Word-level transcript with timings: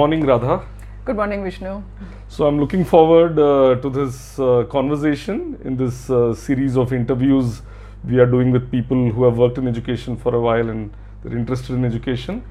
Good 0.00 0.06
morning, 0.08 0.24
Radha. 0.24 0.66
Good 1.04 1.16
morning, 1.16 1.44
Vishnu. 1.44 1.82
So, 2.28 2.46
I'm 2.46 2.58
looking 2.58 2.86
forward 2.86 3.38
uh, 3.38 3.74
to 3.82 3.90
this 3.90 4.38
uh, 4.38 4.64
conversation 4.70 5.58
in 5.62 5.76
this 5.76 6.08
uh, 6.08 6.32
series 6.32 6.78
of 6.78 6.94
interviews 6.94 7.60
we 8.08 8.18
are 8.18 8.24
doing 8.24 8.50
with 8.50 8.70
people 8.70 9.10
who 9.10 9.24
have 9.24 9.36
worked 9.36 9.58
in 9.58 9.68
education 9.68 10.16
for 10.16 10.34
a 10.34 10.40
while 10.40 10.70
and 10.70 10.90
they're 11.22 11.36
interested 11.36 11.74
in 11.74 11.84
education. 11.84 12.42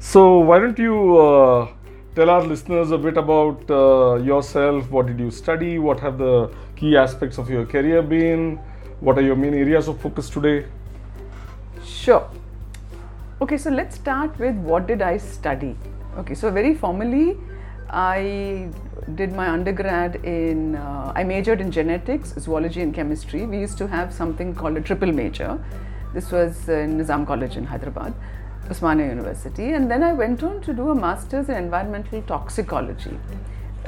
So, 0.00 0.40
why 0.40 0.58
don't 0.58 0.78
you 0.78 1.16
uh, 1.16 1.68
tell 2.14 2.28
our 2.28 2.42
listeners 2.42 2.90
a 2.90 2.98
bit 2.98 3.16
about 3.16 3.70
uh, 3.70 4.16
yourself? 4.16 4.90
What 4.90 5.06
did 5.06 5.18
you 5.18 5.30
study? 5.30 5.78
What 5.78 5.98
have 6.00 6.18
the 6.18 6.52
key 6.76 6.98
aspects 6.98 7.38
of 7.38 7.48
your 7.48 7.64
career 7.64 8.02
been? 8.02 8.58
What 9.00 9.16
are 9.16 9.22
your 9.22 9.36
main 9.36 9.54
areas 9.54 9.88
of 9.88 9.98
focus 9.98 10.28
today? 10.28 10.66
Sure. 11.86 12.28
Okay, 13.40 13.56
so 13.56 13.70
let's 13.70 13.94
start 13.94 14.38
with 14.38 14.56
what 14.56 14.86
did 14.86 15.00
I 15.00 15.16
study? 15.16 15.74
Okay, 16.18 16.34
so 16.34 16.50
very 16.50 16.74
formally, 16.74 17.38
I 17.88 18.68
did 19.14 19.32
my 19.32 19.48
undergrad 19.48 20.16
in, 20.24 20.76
uh, 20.76 21.10
I 21.16 21.24
majored 21.24 21.62
in 21.62 21.70
genetics, 21.70 22.34
zoology, 22.38 22.82
and 22.82 22.94
chemistry. 22.94 23.46
We 23.46 23.58
used 23.58 23.78
to 23.78 23.86
have 23.86 24.12
something 24.12 24.54
called 24.54 24.76
a 24.76 24.82
triple 24.82 25.10
major. 25.10 25.58
This 26.12 26.30
was 26.30 26.68
in 26.68 26.98
Nizam 26.98 27.26
College 27.26 27.56
in 27.56 27.64
Hyderabad, 27.64 28.12
Osmania 28.68 29.08
University. 29.08 29.72
And 29.72 29.90
then 29.90 30.02
I 30.02 30.12
went 30.12 30.42
on 30.42 30.60
to 30.62 30.74
do 30.74 30.90
a 30.90 30.94
master's 30.94 31.48
in 31.48 31.54
environmental 31.54 32.20
toxicology. 32.22 33.18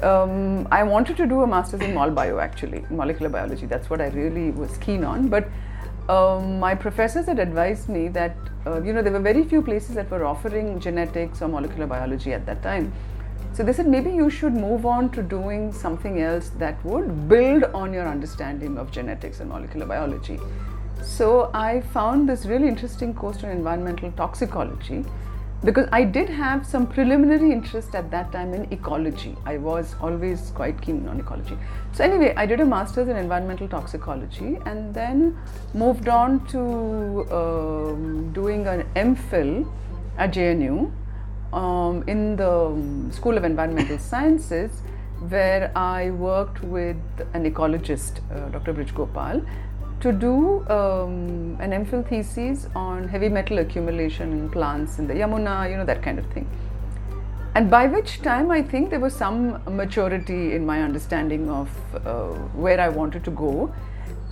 Um, 0.03 0.67
I 0.71 0.83
wanted 0.83 1.19
to 1.19 1.27
do 1.27 1.43
a 1.43 1.47
master's 1.47 1.83
in 1.83 1.93
mol 1.93 2.11
bio 2.11 2.39
actually, 2.39 2.87
molecular 2.89 3.29
biology. 3.29 3.67
That's 3.67 3.91
what 3.91 4.01
I 4.01 4.09
really 4.09 4.51
was 4.51 4.79
keen 4.79 5.05
on. 5.05 5.29
But 5.29 5.47
um, 6.09 6.59
my 6.59 6.75
professors 6.75 7.27
had 7.27 7.39
advised 7.39 7.89
me 7.89 8.09
that 8.09 8.37
uh, 8.67 8.83
you 8.83 8.93
know 8.93 9.03
there 9.03 9.13
were 9.13 9.21
very 9.21 9.45
few 9.45 9.63
places 9.63 9.95
that 9.95 10.11
were 10.11 10.25
offering 10.25 10.79
genetics 10.79 11.41
or 11.41 11.49
molecular 11.49 11.87
biology 11.87 12.33
at 12.33 12.45
that 12.47 12.63
time. 12.63 12.93
So 13.53 13.63
they 13.63 13.73
said 13.73 13.87
maybe 13.87 14.11
you 14.11 14.31
should 14.31 14.53
move 14.53 14.85
on 14.85 15.11
to 15.11 15.23
doing 15.23 15.73
something 15.73 16.21
else 16.21 16.51
that 16.59 16.85
would 16.85 17.29
build 17.29 17.65
on 17.73 17.93
your 17.93 18.07
understanding 18.07 18.77
of 18.77 18.91
genetics 18.91 19.41
and 19.41 19.49
molecular 19.49 19.87
biology. 19.87 20.39
So 21.03 21.51
I 21.55 21.81
found 21.81 22.29
this 22.29 22.47
really 22.47 22.67
interesting 22.67 23.15
course 23.15 23.45
on 23.45 23.51
environmental 23.51 24.11
toxicology 24.13 25.05
because 25.63 25.89
I 25.93 26.05
did 26.05 26.29
have 26.29 26.67
some 26.67 26.87
preliminary 26.87 27.51
interest 27.51 27.95
at 27.95 28.11
that 28.11 28.33
time 28.33 28.53
in 28.53 28.71
ecology. 28.73 29.37
I 29.47 29.57
was 29.57 29.95
always 30.01 30.51
quite 30.51 30.81
keen 30.83 31.09
on 31.09 31.21
ecology. 31.21 31.57
So, 31.93 32.05
anyway, 32.05 32.35
I 32.37 32.45
did 32.45 32.61
a 32.61 32.67
master's 32.67 33.09
in 33.09 33.17
environmental 33.17 33.69
toxicology 33.69 34.59
and 34.67 34.93
then 34.93 35.39
moved 35.73 36.09
on 36.09 36.47
to 36.49 36.61
um, 37.33 38.33
doing 38.33 38.67
an 38.67 38.85
MPhil 38.95 39.71
at 40.19 40.33
JNU 40.33 40.93
um, 41.55 42.05
in 42.07 42.37
the 42.37 43.13
School 43.15 43.37
of 43.37 43.45
Environmental 43.45 43.99
Sciences, 44.11 44.83
where 45.29 45.73
I 45.77 46.11
worked 46.11 46.63
with 46.63 46.97
an 47.33 47.51
ecologist, 47.51 48.21
uh, 48.31 48.49
Dr. 48.51 48.75
Brij 48.75 48.93
Gopal, 48.95 49.43
to 50.05 50.13
do 50.13 50.35
um, 50.69 51.57
an 51.61 51.71
MPhil 51.85 52.07
thesis 52.07 52.69
on 52.77 53.09
heavy 53.09 53.31
metal 53.31 53.59
accumulation 53.59 54.33
in 54.33 54.51
plants 54.51 54.99
in 54.99 55.07
the 55.07 55.15
Yamuna, 55.15 55.71
you 55.71 55.79
know, 55.79 55.85
that 55.87 56.03
kind 56.03 56.19
of 56.19 56.27
thing. 56.33 56.47
And 57.55 57.71
by 57.71 57.87
which 57.87 58.21
time 58.21 58.51
I 58.51 58.61
think 58.63 58.91
there 58.91 59.01
was 59.01 59.15
some 59.15 59.63
maturity 59.77 60.53
in 60.55 60.67
my 60.67 60.83
understanding 60.83 61.49
of 61.49 61.71
uh, 61.95 62.27
where 62.65 62.81
I 62.81 62.91
wanted 62.91 63.25
to 63.25 63.31
go. 63.31 63.75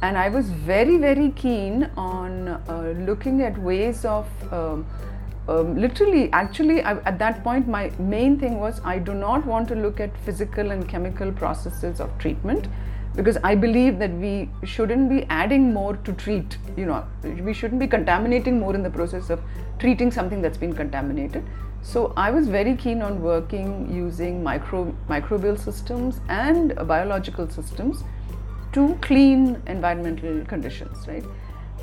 And 0.03 0.19
I 0.19 0.29
was 0.29 0.51
very, 0.51 0.99
very 0.99 1.31
keen 1.31 1.89
on 1.97 2.49
uh, 2.49 2.93
looking 2.99 3.41
at 3.41 3.57
ways 3.57 4.05
of 4.05 4.29
um, 4.53 4.85
um, 5.49 5.77
literally, 5.77 6.31
actually, 6.33 6.83
I, 6.83 6.99
at 6.99 7.19
that 7.19 7.43
point, 7.43 7.67
my 7.67 7.91
main 7.99 8.39
thing 8.39 8.61
was 8.61 8.81
I 8.85 8.99
do 8.99 9.15
not 9.15 9.47
want 9.47 9.69
to 9.69 9.75
look 9.75 10.01
at 10.01 10.17
physical 10.19 10.71
and 10.71 10.89
chemical 10.89 11.33
processes 11.33 12.01
of 12.01 12.17
treatment 12.19 12.69
because 13.15 13.37
I 13.45 13.55
believe 13.55 13.99
that 13.99 14.11
we 14.11 14.49
shouldn't 14.65 15.09
be 15.09 15.25
adding 15.29 15.73
more 15.73 15.97
to 15.97 16.13
treat, 16.13 16.57
you 16.77 16.87
know, 16.87 17.05
we 17.23 17.53
shouldn't 17.53 17.81
be 17.81 17.87
contaminating 17.87 18.59
more 18.59 18.75
in 18.75 18.83
the 18.83 18.91
process 18.91 19.29
of 19.29 19.41
treating 19.79 20.11
something 20.11 20.41
that's 20.41 20.57
been 20.57 20.73
contaminated. 20.73 21.45
So 21.83 22.13
I 22.17 22.31
was 22.31 22.49
very 22.49 22.77
keen 22.77 23.03
on 23.03 23.21
working 23.21 23.93
using 23.93 24.43
micro, 24.43 24.95
microbial 25.09 25.59
systems 25.59 26.21
and 26.29 26.75
biological 26.87 27.51
systems 27.51 28.05
to 28.73 28.97
clean 29.03 29.61
environmental 29.67 30.45
conditions, 30.47 31.07
right? 31.07 31.25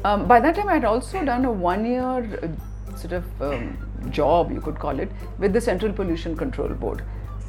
Um, 0.06 0.28
by 0.28 0.40
that 0.40 0.56
time, 0.56 0.70
I 0.70 0.76
had 0.76 0.86
also 0.86 1.24
done 1.26 1.46
a 1.46 1.52
one 1.52 1.86
year 1.86 2.02
uh, 2.02 2.96
sort 2.96 3.14
of 3.14 3.42
um, 3.42 3.78
job, 4.10 4.52
you 4.52 4.62
could 4.62 4.80
call 4.80 5.00
it, 5.00 5.12
with 5.38 5.54
the 5.54 5.62
Central 5.62 5.92
Pollution 5.92 6.36
Control 6.36 6.70
Board 6.70 7.04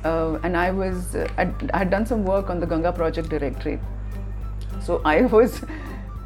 uh, 0.04 0.38
and 0.42 0.56
I 0.56 0.70
was 0.70 1.14
uh, 1.14 1.28
I 1.38 1.78
had 1.78 1.90
done 1.90 2.06
some 2.06 2.24
work 2.24 2.50
on 2.50 2.60
the 2.60 2.66
Ganga 2.66 2.92
Project 2.92 3.28
Directorate. 3.28 3.80
So 4.82 5.00
I 5.04 5.22
was 5.36 5.62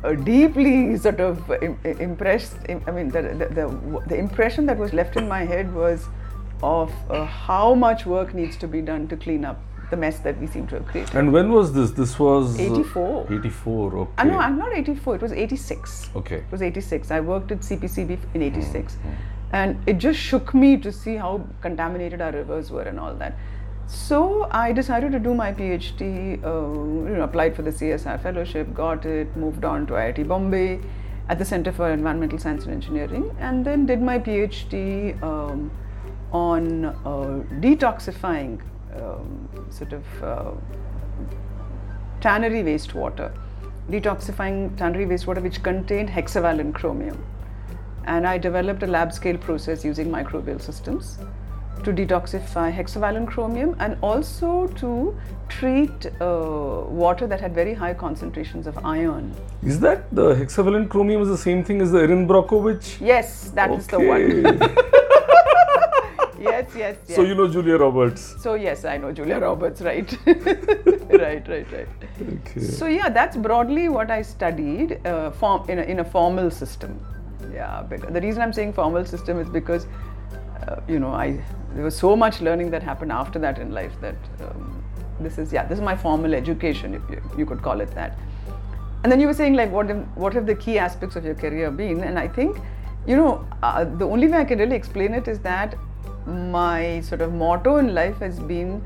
uh, 0.05 0.15
deeply 0.15 0.97
sort 0.97 1.21
of 1.21 1.51
Im- 1.63 1.79
impressed. 1.85 2.57
I 2.69 2.91
mean, 2.91 3.09
the, 3.09 3.23
the, 3.23 3.47
the, 3.59 4.03
the, 4.07 4.17
impression 4.17 4.67
that 4.67 4.77
was 4.77 4.93
left 4.93 5.17
in 5.17 5.27
my 5.27 5.45
head 5.45 5.75
was 5.75 6.07
of 6.63 6.93
uh, 7.11 7.25
how 7.25 7.75
much 7.75 8.07
work 8.07 8.35
needs 8.35 8.57
to 8.59 8.69
be 8.69 8.81
done 8.81 9.09
to 9.09 9.17
clean 9.17 9.45
up 9.45 9.61
the 9.91 9.97
mess 9.97 10.19
that 10.21 10.39
we 10.41 10.47
seem 10.47 10.67
to 10.69 10.77
have 10.77 10.87
created. 10.87 11.15
And 11.15 11.33
when 11.33 11.53
was 11.53 11.73
this? 11.73 11.91
This 11.93 12.19
was 12.19 12.59
84. 12.59 13.27
84, 13.31 13.97
okay. 13.97 14.13
Uh, 14.19 14.25
no, 14.25 14.39
I'm 14.39 14.59
not 14.59 14.73
84, 14.73 15.17
it 15.17 15.23
was 15.23 15.33
86. 15.33 16.11
Okay. 16.17 16.37
It 16.37 16.53
was 16.53 16.63
86. 16.63 17.11
I 17.11 17.21
worked 17.21 17.53
at 17.53 17.61
CPCB 17.61 18.19
in 18.35 18.43
86. 18.43 18.95
Mm-hmm. 18.95 19.11
And 19.53 19.89
it 19.89 19.99
just 19.99 20.19
shook 20.19 20.53
me 20.53 20.77
to 20.79 20.91
see 20.91 21.17
how 21.17 21.47
contaminated 21.61 22.21
our 22.21 22.33
rivers 22.33 22.71
were 22.71 22.83
and 22.83 22.99
all 22.99 23.15
that. 23.15 23.37
So 23.87 24.49
I 24.51 24.73
decided 24.73 25.13
to 25.13 25.19
do 25.19 25.35
my 25.35 25.53
PhD, 25.53 26.43
uh, 26.43 27.09
you 27.09 27.17
know, 27.17 27.23
applied 27.25 27.55
for 27.55 27.63
the 27.63 27.71
CSIR 27.71 28.23
fellowship, 28.23 28.73
got 28.73 29.05
it, 29.05 29.37
moved 29.37 29.65
on 29.65 29.87
to 29.87 29.93
IIT 29.95 30.27
Bombay 30.27 30.81
at 31.29 31.39
the 31.39 31.45
Center 31.45 31.71
for 31.71 31.91
Environmental 31.91 32.39
Science 32.39 32.65
and 32.65 32.75
Engineering, 32.75 33.35
and 33.39 33.65
then 33.65 33.87
did 33.87 34.01
my 34.01 34.19
PhD 34.19 35.23
um, 35.23 35.71
on 36.33 36.85
uh, 36.87 37.43
detoxifying 37.61 38.61
um, 38.97 39.67
sort 39.71 39.93
of 39.93 40.23
uh, 40.23 40.51
tannery 42.21 42.63
wastewater, 42.63 43.33
detoxifying 43.91 44.77
tannery 44.77 45.07
wastewater 45.07 45.43
which 45.43 45.63
contained 45.63 46.09
hexavalent 46.09 46.75
chromium. 46.75 47.23
And 48.07 48.27
I 48.27 48.39
developed 48.39 48.83
a 48.83 48.87
lab 48.87 49.13
scale 49.13 49.39
process 49.39 49.85
using 49.85 50.11
microbial 50.11 50.61
systems 50.61 51.19
to 51.85 51.93
detoxify 51.93 52.73
hexavalent 52.73 53.27
chromium 53.29 53.77
and 53.79 53.97
also 54.03 54.67
to 54.69 55.17
treat 55.49 56.07
uh, 56.21 56.83
water 56.89 57.27
that 57.27 57.41
had 57.41 57.55
very 57.55 57.75
high 57.75 57.95
concentrations 57.95 58.67
of 58.67 58.79
iron. 58.85 59.35
Is 59.63 59.81
that 59.81 60.15
the 60.15 60.35
hexavalent 60.35 60.89
chromium 60.89 61.23
is 61.23 61.29
the 61.29 61.39
same 61.39 61.63
thing 61.65 61.81
as 61.81 61.93
the 61.93 62.01
Erin 62.01 62.27
Brockovich? 62.27 63.01
Yes, 63.01 63.51
that 63.51 63.71
okay. 63.71 63.79
is 63.79 63.87
the 63.87 64.01
one. 64.01 64.45
yes, 66.41 66.71
yes, 66.77 66.97
yes. 67.07 67.17
So 67.17 67.23
you 67.23 67.35
know 67.35 67.49
Julia 67.49 67.77
Roberts. 67.77 68.43
So 68.43 68.55
yes, 68.55 68.85
I 68.85 68.97
know 68.97 69.13
Julia 69.13 69.39
Roberts, 69.39 69.81
right? 69.83 70.11
right, 70.27 71.47
right, 71.49 71.73
right. 71.73 71.89
Okay. 72.39 72.61
So 72.61 72.87
yeah, 72.87 73.09
that's 73.09 73.37
broadly 73.37 73.89
what 73.89 74.11
I 74.11 74.23
studied 74.23 75.07
uh, 75.07 75.31
form 75.31 75.69
in 75.69 75.79
a, 75.79 75.83
in 75.83 76.01
a 76.01 76.05
formal 76.05 76.51
system. 76.51 76.99
Yeah, 77.53 77.83
the 78.11 78.21
reason 78.21 78.43
I'm 78.43 78.53
saying 78.53 78.73
formal 78.73 79.05
system 79.05 79.39
is 79.39 79.49
because 79.49 79.87
uh, 80.67 80.81
you 80.89 80.99
know 80.99 81.13
I 81.13 81.41
there 81.75 81.85
was 81.85 81.97
so 81.97 82.15
much 82.17 82.41
learning 82.41 82.71
that 82.71 82.83
happened 82.83 83.13
after 83.13 83.39
that 83.39 83.59
in 83.59 83.73
life 83.73 83.93
that 84.01 84.17
um, 84.41 84.83
this 85.21 85.39
is 85.39 85.53
yeah 85.53 85.65
this 85.67 85.79
is 85.79 85.85
my 85.85 85.97
formal 85.97 86.35
education 86.35 86.95
if 86.95 87.03
you, 87.11 87.23
you 87.39 87.47
could 87.47 87.63
call 87.63 87.81
it 87.81 87.91
that. 87.95 88.19
And 89.03 89.13
then 89.13 89.21
you 89.21 89.27
were 89.27 89.35
saying 89.35 89.55
like 89.55 89.71
what 89.71 89.89
have, 89.89 90.07
what 90.17 90.33
have 90.33 90.47
the 90.47 90.55
key 90.55 90.79
aspects 90.79 91.17
of 91.17 91.25
your 91.25 91.35
career 91.35 91.71
been? 91.71 92.03
And 92.03 92.19
i 92.19 92.27
think 92.27 92.59
you 93.07 93.17
know 93.17 93.47
uh, 93.63 93.85
the 93.85 94.07
only 94.07 94.29
way 94.29 94.39
i 94.39 94.45
can 94.45 94.59
really 94.59 94.77
explain 94.77 95.13
it 95.13 95.29
is 95.29 95.39
that 95.41 95.77
my 96.27 97.01
sort 97.03 97.21
of 97.21 97.33
motto 97.33 97.77
in 97.77 97.95
life 97.95 98.17
has 98.19 98.41
been 98.41 98.83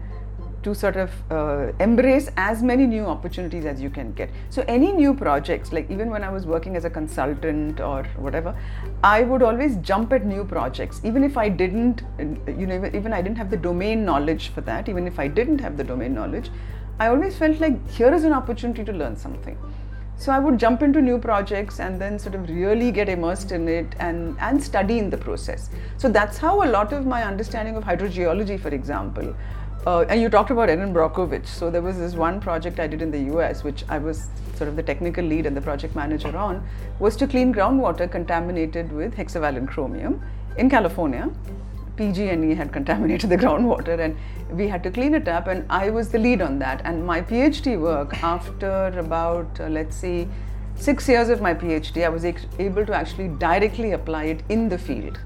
to 0.69 0.75
sort 0.75 0.97
of 0.97 1.11
uh, 1.31 1.73
embrace 1.81 2.29
as 2.37 2.63
many 2.63 2.87
new 2.87 3.05
opportunities 3.15 3.65
as 3.65 3.81
you 3.81 3.91
can 3.99 4.13
get. 4.13 4.31
So 4.51 4.65
any 4.77 4.93
new 4.93 5.15
projects, 5.15 5.73
like 5.73 5.91
even 5.91 6.11
when 6.11 6.23
I 6.23 6.31
was 6.31 6.47
working 6.47 6.77
as 6.77 6.85
a 6.85 6.91
consultant 6.91 7.81
or 7.81 8.05
whatever, 8.17 8.55
I 9.03 9.23
would 9.23 9.43
always 9.43 9.77
jump 9.77 10.13
at 10.13 10.27
new 10.27 10.45
projects, 10.45 11.01
even 11.05 11.25
if 11.25 11.37
I 11.37 11.49
didn't, 11.49 12.03
you 12.19 12.67
know, 12.67 12.91
even 13.01 13.13
I 13.13 13.23
didn't 13.23 13.39
have 13.39 13.51
the 13.51 13.63
domain 13.71 14.05
knowledge 14.05 14.49
for 14.49 14.61
that. 14.63 14.89
Even 14.89 15.07
if 15.07 15.19
I 15.19 15.29
didn't 15.29 15.61
have 15.61 15.77
the 15.77 15.85
domain 15.85 16.15
knowledge, 16.15 16.51
I 16.99 17.09
always 17.09 17.37
felt 17.39 17.61
like 17.61 17.77
here 17.89 18.13
is 18.13 18.25
an 18.25 18.33
opportunity 18.33 18.85
to 18.85 18.93
learn 18.93 19.17
something. 19.17 19.57
So 20.21 20.33
I 20.33 20.39
would 20.41 20.59
jump 20.59 20.83
into 20.83 21.01
new 21.01 21.17
projects 21.17 21.79
and 21.79 22.01
then 22.01 22.19
sort 22.19 22.35
of 22.35 22.49
really 22.51 22.91
get 22.91 23.09
immersed 23.09 23.53
in 23.53 23.69
it 23.69 23.95
and, 24.01 24.37
and 24.41 24.61
study 24.61 24.99
in 24.99 25.11
the 25.11 25.17
process. 25.17 25.71
So 25.97 26.09
that's 26.09 26.39
how 26.39 26.65
a 26.65 26.69
lot 26.69 26.93
of 26.93 27.07
my 27.07 27.23
understanding 27.23 27.77
of 27.77 27.85
hydrogeology, 27.85 28.59
for 28.59 28.71
example, 28.71 29.33
uh, 29.87 30.01
and 30.09 30.21
you 30.21 30.29
talked 30.29 30.51
about 30.51 30.69
Erin 30.69 30.93
Brockovich. 30.93 31.47
So 31.47 31.71
there 31.71 31.83
was 31.83 31.99
this 31.99 32.15
one 32.15 32.41
project 32.41 32.81
I 32.81 32.87
did 32.87 33.01
in 33.01 33.11
the 33.11 33.21
US, 33.35 33.65
which 33.65 33.85
I 33.89 33.99
was 33.99 34.27
sort 34.55 34.69
of 34.69 34.77
the 34.77 34.83
technical 34.83 35.25
lead 35.25 35.47
and 35.47 35.57
the 35.57 35.61
project 35.61 35.95
manager 35.95 36.37
on, 36.37 36.67
was 36.99 37.17
to 37.17 37.27
clean 37.27 37.55
groundwater 37.55 38.11
contaminated 38.11 38.93
with 38.93 39.15
hexavalent 39.15 39.69
chromium 39.69 40.23
in 40.57 40.69
California. 40.69 41.31
PG&E 41.97 42.55
had 42.55 42.73
contaminated 42.73 43.31
the 43.35 43.37
groundwater 43.37 43.99
and 43.99 44.17
we 44.57 44.69
had 44.69 44.83
to 44.83 44.91
clean 44.91 45.15
it 45.15 45.29
up 45.29 45.47
and 45.47 45.65
I 45.71 45.91
was 45.91 46.11
the 46.11 46.19
lead 46.19 46.43
on 46.43 46.59
that. 46.59 46.83
And 46.85 47.07
my 47.07 47.21
PhD 47.23 47.79
work 47.81 48.23
after 48.23 48.89
about 48.99 49.61
uh, 49.61 49.69
let's 49.69 49.97
see 49.97 50.29
six 50.77 51.09
years 51.09 51.29
of 51.29 51.41
my 51.41 51.55
PhD 51.55 52.05
I 52.05 52.09
was 52.09 52.25
able 52.25 52.87
to 52.87 52.95
actually 52.95 53.29
directly 53.29 53.93
apply 53.93 54.25
it 54.25 54.43
in 54.49 54.69
the 54.69 54.79
field 54.79 55.19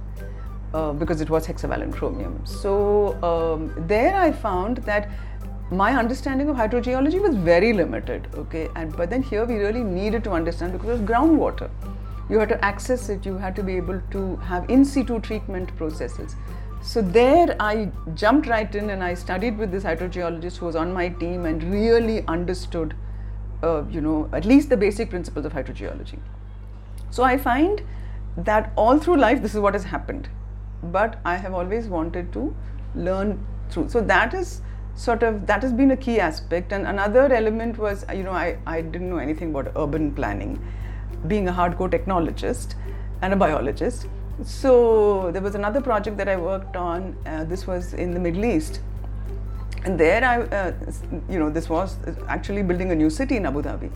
uh, 0.75 0.93
because 0.93 1.21
it 1.21 1.31
was 1.31 1.47
hexavalent 1.47 1.93
chromium. 1.93 2.45
So 2.45 3.15
um, 3.23 3.73
there 3.87 4.15
I 4.15 4.33
found 4.33 4.79
that 4.79 5.11
my 5.71 5.97
understanding 5.97 6.49
of 6.49 6.57
hydrogeology 6.57 7.21
was 7.21 7.35
very 7.35 7.73
limited 7.73 8.29
okay 8.37 8.69
and 8.77 8.95
but 8.95 9.09
then 9.09 9.23
here 9.23 9.47
we 9.47 9.55
really 9.55 9.83
needed 9.83 10.23
to 10.23 10.31
understand 10.31 10.71
because 10.71 11.01
of 11.01 11.07
groundwater 11.07 11.71
you 12.29 12.39
had 12.39 12.51
to 12.51 12.63
access 12.63 13.09
it 13.09 13.25
you 13.25 13.39
had 13.39 13.57
to 13.57 13.63
be 13.63 13.75
able 13.75 13.99
to 14.11 14.37
have 14.37 14.69
in 14.69 14.85
situ 14.85 15.19
treatment 15.21 15.75
processes 15.79 16.37
so 16.83 17.01
there 17.01 17.55
I 17.61 17.91
jumped 18.15 18.49
right 18.49 18.75
in 18.75 18.91
and 18.91 19.05
I 19.05 19.15
studied 19.15 19.57
with 19.57 19.71
this 19.71 19.85
hydrogeologist 19.85 20.57
who 20.57 20.67
was 20.67 20.75
on 20.75 20.93
my 20.93 21.11
team 21.11 21.47
and 21.47 21.63
really 21.63 22.27
understood, 22.27 22.95
uh, 23.63 23.85
you 23.89 24.01
know, 24.01 24.29
at 24.33 24.45
least 24.45 24.69
the 24.69 24.77
basic 24.77 25.09
principles 25.09 25.47
of 25.47 25.53
hydrogeology. 25.53 26.19
So 27.11 27.23
I 27.23 27.39
find 27.39 27.83
that 28.37 28.73
all 28.75 28.99
through 28.99 29.19
life 29.19 29.43
this 29.43 29.55
is 29.55 29.61
what 29.61 29.75
has 29.75 29.85
happened, 29.85 30.29
but 30.83 31.19
I 31.25 31.37
have 31.37 31.55
always 31.55 31.87
wanted 31.87 32.33
to 32.33 32.55
learn 32.95 33.45
through. 33.71 33.89
So 33.89 34.01
that 34.01 34.35
is 34.35 34.63
sort 34.95 35.23
of 35.23 35.47
that 35.47 35.63
has 35.63 35.73
been 35.73 35.91
a 35.93 35.97
key 35.97 36.21
aspect. 36.21 36.73
And 36.73 36.87
another 36.87 37.33
element 37.33 37.79
was, 37.79 38.05
you 38.15 38.23
know, 38.23 38.33
I, 38.33 38.59
I 38.67 38.81
didn't 38.81 39.11
know 39.11 39.19
anything 39.19 39.51
about 39.51 39.73
urban 39.77 40.15
planning, 40.15 40.65
being 41.27 41.49
a 41.49 41.53
hardcore 41.53 41.91
technologist 41.91 42.75
and 43.21 43.33
a 43.33 43.37
biologist 43.37 44.07
so 44.45 45.31
there 45.33 45.43
was 45.43 45.55
another 45.55 45.81
project 45.81 46.17
that 46.17 46.29
I 46.29 46.37
worked 46.37 46.77
on. 46.77 47.17
Uh, 47.27 47.45
this 47.45 47.67
was 47.67 47.95
in 47.95 48.13
the 48.13 48.21
Middle 48.21 48.45
East, 48.45 48.81
and 49.85 49.99
there 49.99 50.25
I, 50.25 50.43
uh, 50.43 50.73
you 51.29 51.39
know, 51.39 51.51
this 51.51 51.69
was 51.69 51.97
actually 52.29 52.63
building 52.63 52.91
a 52.91 52.95
new 52.95 53.11
city 53.11 53.37
in 53.37 53.47
Abu 53.47 53.63
Dhabi. 53.63 53.91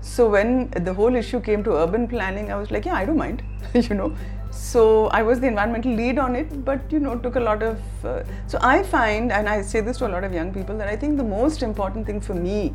So 0.00 0.28
when 0.28 0.70
the 0.70 0.92
whole 0.92 1.14
issue 1.14 1.40
came 1.40 1.62
to 1.64 1.76
urban 1.76 2.08
planning, 2.08 2.50
I 2.50 2.56
was 2.56 2.70
like, 2.70 2.84
yeah, 2.84 2.94
I 2.94 3.04
don't 3.04 3.16
mind, 3.16 3.42
you 3.74 3.94
know. 3.94 4.16
So 4.52 5.06
I 5.08 5.22
was 5.22 5.40
the 5.40 5.46
environmental 5.46 5.92
lead 5.92 6.18
on 6.18 6.36
it, 6.36 6.64
but 6.64 6.80
you 6.92 7.00
know, 7.00 7.16
took 7.18 7.36
a 7.36 7.40
lot 7.40 7.62
of. 7.62 7.80
Uh, 8.04 8.22
so 8.46 8.58
I 8.60 8.82
find, 8.82 9.32
and 9.32 9.48
I 9.48 9.62
say 9.62 9.80
this 9.80 9.98
to 9.98 10.06
a 10.06 10.12
lot 10.12 10.24
of 10.24 10.32
young 10.32 10.52
people, 10.52 10.76
that 10.78 10.88
I 10.88 10.96
think 10.96 11.16
the 11.16 11.24
most 11.24 11.62
important 11.62 12.06
thing 12.06 12.20
for 12.20 12.34
me, 12.34 12.74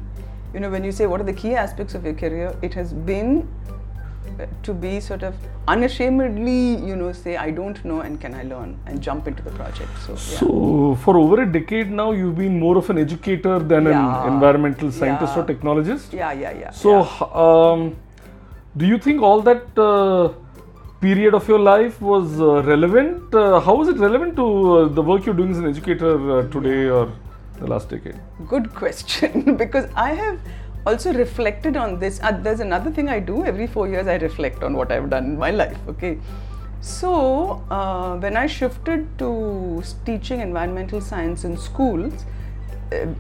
you 0.54 0.60
know, 0.60 0.70
when 0.70 0.84
you 0.84 0.92
say 0.92 1.06
what 1.06 1.22
are 1.22 1.26
the 1.32 1.34
key 1.34 1.54
aspects 1.54 1.94
of 1.94 2.04
your 2.04 2.14
career, 2.14 2.56
it 2.62 2.74
has 2.74 2.94
been 2.94 3.48
to 4.64 4.74
be 4.74 5.00
sort 5.00 5.24
of 5.24 5.36
unashamedly, 5.68 6.76
you 6.86 6.96
know, 6.96 7.12
say, 7.12 7.38
I 7.38 7.52
don't 7.52 7.84
know 7.84 8.02
and 8.02 8.20
can 8.20 8.34
I 8.34 8.44
learn 8.44 8.80
and 8.86 9.02
jump 9.02 9.28
into 9.28 9.44
the 9.44 9.52
project. 9.52 9.90
So, 10.06 10.14
yeah. 10.14 10.40
so 10.40 10.98
for 11.04 11.18
over 11.18 11.42
a 11.42 11.52
decade 11.52 11.92
now, 11.92 12.12
you've 12.12 12.38
been 12.38 12.60
more 12.60 12.78
of 12.78 12.90
an 12.90 12.98
educator 12.98 13.60
than 13.60 13.86
yeah. 13.86 14.26
an 14.26 14.34
environmental 14.34 14.92
scientist 14.92 15.34
yeah. 15.36 15.42
or 15.42 15.46
technologist? 15.46 16.14
Yeah, 16.14 16.32
yeah, 16.34 16.52
yeah. 16.52 16.72
So, 16.72 17.04
um, 17.34 17.96
do 18.76 18.86
you 18.86 18.98
think 18.98 19.22
all 19.22 19.42
that 19.42 19.78
uh, 19.78 20.34
period 21.00 21.34
of 21.34 21.48
your 21.48 21.60
life 21.60 22.02
was 22.02 22.40
uh, 22.42 22.64
relevant? 22.64 23.34
Uh, 23.34 23.60
how 23.60 23.82
is 23.82 23.88
it 23.90 23.98
relevant 23.98 24.36
to 24.36 24.78
uh, 24.78 24.88
the 24.88 25.02
work 25.02 25.26
you're 25.26 25.36
doing 25.36 25.52
as 25.52 25.60
an 25.60 25.68
educator 25.68 26.40
uh, 26.40 26.48
today 26.50 26.90
or 26.90 27.12
the 27.60 27.68
last 27.68 27.90
decade? 27.90 28.20
Good 28.48 28.74
question 28.74 29.56
because 29.64 29.90
I 29.96 30.14
have 30.14 30.40
also 30.86 31.14
reflected 31.14 31.78
on 31.78 32.00
this. 32.00 32.20
Uh, 32.22 32.32
there's 32.32 32.60
another 32.60 32.92
thing 32.92 33.10
I 33.10 33.20
do 33.20 33.46
every 33.46 33.68
four 33.68 33.88
years. 33.88 34.08
I 34.08 34.16
reflect 34.16 34.64
on 34.64 34.76
what 34.76 34.92
I've 34.92 35.10
done 35.10 35.26
in 35.26 35.38
my 35.38 35.52
life. 35.52 35.78
Okay, 35.90 36.18
so 36.82 37.64
uh, 37.70 38.18
when 38.18 38.36
I 38.38 38.48
shifted 38.48 39.08
to 39.20 39.84
teaching 40.06 40.42
environmental 40.42 41.02
science 41.02 41.44
in 41.44 41.58
schools, 41.58 42.26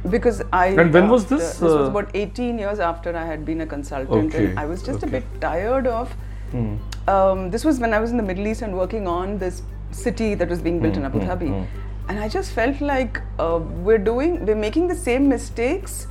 because 0.10 0.42
I 0.54 0.68
and 0.68 0.94
when 0.94 1.10
was 1.10 1.26
this? 1.26 1.42
this 1.42 1.62
was 1.62 1.90
about 1.90 2.16
18 2.16 2.58
years 2.58 2.80
after 2.80 3.16
I 3.16 3.26
had 3.26 3.46
been 3.46 3.62
a 3.62 3.68
consultant, 3.68 4.34
okay. 4.34 4.46
and 4.46 4.60
I 4.60 4.66
was 4.66 4.82
just 4.82 5.04
okay. 5.04 5.08
a 5.08 5.20
bit 5.20 5.42
tired 5.42 5.88
of. 5.88 6.12
Hmm. 6.52 6.78
Um, 7.08 7.50
this 7.50 7.64
was 7.64 7.80
when 7.80 7.94
I 7.94 8.00
was 8.00 8.12
in 8.12 8.18
the 8.18 8.24
Middle 8.24 8.48
East 8.48 8.62
and 8.62 8.76
working 8.78 9.08
on 9.08 9.38
this 9.38 9.62
city 9.92 10.34
that 10.36 10.50
was 10.50 10.62
being 10.62 10.80
built 10.80 10.96
in 10.98 11.02
hmm, 11.02 11.06
Abu 11.06 11.20
hmm, 11.20 11.26
Dhabi, 11.26 11.68
and 12.10 12.20
I 12.20 12.28
just 12.28 12.52
felt 12.52 12.82
like 12.82 13.22
uh, 13.40 13.60
we're 13.62 13.98
doing, 13.98 14.46
we're 14.46 14.56
making 14.56 14.88
the 14.88 14.96
same 14.96 15.28
mistakes 15.30 16.08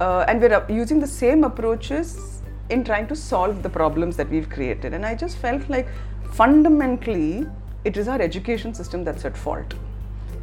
uh, 0.00 0.24
and 0.28 0.40
we're 0.40 0.64
using 0.68 0.98
the 0.98 1.06
same 1.06 1.44
approaches 1.44 2.42
in 2.68 2.84
trying 2.84 3.06
to 3.08 3.16
solve 3.16 3.62
the 3.62 3.68
problems 3.68 4.16
that 4.16 4.28
we've 4.28 4.48
created. 4.48 4.94
And 4.94 5.04
I 5.04 5.14
just 5.14 5.38
felt 5.38 5.68
like 5.68 5.88
fundamentally 6.32 7.46
it 7.84 7.96
is 7.96 8.08
our 8.08 8.20
education 8.20 8.74
system 8.74 9.04
that's 9.04 9.24
at 9.24 9.36
fault. 9.36 9.74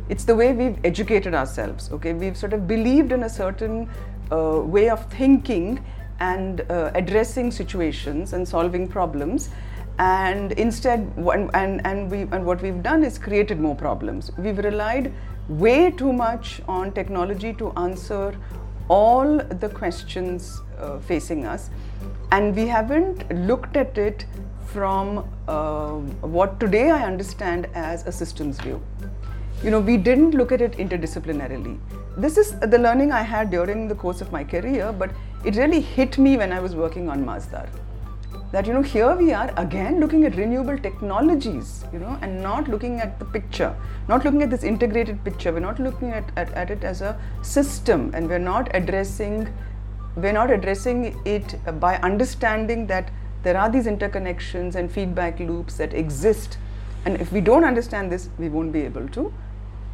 It's 0.10 0.24
the 0.24 0.36
way 0.36 0.54
we've 0.54 0.78
educated 0.86 1.34
ourselves. 1.34 1.92
Okay, 1.92 2.14
we've 2.14 2.38
sort 2.38 2.54
of 2.54 2.68
believed 2.68 3.12
in 3.12 3.24
a 3.24 3.30
certain 3.30 3.90
uh, 4.32 4.62
way 4.64 4.90
of 4.90 5.06
thinking 5.12 5.84
and 6.20 6.62
uh, 6.70 6.92
addressing 6.96 7.52
situations 7.52 8.34
and 8.34 8.48
solving 8.48 8.88
problems 8.88 9.50
and 10.00 10.52
instead 10.54 11.12
and, 11.18 11.50
and, 11.54 11.86
and 11.86 12.12
we 12.12 12.22
and 12.32 12.46
what 12.46 12.62
we've 12.62 12.84
done 12.84 13.04
is 13.04 13.18
created 13.18 13.60
more 13.60 13.76
problems 13.76 14.32
we've 14.38 14.60
relied 14.60 15.12
way 15.48 15.90
too 15.90 16.14
much 16.14 16.62
on 16.68 16.92
technology 16.92 17.54
to 17.54 17.72
answer 17.78 18.36
all 18.90 19.38
the 19.38 19.70
questions 19.70 20.62
uh, 20.80 21.00
facing 21.00 21.46
us 21.46 21.70
and 22.32 22.56
we 22.56 22.68
haven't 22.68 23.30
looked 23.48 23.76
at 23.76 23.98
it 23.98 24.26
from 24.68 25.28
uh, 25.48 25.94
what 26.36 26.60
today 26.60 26.92
I 26.92 27.04
understand 27.04 27.68
as 27.74 28.06
a 28.06 28.12
systems 28.12 28.60
view. 28.60 28.82
You 29.64 29.72
know, 29.72 29.80
we 29.80 29.98
didn't 29.98 30.32
look 30.32 30.52
at 30.52 30.62
it 30.62 30.74
interdisciplinarily. 30.74 31.80
This 32.18 32.38
is 32.38 32.60
the 32.60 32.78
learning 32.78 33.12
I 33.12 33.22
had 33.22 33.50
during 33.50 33.88
the 33.88 33.96
course 33.96 34.22
of 34.22 34.32
my 34.32 34.44
career, 34.44 34.92
but 34.92 35.12
it 35.46 35.56
really 35.56 35.80
hit 35.80 36.18
me 36.18 36.38
when 36.38 36.52
I 36.52 36.60
was 36.60 36.76
working 36.76 37.10
on 37.10 37.26
Masdar 37.26 37.68
that 38.58 38.66
you 38.66 38.74
know 38.74 38.82
here 38.82 39.16
we 39.16 39.34
are 39.40 39.54
again 39.58 40.00
looking 40.00 40.24
at 40.26 40.36
renewable 40.36 40.78
technologies 40.86 41.86
you 41.94 42.00
know 42.00 42.18
and 42.24 42.42
not 42.42 42.68
looking 42.68 43.00
at 43.00 43.20
the 43.20 43.26
picture 43.26 43.76
not 44.08 44.24
looking 44.24 44.42
at 44.42 44.50
this 44.50 44.64
integrated 44.64 45.24
picture. 45.24 45.52
We're 45.52 45.60
not 45.60 45.80
looking 45.80 46.12
at, 46.12 46.32
at, 46.38 46.52
at 46.54 46.72
it 46.72 46.84
as 46.84 47.02
a 47.02 47.20
system 47.42 48.12
and 48.14 48.28
we're 48.30 48.40
not 48.40 48.70
addressing 48.74 49.54
we're 50.16 50.34
not 50.34 50.50
addressing 50.50 51.20
it 51.26 51.56
by 51.80 51.98
understanding 51.98 52.88
that 52.88 53.12
there 53.44 53.58
are 53.58 53.70
these 53.70 53.86
interconnections 53.86 54.76
and 54.76 54.92
feedback 54.92 55.40
loops 55.40 55.78
that 55.78 55.94
exist. 55.94 56.58
And 57.06 57.22
if 57.22 57.32
we 57.32 57.42
don't 57.42 57.64
understand 57.64 58.12
this 58.12 58.30
we 58.40 58.50
won't 58.50 58.72
be 58.72 58.82
able 58.82 59.08
to 59.10 59.32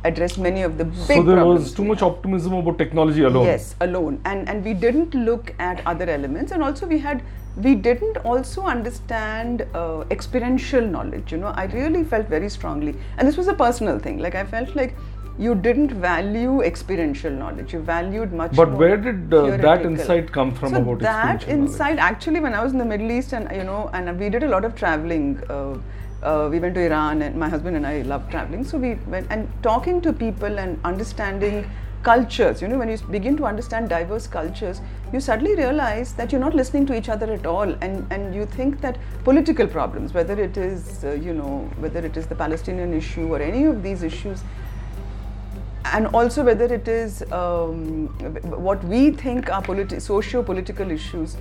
address 0.06 0.38
many 0.38 0.62
of 0.62 0.78
the 0.78 0.86
big 0.86 0.96
so 0.96 1.24
there 1.24 1.36
problems 1.36 1.64
was 1.64 1.74
too 1.74 1.84
much 1.84 2.02
optimism 2.02 2.54
about 2.54 2.78
technology 2.78 3.24
alone? 3.24 3.46
Yes 3.46 3.76
alone. 3.82 4.22
And 4.26 4.48
and 4.48 4.64
we 4.64 4.74
didn't 4.74 5.16
look 5.16 5.56
at 5.60 5.86
other 5.86 6.10
elements. 6.10 6.52
And 6.52 6.64
also 6.64 6.86
we 6.86 7.00
had 7.00 7.24
we 7.56 7.76
didn't 7.76 8.18
also 8.18 8.64
understand 8.64 9.66
uh, 9.74 10.04
experiential 10.10 10.82
knowledge 10.82 11.32
you 11.32 11.38
know 11.38 11.54
i 11.56 11.66
really 11.66 12.04
felt 12.04 12.28
very 12.28 12.50
strongly 12.50 12.96
and 13.18 13.28
this 13.28 13.38
was 13.38 13.48
a 13.48 13.54
personal 13.54 14.00
thing 14.00 14.18
like 14.18 14.36
i 14.36 14.44
felt 14.44 14.76
like 14.76 14.96
you 15.38 15.56
didn't 15.56 15.92
value 15.92 16.62
experiential 16.62 17.32
knowledge 17.32 17.74
you 17.74 17.80
valued 17.80 18.34
much 18.34 18.56
but 18.56 18.72
where 18.72 18.98
did 18.98 19.34
uh, 19.34 19.58
that 19.58 19.86
insight 19.86 20.32
come 20.32 20.54
from 20.54 20.70
so 20.70 20.82
about 20.82 21.00
that 21.00 21.48
insight 21.48 21.96
knowledge? 21.96 22.12
actually 22.12 22.40
when 22.40 22.54
i 22.54 22.64
was 22.64 22.72
in 22.72 22.78
the 22.78 22.86
middle 22.86 23.12
east 23.12 23.34
and 23.34 23.56
you 23.56 23.64
know 23.64 23.90
and 23.94 24.20
we 24.20 24.30
did 24.30 24.44
a 24.44 24.48
lot 24.48 24.66
of 24.66 24.76
traveling 24.76 25.40
uh, 25.50 25.78
uh, 26.24 26.48
we 26.50 26.60
went 26.60 26.74
to 26.76 26.82
Iran, 26.82 27.22
and 27.22 27.36
my 27.36 27.50
husband 27.50 27.76
and 27.76 27.86
I 27.86 28.02
love 28.04 28.30
traveling. 28.30 28.64
So 28.64 28.78
we 28.78 28.96
went 29.08 29.28
and 29.30 29.48
talking 29.62 30.00
to 30.02 30.14
people 30.14 30.58
and 30.58 30.80
understanding 30.86 31.70
cultures. 32.04 32.62
You 32.62 32.68
know, 32.68 32.78
when 32.78 32.90
you 32.90 32.98
begin 33.10 33.38
to 33.38 33.46
understand 33.46 33.90
diverse 33.90 34.28
cultures, 34.28 34.82
you 35.12 35.20
suddenly 35.20 35.56
realize 35.56 36.14
that 36.14 36.32
you're 36.32 36.42
not 36.42 36.54
listening 36.54 36.86
to 36.88 36.98
each 36.98 37.10
other 37.10 37.32
at 37.34 37.46
all, 37.46 37.76
and 37.82 38.06
and 38.12 38.36
you 38.36 38.46
think 38.46 38.82
that 38.82 39.00
political 39.24 39.68
problems, 39.68 40.14
whether 40.14 40.40
it 40.48 40.58
is 40.58 41.04
uh, 41.04 41.12
you 41.12 41.34
know 41.34 41.70
whether 41.80 42.06
it 42.12 42.18
is 42.18 42.28
the 42.28 42.36
Palestinian 42.36 42.94
issue 42.94 43.28
or 43.34 43.42
any 43.42 43.64
of 43.66 43.82
these 43.84 44.04
issues, 44.04 44.44
and 45.94 46.08
also 46.08 46.44
whether 46.44 46.66
it 46.74 46.88
is 46.88 47.22
um, 47.32 48.08
what 48.68 48.84
we 48.84 49.12
think 49.12 49.52
are 49.52 49.62
politi- 49.62 50.02
socio-political 50.02 50.92
issues, 50.92 51.38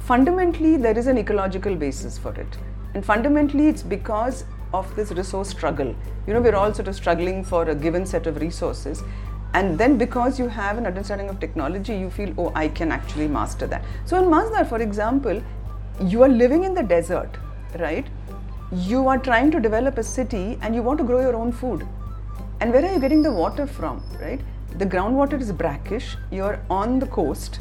fundamentally 0.00 0.76
there 0.76 0.98
is 0.98 1.06
an 1.06 1.18
ecological 1.18 1.74
basis 1.74 2.18
for 2.18 2.34
it. 2.34 2.58
And 2.94 3.04
fundamentally, 3.04 3.66
it's 3.68 3.82
because 3.82 4.44
of 4.72 4.94
this 4.96 5.10
resource 5.12 5.48
struggle. 5.48 5.94
You 6.26 6.34
know, 6.34 6.40
we're 6.40 6.54
all 6.54 6.72
sort 6.72 6.88
of 6.88 6.94
struggling 6.94 7.42
for 7.44 7.62
a 7.68 7.74
given 7.74 8.06
set 8.06 8.28
of 8.28 8.40
resources. 8.40 9.02
And 9.54 9.78
then 9.78 9.96
because 9.96 10.38
you 10.38 10.48
have 10.48 10.78
an 10.78 10.86
understanding 10.86 11.28
of 11.28 11.38
technology, 11.38 11.96
you 11.96 12.10
feel, 12.10 12.34
oh, 12.36 12.52
I 12.56 12.68
can 12.68 12.90
actually 12.90 13.28
master 13.28 13.68
that. 13.68 13.84
So 14.04 14.18
in 14.18 14.24
Masdar, 14.24 14.68
for 14.68 14.82
example, 14.82 15.40
you 16.02 16.24
are 16.24 16.28
living 16.28 16.64
in 16.64 16.74
the 16.74 16.82
desert, 16.82 17.30
right? 17.78 18.04
You 18.72 19.06
are 19.06 19.18
trying 19.18 19.52
to 19.52 19.60
develop 19.60 19.96
a 19.96 20.02
city 20.02 20.58
and 20.60 20.74
you 20.74 20.82
want 20.82 20.98
to 20.98 21.04
grow 21.04 21.20
your 21.20 21.36
own 21.36 21.52
food. 21.52 21.86
And 22.60 22.72
where 22.72 22.84
are 22.84 22.92
you 22.92 22.98
getting 22.98 23.22
the 23.22 23.30
water 23.30 23.66
from, 23.66 24.02
right? 24.20 24.40
The 24.76 24.86
groundwater 24.86 25.40
is 25.40 25.52
brackish, 25.52 26.16
you're 26.32 26.60
on 26.68 26.98
the 26.98 27.06
coast, 27.06 27.60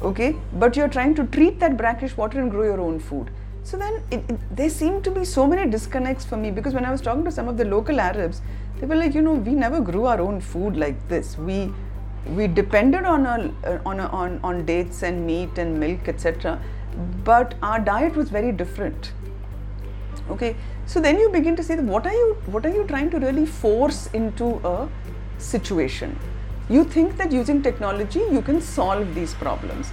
okay? 0.00 0.34
But 0.54 0.74
you're 0.74 0.88
trying 0.88 1.14
to 1.16 1.26
treat 1.26 1.60
that 1.60 1.76
brackish 1.76 2.16
water 2.16 2.40
and 2.40 2.50
grow 2.50 2.62
your 2.62 2.80
own 2.80 2.98
food. 2.98 3.30
So 3.62 3.76
then 3.76 4.00
it, 4.10 4.24
it, 4.30 4.56
there 4.56 4.70
seem 4.70 5.02
to 5.02 5.10
be 5.10 5.24
so 5.24 5.46
many 5.46 5.68
disconnects 5.70 6.24
for 6.24 6.36
me 6.36 6.50
because 6.50 6.72
when 6.72 6.84
I 6.84 6.92
was 6.92 7.00
talking 7.02 7.24
to 7.24 7.32
some 7.32 7.48
of 7.48 7.58
the 7.58 7.64
local 7.64 8.00
Arabs, 8.00 8.40
they 8.78 8.86
were 8.86 8.96
like, 8.96 9.14
you 9.14 9.22
know, 9.22 9.34
we 9.34 9.52
never 9.52 9.80
grew 9.80 10.06
our 10.06 10.20
own 10.20 10.40
food 10.40 10.76
like 10.76 11.08
this. 11.08 11.36
We 11.38 11.72
we 12.34 12.48
depended 12.48 13.04
on 13.04 13.24
a, 13.24 13.80
on, 13.86 14.00
a, 14.00 14.06
on 14.08 14.40
on 14.42 14.64
dates 14.66 15.02
and 15.02 15.26
meat 15.26 15.58
and 15.58 15.78
milk, 15.78 16.08
etc. 16.08 16.60
But 17.24 17.54
our 17.62 17.78
diet 17.78 18.16
was 18.16 18.30
very 18.30 18.52
different. 18.52 19.12
Okay, 20.30 20.56
so 20.86 21.00
then 21.00 21.18
you 21.18 21.30
begin 21.30 21.54
to 21.56 21.62
say, 21.62 21.76
that 21.76 21.84
what 21.84 22.06
are 22.06 22.12
you 22.12 22.36
what 22.46 22.66
are 22.66 22.74
you 22.74 22.84
trying 22.84 23.10
to 23.10 23.18
really 23.18 23.46
force 23.46 24.08
into 24.08 24.60
a 24.64 24.88
situation? 25.38 26.18
You 26.68 26.82
think 26.82 27.16
that 27.18 27.30
using 27.30 27.62
technology 27.62 28.18
you 28.18 28.42
can 28.42 28.60
solve 28.60 29.14
these 29.14 29.34
problems 29.34 29.92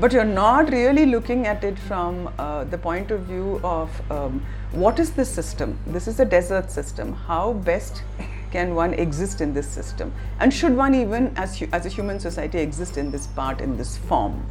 but 0.00 0.12
you're 0.12 0.24
not 0.24 0.70
really 0.70 1.06
looking 1.06 1.46
at 1.46 1.64
it 1.64 1.78
from 1.78 2.32
uh, 2.38 2.64
the 2.64 2.78
point 2.78 3.10
of 3.10 3.20
view 3.22 3.60
of 3.62 4.10
um, 4.10 4.44
what 4.72 4.98
is 4.98 5.12
this 5.12 5.28
system? 5.28 5.78
This 5.86 6.08
is 6.08 6.20
a 6.20 6.24
desert 6.24 6.70
system. 6.70 7.12
How 7.12 7.52
best 7.52 8.02
can 8.50 8.74
one 8.74 8.94
exist 8.94 9.40
in 9.40 9.54
this 9.54 9.68
system? 9.68 10.12
And 10.40 10.52
should 10.52 10.76
one 10.76 10.94
even, 10.94 11.32
as, 11.36 11.62
as 11.72 11.86
a 11.86 11.88
human 11.88 12.20
society, 12.20 12.58
exist 12.58 12.96
in 12.96 13.10
this 13.10 13.26
part, 13.26 13.60
in 13.60 13.76
this 13.76 13.96
form? 13.96 14.44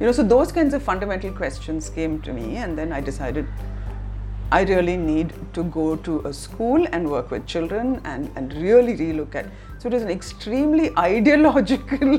You 0.00 0.06
know, 0.06 0.12
so 0.12 0.22
those 0.22 0.50
kinds 0.50 0.74
of 0.74 0.82
fundamental 0.82 1.32
questions 1.32 1.88
came 1.90 2.20
to 2.22 2.32
me, 2.32 2.56
and 2.56 2.76
then 2.76 2.92
I 2.92 3.00
decided 3.00 3.46
I 4.58 4.62
really 4.64 4.96
need 4.96 5.32
to 5.54 5.64
go 5.64 5.96
to 5.96 6.20
a 6.26 6.32
school 6.32 6.86
and 6.92 7.10
work 7.10 7.30
with 7.30 7.46
children 7.46 8.00
and, 8.04 8.30
and 8.36 8.52
really 8.54 8.96
relook 8.96 9.34
at 9.34 9.46
so 9.78 9.88
it 9.88 9.94
was 9.94 10.02
an 10.04 10.10
extremely 10.10 10.96
ideological 10.98 12.10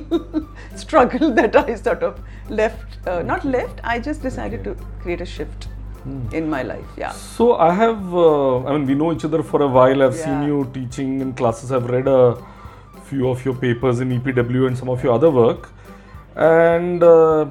struggle 0.75 1.31
that 1.31 1.55
I 1.55 1.75
sort 1.75 2.03
of 2.03 2.19
left, 2.49 3.07
uh, 3.07 3.21
not 3.21 3.45
left, 3.45 3.79
I 3.85 3.99
just 3.99 4.21
decided 4.21 4.65
to 4.65 4.75
create 4.99 5.21
a 5.21 5.25
shift 5.25 5.65
hmm. 6.03 6.27
in 6.33 6.49
my 6.49 6.61
life. 6.63 6.85
Yeah. 6.97 7.11
So 7.11 7.55
I 7.55 7.73
have, 7.73 8.13
uh, 8.13 8.65
I 8.65 8.73
mean, 8.73 8.85
we 8.85 8.95
know 8.95 9.13
each 9.13 9.23
other 9.23 9.41
for 9.41 9.61
a 9.61 9.67
while. 9.67 10.03
I've 10.03 10.17
yeah. 10.17 10.25
seen 10.25 10.43
you 10.43 10.69
teaching 10.73 11.21
in 11.21 11.31
classes. 11.31 11.71
I've 11.71 11.89
read 11.89 12.05
a 12.07 12.37
few 13.05 13.29
of 13.29 13.45
your 13.45 13.55
papers 13.55 14.01
in 14.01 14.09
EPW 14.19 14.67
and 14.67 14.77
some 14.77 14.89
of 14.89 15.01
your 15.01 15.13
other 15.13 15.31
work. 15.31 15.69
And 16.35 17.01
uh, 17.01 17.45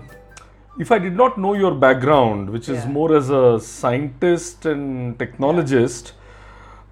if 0.78 0.90
I 0.90 0.98
did 0.98 1.16
not 1.16 1.38
know 1.38 1.54
your 1.54 1.74
background, 1.74 2.50
which 2.50 2.68
is 2.68 2.84
yeah. 2.84 2.90
more 2.90 3.14
as 3.14 3.30
a 3.30 3.60
scientist 3.60 4.66
and 4.66 5.18
technologist, 5.18 6.12
yeah. 6.12 6.18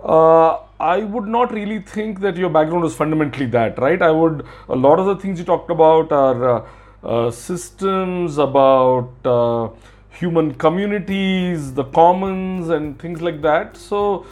Uh, 0.03 0.61
I 0.81 1.01
would 1.01 1.27
not 1.27 1.53
really 1.53 1.81
think 1.81 2.21
that 2.21 2.37
your 2.37 2.49
background 2.49 2.83
was 2.83 2.95
fundamentally 2.95 3.45
that, 3.47 3.79
right? 3.79 4.01
I 4.01 4.11
would, 4.11 4.47
a 4.69 4.75
lot 4.75 4.99
of 4.99 5.05
the 5.05 5.17
things 5.17 5.39
you 5.39 5.45
talked 5.45 5.71
about 5.71 6.11
are 6.11 6.49
uh, 6.49 6.67
uh, 7.03 7.31
systems, 7.31 8.39
about 8.39 9.11
uh, 9.27 9.69
human 10.09 10.55
communities, 10.55 11.75
the 11.75 11.85
commons, 11.85 12.71
and 12.71 12.99
things 12.99 13.21
like 13.21 13.43
that. 13.43 13.77
So, 13.77 14.25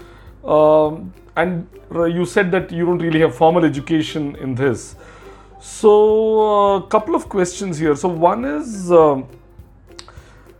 um, 0.42 1.12
and 1.36 1.68
you 1.92 2.24
said 2.24 2.50
that 2.52 2.72
you 2.72 2.86
don't 2.86 2.98
really 2.98 3.20
have 3.20 3.34
formal 3.34 3.64
education 3.64 4.36
in 4.36 4.54
this. 4.54 4.96
So, 5.60 6.76
a 6.76 6.86
couple 6.86 7.14
of 7.14 7.28
questions 7.28 7.78
here. 7.78 7.94
So, 7.94 8.08
one 8.08 8.44
is, 8.44 8.90
um, 8.90 9.28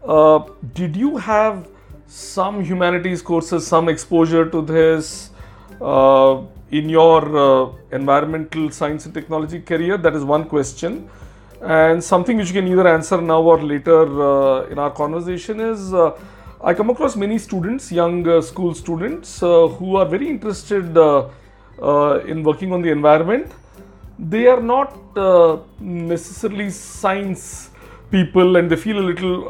uh, 0.08 0.40
did 0.74 0.96
you 0.96 1.16
have 1.16 1.68
some 2.06 2.64
humanities 2.64 3.22
courses, 3.22 3.66
some 3.66 3.88
exposure 3.88 4.48
to 4.50 4.62
this? 4.62 5.30
uh, 5.80 6.42
in 6.70 6.88
your 6.88 7.36
uh, 7.36 7.72
environmental 7.92 8.70
science 8.70 9.06
and 9.06 9.14
technology 9.14 9.60
career? 9.60 9.96
That 9.96 10.14
is 10.14 10.24
one 10.24 10.44
question. 10.44 11.08
And 11.60 12.02
something 12.02 12.36
which 12.36 12.48
you 12.48 12.54
can 12.54 12.68
either 12.68 12.86
answer 12.86 13.20
now 13.20 13.42
or 13.42 13.60
later 13.60 14.02
uh, 14.22 14.66
in 14.66 14.78
our 14.78 14.90
conversation 14.90 15.60
is 15.60 15.92
uh, 15.92 16.16
I 16.62 16.74
come 16.74 16.90
across 16.90 17.16
many 17.16 17.38
students, 17.38 17.90
young 17.90 18.26
uh, 18.28 18.40
school 18.40 18.74
students, 18.74 19.42
uh, 19.42 19.68
who 19.68 19.96
are 19.96 20.06
very 20.06 20.28
interested 20.28 20.96
in 20.96 22.42
working 22.42 22.72
on 22.72 22.82
the 22.82 22.90
environment. 22.90 23.52
They 24.18 24.46
are 24.48 24.60
not 24.60 24.96
necessarily 25.80 26.70
science 26.70 27.67
people 28.10 28.56
and 28.56 28.70
they 28.70 28.76
feel 28.76 28.98
a 28.98 29.06
little 29.12 29.48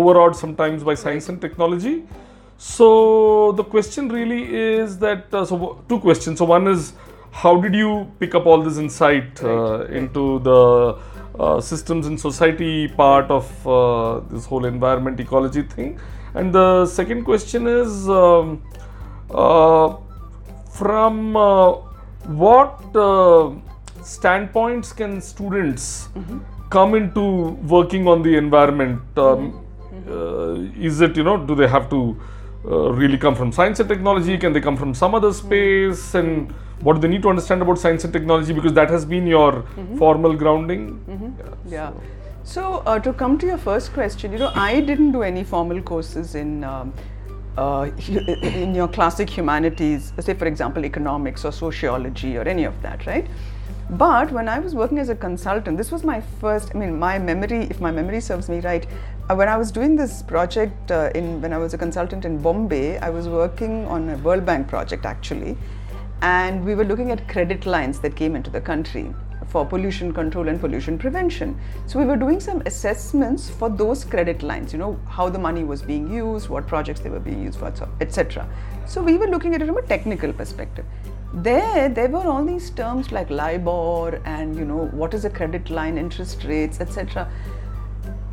overawed 0.00 0.34
sometimes 0.34 0.82
by 0.82 0.94
science 0.94 1.28
and 1.28 1.40
technology 1.40 2.02
so 2.62 3.52
the 3.52 3.64
question 3.64 4.10
really 4.10 4.54
is 4.54 4.98
that 4.98 5.32
uh, 5.32 5.46
so 5.46 5.82
two 5.88 5.98
questions. 5.98 6.38
So 6.38 6.44
one 6.44 6.68
is 6.68 6.92
how 7.32 7.58
did 7.58 7.74
you 7.74 8.12
pick 8.20 8.34
up 8.34 8.44
all 8.44 8.62
this 8.62 8.76
insight 8.76 9.42
uh, 9.42 9.86
into 9.86 10.40
the 10.40 10.98
uh, 11.38 11.58
systems 11.62 12.06
and 12.06 12.20
society 12.20 12.86
part 12.86 13.30
of 13.30 13.66
uh, 13.66 14.20
this 14.28 14.44
whole 14.44 14.66
environment 14.66 15.18
ecology 15.20 15.62
thing? 15.62 15.98
And 16.34 16.54
the 16.54 16.84
second 16.84 17.24
question 17.24 17.66
is 17.66 18.06
um, 18.10 18.62
uh, 19.30 19.96
from 20.70 21.38
uh, 21.38 21.72
what 22.26 22.78
standpoints 24.02 24.92
can 24.92 25.22
students 25.22 26.08
mm-hmm. 26.14 26.40
Come 26.70 26.94
into 26.94 27.22
working 27.76 28.06
on 28.08 28.22
the 28.22 28.36
environment? 28.36 29.02
Um, 29.18 29.64
mm-hmm. 29.92 30.82
is 30.82 31.00
it 31.00 31.16
you 31.16 31.24
know 31.24 31.36
do 31.36 31.54
they 31.54 31.68
have 31.68 31.90
to 31.90 32.16
uh, 32.64 32.92
really 32.92 33.18
come 33.18 33.34
from 33.34 33.52
science 33.52 33.80
and 33.80 33.88
technology? 33.88 34.38
Can 34.38 34.52
they 34.52 34.60
come 34.60 34.76
from 34.76 34.94
some 34.94 35.14
other 35.14 35.32
space? 35.32 36.14
And 36.14 36.52
what 36.80 36.94
do 36.94 37.00
they 37.00 37.08
need 37.08 37.22
to 37.22 37.28
understand 37.28 37.62
about 37.62 37.78
science 37.78 38.04
and 38.04 38.12
technology? 38.12 38.52
Because 38.52 38.72
that 38.74 38.90
has 38.90 39.04
been 39.04 39.26
your 39.26 39.52
mm-hmm. 39.52 39.96
formal 39.98 40.34
grounding. 40.34 40.98
Mm-hmm. 41.08 41.70
Yeah. 41.70 41.90
yeah. 41.90 41.92
So, 42.44 42.60
so 42.62 42.82
uh, 42.86 42.98
to 42.98 43.12
come 43.12 43.38
to 43.38 43.46
your 43.46 43.58
first 43.58 43.92
question, 43.92 44.32
you 44.32 44.38
know, 44.38 44.52
I 44.54 44.80
didn't 44.80 45.12
do 45.12 45.22
any 45.22 45.44
formal 45.44 45.80
courses 45.82 46.34
in. 46.34 46.64
Um, 46.64 46.92
uh, 47.58 47.90
in 48.42 48.74
your 48.74 48.86
classic 48.88 49.28
humanities, 49.28 50.12
say 50.20 50.34
for 50.34 50.46
example 50.46 50.84
economics 50.84 51.44
or 51.44 51.50
sociology 51.50 52.36
or 52.36 52.42
any 52.42 52.64
of 52.64 52.80
that, 52.80 53.04
right? 53.06 53.26
But 53.90 54.30
when 54.30 54.48
I 54.48 54.60
was 54.60 54.72
working 54.72 55.00
as 55.00 55.08
a 55.08 55.16
consultant, 55.16 55.76
this 55.76 55.90
was 55.90 56.04
my 56.04 56.20
first, 56.20 56.70
I 56.72 56.78
mean, 56.78 56.96
my 56.96 57.18
memory, 57.18 57.64
if 57.64 57.80
my 57.80 57.90
memory 57.90 58.20
serves 58.20 58.48
me 58.48 58.60
right, 58.60 58.86
uh, 59.28 59.34
when 59.34 59.48
I 59.48 59.56
was 59.56 59.72
doing 59.72 59.96
this 59.96 60.22
project 60.22 60.92
uh, 60.92 61.10
in 61.12 61.40
when 61.40 61.52
I 61.52 61.58
was 61.58 61.74
a 61.74 61.78
consultant 61.78 62.24
in 62.24 62.40
Bombay, 62.40 62.98
I 62.98 63.10
was 63.10 63.26
working 63.26 63.86
on 63.86 64.08
a 64.08 64.16
World 64.18 64.46
Bank 64.46 64.68
project 64.68 65.06
actually, 65.06 65.58
and 66.22 66.64
we 66.64 66.76
were 66.76 66.84
looking 66.84 67.10
at 67.10 67.28
credit 67.28 67.66
lines 67.66 67.98
that 67.98 68.14
came 68.14 68.36
into 68.36 68.48
the 68.48 68.60
country 68.60 69.12
for 69.48 69.66
pollution 69.66 70.14
control 70.14 70.46
and 70.46 70.60
pollution 70.60 70.96
prevention. 70.96 71.58
So 71.86 71.98
we 71.98 72.04
were 72.04 72.16
doing 72.16 72.38
some 72.38 72.62
assessments 72.66 73.50
for 73.50 73.68
those 73.68 74.04
credit 74.04 74.44
lines, 74.44 74.72
you 74.72 74.78
know, 74.78 75.00
how 75.08 75.28
the 75.28 75.38
money 75.40 75.64
was 75.64 75.82
being 75.82 76.12
used, 76.12 76.48
what 76.48 76.68
projects 76.68 77.00
they 77.00 77.10
were 77.10 77.18
being 77.18 77.42
used 77.42 77.58
for, 77.58 77.72
etc. 78.00 78.48
So 78.86 79.02
we 79.02 79.16
were 79.16 79.26
looking 79.26 79.56
at 79.56 79.62
it 79.62 79.66
from 79.66 79.78
a 79.78 79.82
technical 79.82 80.32
perspective. 80.32 80.84
There, 81.32 81.88
there 81.88 82.08
were 82.08 82.26
all 82.26 82.44
these 82.44 82.70
terms 82.70 83.12
like 83.12 83.30
LIBOR 83.30 84.20
and 84.24 84.56
you 84.56 84.64
know 84.64 84.86
what 84.92 85.14
is 85.14 85.24
a 85.24 85.30
credit 85.30 85.70
line, 85.70 85.96
interest 85.96 86.44
rates, 86.44 86.80
etc 86.80 87.30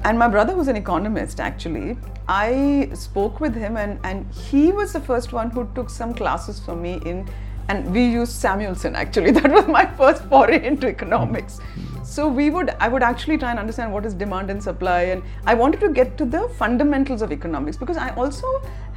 and 0.03 0.17
my 0.17 0.27
brother 0.27 0.55
was 0.55 0.67
an 0.67 0.75
economist 0.75 1.39
actually. 1.39 1.97
I 2.27 2.89
spoke 2.93 3.39
with 3.39 3.55
him 3.55 3.77
and, 3.77 3.99
and 4.03 4.31
he 4.33 4.71
was 4.71 4.93
the 4.93 5.01
first 5.01 5.33
one 5.33 5.49
who 5.49 5.69
took 5.75 5.89
some 5.89 6.13
classes 6.13 6.59
for 6.59 6.75
me 6.75 7.01
in 7.05 7.27
and 7.69 7.93
we 7.93 8.05
used 8.05 8.31
Samuelson 8.31 8.95
actually. 8.95 9.31
That 9.39 9.51
was 9.51 9.67
my 9.67 9.85
first 9.85 10.23
foray 10.25 10.65
into 10.65 10.87
economics. 10.87 11.59
So 12.03 12.27
we 12.27 12.49
would 12.49 12.69
I 12.79 12.87
would 12.87 13.03
actually 13.03 13.37
try 13.37 13.49
and 13.49 13.59
understand 13.59 13.91
what 13.91 14.05
is 14.05 14.13
demand 14.13 14.49
and 14.49 14.63
supply 14.63 15.01
and 15.15 15.23
I 15.45 15.55
wanted 15.55 15.81
to 15.81 15.89
get 15.89 16.17
to 16.19 16.25
the 16.25 16.47
fundamentals 16.57 17.21
of 17.21 17.33
economics 17.33 17.75
because 17.75 17.97
I 17.97 18.11
also 18.11 18.47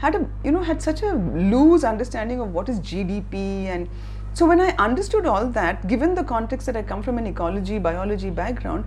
had 0.01 0.15
a 0.15 0.27
you 0.45 0.53
know 0.53 0.63
had 0.63 0.83
such 0.83 1.03
a 1.03 1.13
loose 1.53 1.85
understanding 1.85 2.41
of 2.41 2.53
what 2.53 2.69
is 2.69 2.81
GDP 2.81 3.67
and 3.67 3.89
so 4.33 4.47
when 4.47 4.61
I 4.61 4.71
understood 4.77 5.27
all 5.27 5.47
that, 5.49 5.89
given 5.89 6.15
the 6.15 6.23
context 6.23 6.67
that 6.67 6.77
I 6.77 6.83
come 6.83 7.03
from 7.03 7.19
an 7.19 7.27
ecology, 7.27 7.79
biology 7.79 8.31
background, 8.31 8.85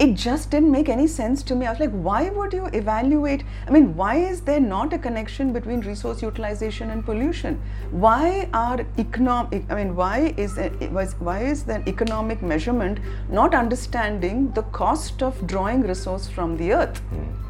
it 0.00 0.14
just 0.14 0.50
didn't 0.50 0.72
make 0.72 0.88
any 0.88 1.06
sense 1.06 1.42
to 1.44 1.54
me. 1.54 1.66
I 1.66 1.70
was 1.70 1.78
like, 1.78 1.90
why 1.90 2.30
would 2.30 2.54
you 2.54 2.66
evaluate? 2.72 3.44
I 3.68 3.70
mean, 3.70 3.94
why 3.94 4.16
is 4.16 4.40
there 4.40 4.58
not 4.58 4.92
a 4.94 4.98
connection 4.98 5.52
between 5.52 5.80
resource 5.80 6.22
utilization 6.22 6.90
and 6.90 7.04
pollution? 7.04 7.60
Why 7.90 8.48
are 8.54 8.80
economic? 8.98 9.70
I 9.70 9.74
mean, 9.74 9.94
why 9.94 10.34
is 10.38 10.56
was 10.90 11.14
why 11.18 11.42
is 11.42 11.64
the 11.64 11.86
economic 11.86 12.42
measurement 12.42 12.98
not 13.28 13.54
understanding 13.54 14.50
the 14.52 14.62
cost 14.62 15.22
of 15.22 15.46
drawing 15.46 15.82
resource 15.82 16.28
from 16.28 16.56
the 16.56 16.72
earth? 16.72 16.98
Hmm. 16.98 17.49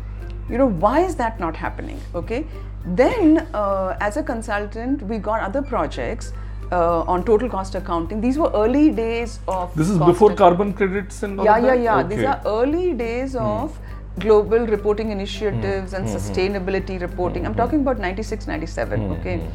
You 0.51 0.59
know, 0.59 0.67
why 0.67 1.01
is 1.01 1.15
that 1.17 1.39
not 1.39 1.57
happening? 1.57 2.01
Okay. 2.15 2.47
Then, 2.85 3.47
uh, 3.55 3.97
as 4.01 4.17
a 4.17 4.23
consultant, 4.23 5.03
we 5.03 5.19
got 5.19 5.41
other 5.41 5.63
projects 5.63 6.33
uh, 6.73 7.03
on 7.03 7.25
total 7.25 7.49
cost 7.49 7.75
accounting. 7.75 8.21
These 8.21 8.39
were 8.39 8.51
early 8.55 8.91
days 8.91 9.39
of. 9.47 9.75
This 9.75 9.89
is 9.89 9.99
before 9.99 10.35
carbon 10.35 10.73
credits 10.73 11.23
and. 11.23 11.39
all 11.39 11.45
yeah, 11.45 11.59
yeah, 11.59 11.75
yeah. 11.75 11.99
Okay. 11.99 12.17
These 12.17 12.25
are 12.25 12.41
early 12.47 12.93
days 12.95 13.33
hmm. 13.33 13.39
of 13.39 13.79
global 14.19 14.67
reporting 14.67 15.11
initiatives 15.13 15.93
mm. 15.93 15.97
and 15.97 16.07
mm-hmm. 16.07 16.17
sustainability 16.17 17.01
reporting. 17.01 17.47
I'm 17.47 17.55
talking 17.55 17.81
about 17.81 18.01
96, 18.01 18.47
97. 18.49 19.01
Mm-hmm. 19.01 19.13
Okay. 19.13 19.49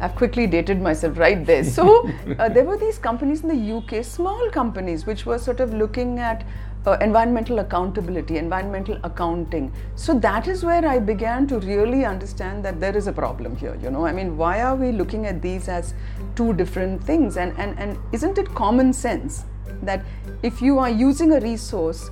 I've 0.00 0.14
quickly 0.14 0.46
dated 0.46 0.82
myself 0.82 1.16
right 1.18 1.44
there. 1.46 1.64
So 1.64 2.08
uh, 2.38 2.50
there 2.50 2.64
were 2.64 2.76
these 2.76 2.98
companies 2.98 3.42
in 3.42 3.48
the 3.48 3.76
UK, 3.78 4.04
small 4.04 4.50
companies, 4.50 5.06
which 5.06 5.24
were 5.24 5.38
sort 5.38 5.60
of 5.60 5.72
looking 5.72 6.18
at 6.18 6.44
uh, 6.86 6.96
environmental 7.00 7.58
accountability, 7.58 8.38
environmental 8.38 8.98
accounting. 9.02 9.72
So 9.96 10.18
that 10.20 10.46
is 10.46 10.64
where 10.64 10.86
I 10.86 10.98
began 10.98 11.46
to 11.48 11.58
really 11.58 12.04
understand 12.04 12.64
that 12.64 12.80
there 12.80 12.96
is 12.96 13.06
a 13.08 13.12
problem 13.12 13.56
here. 13.56 13.76
You 13.82 13.90
know, 13.90 14.06
I 14.06 14.12
mean, 14.12 14.36
why 14.36 14.62
are 14.62 14.76
we 14.76 14.92
looking 14.92 15.26
at 15.26 15.42
these 15.42 15.68
as 15.68 15.94
two 16.34 16.52
different 16.52 17.02
things? 17.02 17.36
And 17.36 17.58
and 17.58 17.78
and 17.78 17.98
isn't 18.12 18.38
it 18.38 18.54
common 18.54 18.92
sense 18.92 19.44
that 19.82 20.04
if 20.42 20.62
you 20.62 20.78
are 20.78 20.90
using 20.90 21.32
a 21.32 21.40
resource, 21.40 22.10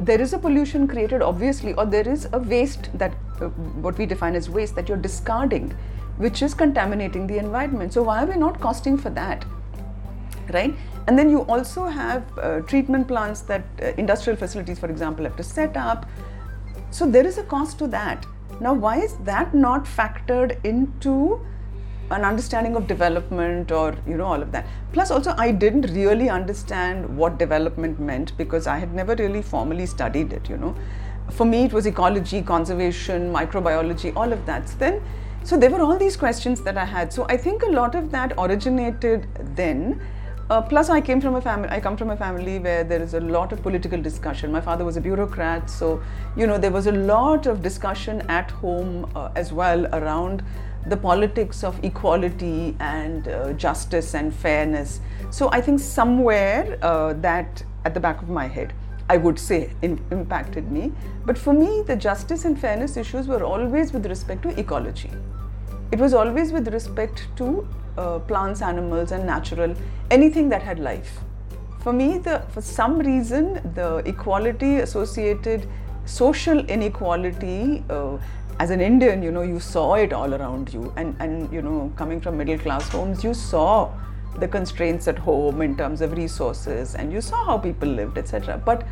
there 0.00 0.20
is 0.20 0.32
a 0.32 0.38
pollution 0.38 0.86
created, 0.88 1.22
obviously, 1.22 1.74
or 1.74 1.84
there 1.86 2.08
is 2.08 2.28
a 2.32 2.38
waste 2.38 2.90
that 2.94 3.12
uh, 3.40 3.48
what 3.86 3.98
we 3.98 4.06
define 4.06 4.34
as 4.34 4.48
waste 4.48 4.74
that 4.76 4.88
you're 4.88 4.96
discarding, 4.96 5.74
which 6.16 6.40
is 6.42 6.54
contaminating 6.54 7.26
the 7.26 7.38
environment. 7.38 7.92
So 7.92 8.02
why 8.02 8.22
are 8.22 8.26
we 8.26 8.36
not 8.36 8.60
costing 8.60 8.96
for 8.96 9.10
that? 9.10 9.44
Right? 10.52 10.74
And 11.06 11.18
then 11.18 11.30
you 11.30 11.40
also 11.42 11.86
have 11.86 12.24
uh, 12.38 12.60
treatment 12.60 13.08
plants 13.08 13.40
that 13.42 13.64
uh, 13.82 13.92
industrial 13.98 14.36
facilities, 14.36 14.78
for 14.78 14.90
example, 14.90 15.24
have 15.24 15.36
to 15.36 15.42
set 15.42 15.76
up. 15.76 16.06
So 16.90 17.06
there 17.06 17.26
is 17.26 17.38
a 17.38 17.42
cost 17.42 17.78
to 17.78 17.86
that. 17.88 18.24
Now, 18.60 18.72
why 18.72 19.00
is 19.00 19.16
that 19.24 19.54
not 19.54 19.84
factored 19.84 20.64
into 20.64 21.44
an 22.10 22.22
understanding 22.22 22.76
of 22.76 22.86
development 22.86 23.72
or 23.72 23.96
you 24.06 24.16
know 24.16 24.26
all 24.26 24.40
of 24.40 24.52
that? 24.52 24.66
Plus, 24.92 25.10
also 25.10 25.34
I 25.36 25.50
didn't 25.50 25.90
really 25.92 26.28
understand 26.28 27.16
what 27.16 27.38
development 27.38 27.98
meant 27.98 28.36
because 28.36 28.66
I 28.66 28.78
had 28.78 28.94
never 28.94 29.14
really 29.16 29.42
formally 29.42 29.86
studied 29.86 30.32
it. 30.32 30.48
You 30.48 30.56
know, 30.56 30.74
for 31.30 31.44
me 31.44 31.64
it 31.64 31.72
was 31.72 31.86
ecology, 31.86 32.42
conservation, 32.42 33.32
microbiology, 33.32 34.14
all 34.14 34.32
of 34.32 34.46
that. 34.46 34.68
So 34.68 34.76
then, 34.78 35.02
so 35.42 35.56
there 35.58 35.70
were 35.70 35.82
all 35.82 35.98
these 35.98 36.16
questions 36.16 36.62
that 36.62 36.78
I 36.78 36.84
had. 36.84 37.12
So 37.12 37.26
I 37.28 37.36
think 37.36 37.62
a 37.62 37.70
lot 37.70 37.94
of 37.94 38.10
that 38.12 38.32
originated 38.38 39.26
then 39.56 40.00
uh, 40.50 40.60
plus, 40.60 40.90
I 40.90 41.00
came 41.00 41.20
from 41.20 41.36
a 41.36 41.40
family. 41.40 41.68
I 41.70 41.80
come 41.80 41.96
from 41.96 42.10
a 42.10 42.16
family 42.16 42.58
where 42.58 42.84
there 42.84 43.02
is 43.02 43.14
a 43.14 43.20
lot 43.20 43.52
of 43.52 43.62
political 43.62 44.00
discussion. 44.00 44.52
My 44.52 44.60
father 44.60 44.84
was 44.84 44.96
a 44.96 45.00
bureaucrat, 45.00 45.70
so 45.70 46.02
you 46.36 46.46
know 46.46 46.58
there 46.58 46.70
was 46.70 46.86
a 46.86 46.92
lot 46.92 47.46
of 47.46 47.62
discussion 47.62 48.20
at 48.28 48.50
home 48.50 49.10
uh, 49.14 49.30
as 49.34 49.52
well 49.52 49.86
around 49.94 50.42
the 50.86 50.96
politics 50.96 51.64
of 51.64 51.82
equality 51.82 52.76
and 52.78 53.28
uh, 53.28 53.52
justice 53.54 54.14
and 54.14 54.34
fairness. 54.34 55.00
So 55.30 55.50
I 55.50 55.62
think 55.62 55.80
somewhere 55.80 56.78
uh, 56.82 57.14
that 57.14 57.64
at 57.86 57.94
the 57.94 58.00
back 58.00 58.20
of 58.20 58.28
my 58.28 58.46
head, 58.46 58.74
I 59.08 59.16
would 59.16 59.38
say 59.38 59.70
in, 59.80 59.98
impacted 60.10 60.70
me. 60.70 60.92
But 61.24 61.38
for 61.38 61.54
me, 61.54 61.82
the 61.86 61.96
justice 61.96 62.44
and 62.44 62.58
fairness 62.58 62.98
issues 62.98 63.28
were 63.28 63.44
always 63.44 63.92
with 63.92 64.04
respect 64.06 64.42
to 64.42 64.60
ecology. 64.60 65.10
It 65.90 65.98
was 65.98 66.12
always 66.12 66.52
with 66.52 66.68
respect 66.68 67.28
to 67.36 67.66
uh, 67.96 68.18
plants, 68.20 68.62
animals, 68.62 69.12
and 69.12 69.26
natural 69.26 69.74
anything 70.10 70.48
that 70.48 70.62
had 70.62 70.78
life. 70.78 71.18
For 71.82 71.92
me, 71.92 72.18
the 72.18 72.42
for 72.48 72.60
some 72.60 72.98
reason, 72.98 73.60
the 73.74 73.96
equality 74.06 74.76
associated 74.76 75.68
social 76.06 76.58
inequality. 76.66 77.84
Uh, 77.90 78.18
as 78.60 78.70
an 78.70 78.80
Indian, 78.80 79.20
you 79.20 79.32
know, 79.32 79.42
you 79.42 79.58
saw 79.58 79.94
it 79.94 80.12
all 80.12 80.32
around 80.32 80.72
you, 80.72 80.92
and 80.96 81.16
and 81.18 81.52
you 81.52 81.62
know, 81.62 81.92
coming 81.96 82.20
from 82.20 82.38
middle 82.38 82.58
class 82.58 82.88
homes, 82.88 83.24
you 83.24 83.34
saw 83.34 83.90
the 84.38 84.48
constraints 84.48 85.08
at 85.08 85.18
home 85.18 85.60
in 85.62 85.76
terms 85.76 86.00
of 86.00 86.16
resources, 86.16 86.94
and 86.94 87.12
you 87.12 87.20
saw 87.20 87.44
how 87.44 87.58
people 87.58 87.88
lived, 87.88 88.16
etc. 88.18 88.56
But 88.64 88.86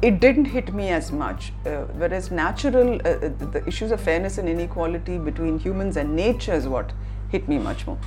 it 0.00 0.20
didn't 0.20 0.44
hit 0.44 0.72
me 0.72 0.90
as 0.90 1.10
much. 1.10 1.52
Uh, 1.66 1.84
whereas 1.96 2.30
natural, 2.30 2.94
uh, 3.04 3.08
uh, 3.08 3.28
the 3.56 3.62
issues 3.66 3.90
of 3.90 4.00
fairness 4.00 4.38
and 4.38 4.48
inequality 4.48 5.18
between 5.18 5.58
humans 5.58 5.96
and 5.96 6.14
nature 6.14 6.54
is 6.54 6.68
what 6.68 6.92
hit 7.30 7.48
me 7.48 7.58
much 7.58 7.86
more. 7.86 7.98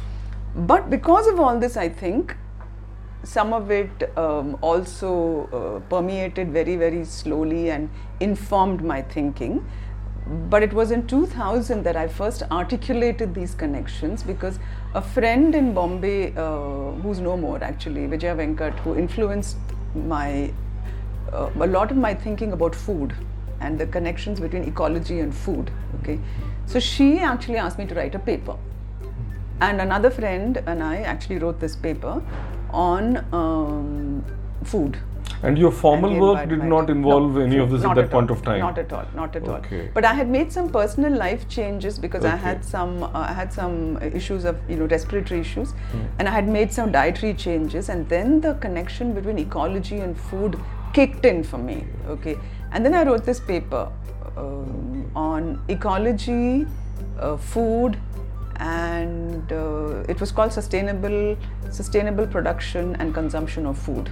But 0.56 0.90
because 0.90 1.28
of 1.28 1.40
all 1.40 1.58
this, 1.60 1.78
I 1.78 1.88
think 1.88 2.36
some 3.24 3.54
of 3.54 3.72
it 3.72 4.18
um, 4.18 4.58
also 4.62 5.48
uh, 5.54 5.90
permeated 5.90 6.52
very, 6.52 6.76
very 6.76 7.06
slowly 7.06 7.70
and 7.70 7.90
informed 8.20 8.84
my 8.84 9.02
thinking. 9.02 9.66
But 10.50 10.64
it 10.64 10.74
was 10.74 10.92
in 10.92 11.08
2000 11.08 11.84
that 11.84 11.96
I 11.96 12.08
first 12.08 12.44
articulated 12.52 13.34
these 13.34 13.56
connections 13.56 14.24
because 14.24 14.60
a 14.94 15.02
friend 15.02 15.56
in 15.56 15.74
Bombay, 15.74 16.34
uh, 16.36 16.92
who's 17.02 17.20
no 17.20 17.38
more 17.38 17.64
actually, 17.64 18.06
Vijaya 18.08 18.36
Venkat, 18.36 18.78
who 18.80 18.96
influenced 18.96 19.58
my 19.96 20.54
uh, 21.32 21.50
a 21.60 21.68
lot 21.68 21.92
of 21.92 21.98
my 21.98 22.14
thinking 22.14 22.52
about 22.52 22.76
food 22.76 23.16
and 23.62 23.80
the 23.80 23.88
connections 23.88 24.40
between 24.40 24.64
ecology 24.64 25.20
and 25.22 25.34
food. 25.34 25.72
Okay, 26.02 26.20
so 26.66 26.80
she 26.80 27.20
actually 27.20 27.58
asked 27.58 27.78
me 27.78 27.86
to 27.86 27.96
write 27.96 28.16
a 28.16 28.20
paper 28.20 28.58
and 29.62 29.80
another 29.80 30.10
friend 30.10 30.62
and 30.66 30.84
I 30.84 30.98
actually 31.14 31.38
wrote 31.38 31.60
this 31.60 31.76
paper 31.76 32.22
on 32.72 33.18
um, 33.32 34.26
food. 34.64 34.98
And 35.44 35.58
your 35.58 35.72
formal 35.72 36.12
and 36.12 36.22
work 36.22 36.50
did 36.50 36.64
not 36.64 36.90
involve 36.90 37.34
no, 37.34 37.42
any 37.42 37.58
of 37.58 37.72
this 37.72 37.84
at 37.84 37.96
that 37.96 38.12
point 38.12 38.30
all, 38.30 38.38
of 38.38 38.44
time. 38.44 38.60
Not 38.60 38.78
at 38.78 38.94
all. 38.94 39.06
Not 39.16 39.36
at 39.36 39.48
Okay. 39.48 39.82
all. 39.82 39.90
But 39.94 40.06
I 40.06 40.14
had 40.14 40.30
made 40.30 40.52
some 40.52 40.70
personal 40.70 41.16
life 41.18 41.48
changes 41.50 41.98
because 41.98 42.26
I 42.26 42.36
had 42.36 42.64
some 42.64 43.04
uh, 43.04 43.10
I 43.14 43.34
had 43.34 43.52
some 43.52 43.98
issues 44.02 44.46
of 44.46 44.60
you 44.70 44.76
know 44.76 44.86
respiratory 44.86 45.40
issues, 45.40 45.74
and 46.20 46.28
I 46.28 46.32
had 46.32 46.48
made 46.48 46.72
some 46.72 46.92
dietary 46.92 47.34
changes, 47.34 47.90
and 47.90 48.08
then 48.08 48.40
the 48.42 48.54
connection 48.66 49.14
between 49.14 49.40
ecology 49.40 49.98
and 50.00 50.20
food 50.30 50.60
kicked 50.94 51.26
in 51.26 51.44
for 51.44 51.58
me. 51.58 51.86
Okay, 52.08 52.38
and 52.72 52.86
then 52.86 52.94
I 52.94 53.04
wrote 53.04 53.26
this 53.26 53.40
paper 53.40 53.92
um, 54.38 55.10
on 55.16 55.60
ecology, 55.70 56.68
uh, 57.20 57.36
food, 57.38 57.98
and 58.62 59.52
uh, 59.52 60.04
it 60.14 60.20
was 60.20 60.32
called 60.32 60.54
sustainable 60.54 61.36
sustainable 61.70 62.28
production 62.28 62.96
and 62.98 63.14
consumption 63.14 63.66
of 63.66 63.78
food 63.78 64.12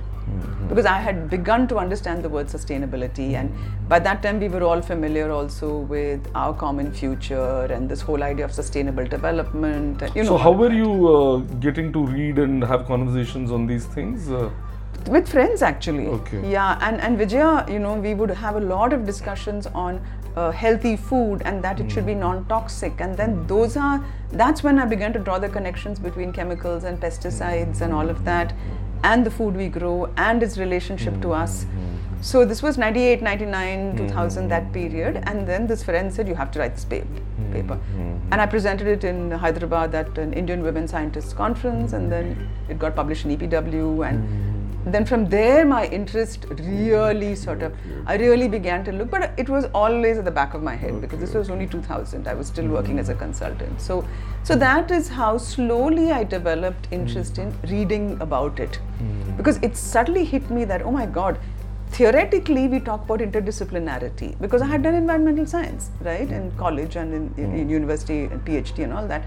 because 0.69 0.85
i 0.85 0.97
had 1.07 1.29
begun 1.29 1.67
to 1.67 1.77
understand 1.83 2.23
the 2.23 2.29
word 2.29 2.47
sustainability 2.47 3.27
and 3.41 3.53
by 3.93 3.99
that 4.07 4.21
time 4.23 4.39
we 4.39 4.49
were 4.55 4.63
all 4.63 4.81
familiar 4.81 5.29
also 5.31 5.69
with 5.93 6.31
our 6.35 6.53
common 6.53 6.91
future 7.01 7.65
and 7.77 7.89
this 7.89 8.01
whole 8.01 8.23
idea 8.23 8.45
of 8.45 8.51
sustainable 8.51 9.05
development 9.05 10.01
and, 10.01 10.15
you 10.15 10.23
know 10.23 10.29
so, 10.29 10.38
how 10.38 10.51
were 10.51 10.71
you 10.71 10.91
uh, 11.15 11.38
getting 11.67 11.91
to 11.93 12.05
read 12.05 12.39
and 12.39 12.63
have 12.63 12.85
conversations 12.85 13.51
on 13.51 13.65
these 13.65 13.85
things? 13.85 14.29
Uh, 14.29 14.49
with 15.07 15.27
friends 15.29 15.62
actually 15.62 16.07
Okay. 16.07 16.39
yeah 16.51 16.77
and 16.88 17.01
and 17.01 17.17
vijaya 17.17 17.65
you 17.73 17.79
know 17.79 17.93
we 18.07 18.13
would 18.13 18.29
have 18.29 18.55
a 18.55 18.63
lot 18.71 18.93
of 18.93 19.05
discussions 19.05 19.67
on 19.67 19.99
uh, 20.39 20.52
healthy 20.52 20.95
food 20.95 21.41
and 21.43 21.63
that 21.63 21.80
it 21.80 21.91
should 21.91 22.06
be 22.06 22.13
hmm. 22.13 22.25
non-toxic. 22.25 23.02
And 23.02 23.17
then 23.17 23.45
those 23.47 23.78
are 23.78 24.04
that's 24.32 24.62
when 24.63 24.80
i 24.80 24.86
began 24.86 25.12
to 25.13 25.19
draw 25.28 25.39
the 25.45 25.49
connections 25.49 25.99
between 26.08 26.32
chemicals 26.32 26.84
and 26.89 26.99
pesticides 27.06 27.82
and 27.82 27.91
all 27.99 28.12
of 28.15 28.23
that 28.25 28.54
and 29.04 29.25
the 29.25 29.32
food 29.32 29.56
we 29.56 29.67
grow 29.78 29.95
and 30.17 30.43
its 30.43 30.58
relationship 30.58 31.19
to 31.21 31.34
us. 31.34 31.63
Hmm. 31.63 31.86
So 32.21 32.43
this 32.45 32.62
was 32.62 32.78
98 32.78 33.21
99 33.21 33.91
hmm. 33.91 34.08
2000 34.08 34.49
that 34.49 34.71
period. 34.73 35.23
And 35.23 35.47
then 35.47 35.67
this 35.67 35.84
friend 35.84 36.13
said 36.13 36.28
you 36.28 36.36
have 36.36 36.52
to 36.52 36.60
write 36.60 36.75
this 36.75 36.86
pa- 36.86 37.08
paper. 37.54 37.80
And 38.32 38.41
i 38.45 38.45
presented 38.45 38.88
it 38.95 39.04
in 39.12 39.32
hyderabad 39.43 39.95
at 40.04 40.17
an 40.25 40.34
indian 40.43 40.63
women 40.69 40.88
scientists 40.93 41.34
conference. 41.43 41.93
And 41.93 42.12
then 42.12 42.49
it 42.69 42.80
got 42.86 42.95
published 43.02 43.25
in 43.25 43.38
epw 43.38 44.08
and 44.10 44.48
then 44.86 45.06
from 45.06 45.26
there 45.30 45.65
my 45.65 45.86
interest 45.88 46.46
really 46.60 47.36
sort 47.36 47.62
of 47.62 47.74
i 48.08 48.15
really 48.15 48.48
began 48.48 48.84
to 48.84 48.92
look 48.92 49.10
but 49.12 49.34
it 49.38 49.50
was 49.50 49.65
always 49.74 50.18
at 50.18 50.26
the 50.26 50.32
back 50.32 50.54
of 50.54 50.63
my 50.63 50.76
head 50.76 51.02
because 51.02 51.20
this 51.20 51.34
was 51.34 51.50
only 51.50 51.68
2000 51.68 52.28
i 52.28 52.34
was 52.34 52.48
still 52.48 52.63
mm-hmm. 52.63 52.74
working 52.74 53.00
as 53.00 53.10
a 53.10 53.15
consultant. 53.15 53.82
So 53.82 54.06
so 54.44 54.56
that 54.56 54.92
is 54.92 55.10
how 55.10 55.38
slowly 55.38 56.12
i 56.12 56.24
developed 56.24 56.88
interest 56.92 57.38
in 57.38 57.52
mm-hmm. 57.52 57.72
reading 57.74 58.18
about 58.22 58.60
it. 58.60 58.80
Mm-hmm. 58.80 59.38
Because 59.38 59.58
it 59.58 59.76
suddenly 59.76 60.24
hit 60.26 60.50
me 60.50 60.65
that 60.65 60.82
oh 60.82 60.92
my 60.92 61.06
god 61.06 61.39
theoretically 61.98 62.68
we 62.68 62.80
talk 62.80 63.04
about 63.04 63.20
interdisciplinarity 63.20 64.39
because 64.39 64.62
i 64.62 64.65
had 64.72 64.84
done 64.84 64.94
environmental 64.94 65.46
science 65.46 65.89
right 66.02 66.32
in 66.32 66.52
college 66.52 66.96
and 66.96 67.13
in, 67.13 67.34
in, 67.44 67.56
in 67.62 67.70
university 67.70 68.20
and 68.26 68.46
phd 68.46 68.84
and 68.84 68.94
all 68.94 69.08
that. 69.08 69.24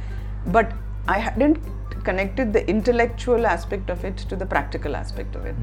But 0.46 0.72
i 1.08 1.18
hadn't 1.18 1.58
connected 2.04 2.52
the 2.52 2.68
intellectual 2.68 3.46
aspect 3.46 3.90
of 3.90 4.04
it 4.04 4.16
to 4.16 4.36
the 4.36 4.46
practical 4.46 4.96
aspect 4.96 5.36
of 5.36 5.46
it. 5.46 5.54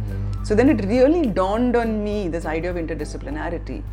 So 0.43 0.55
then 0.55 0.69
it 0.69 0.85
really 0.85 1.25
dawned 1.25 1.75
on 1.75 2.03
me 2.03 2.27
this 2.27 2.45
idea 2.45 2.71
of 2.71 2.77
interdisciplinarity. 2.77 3.83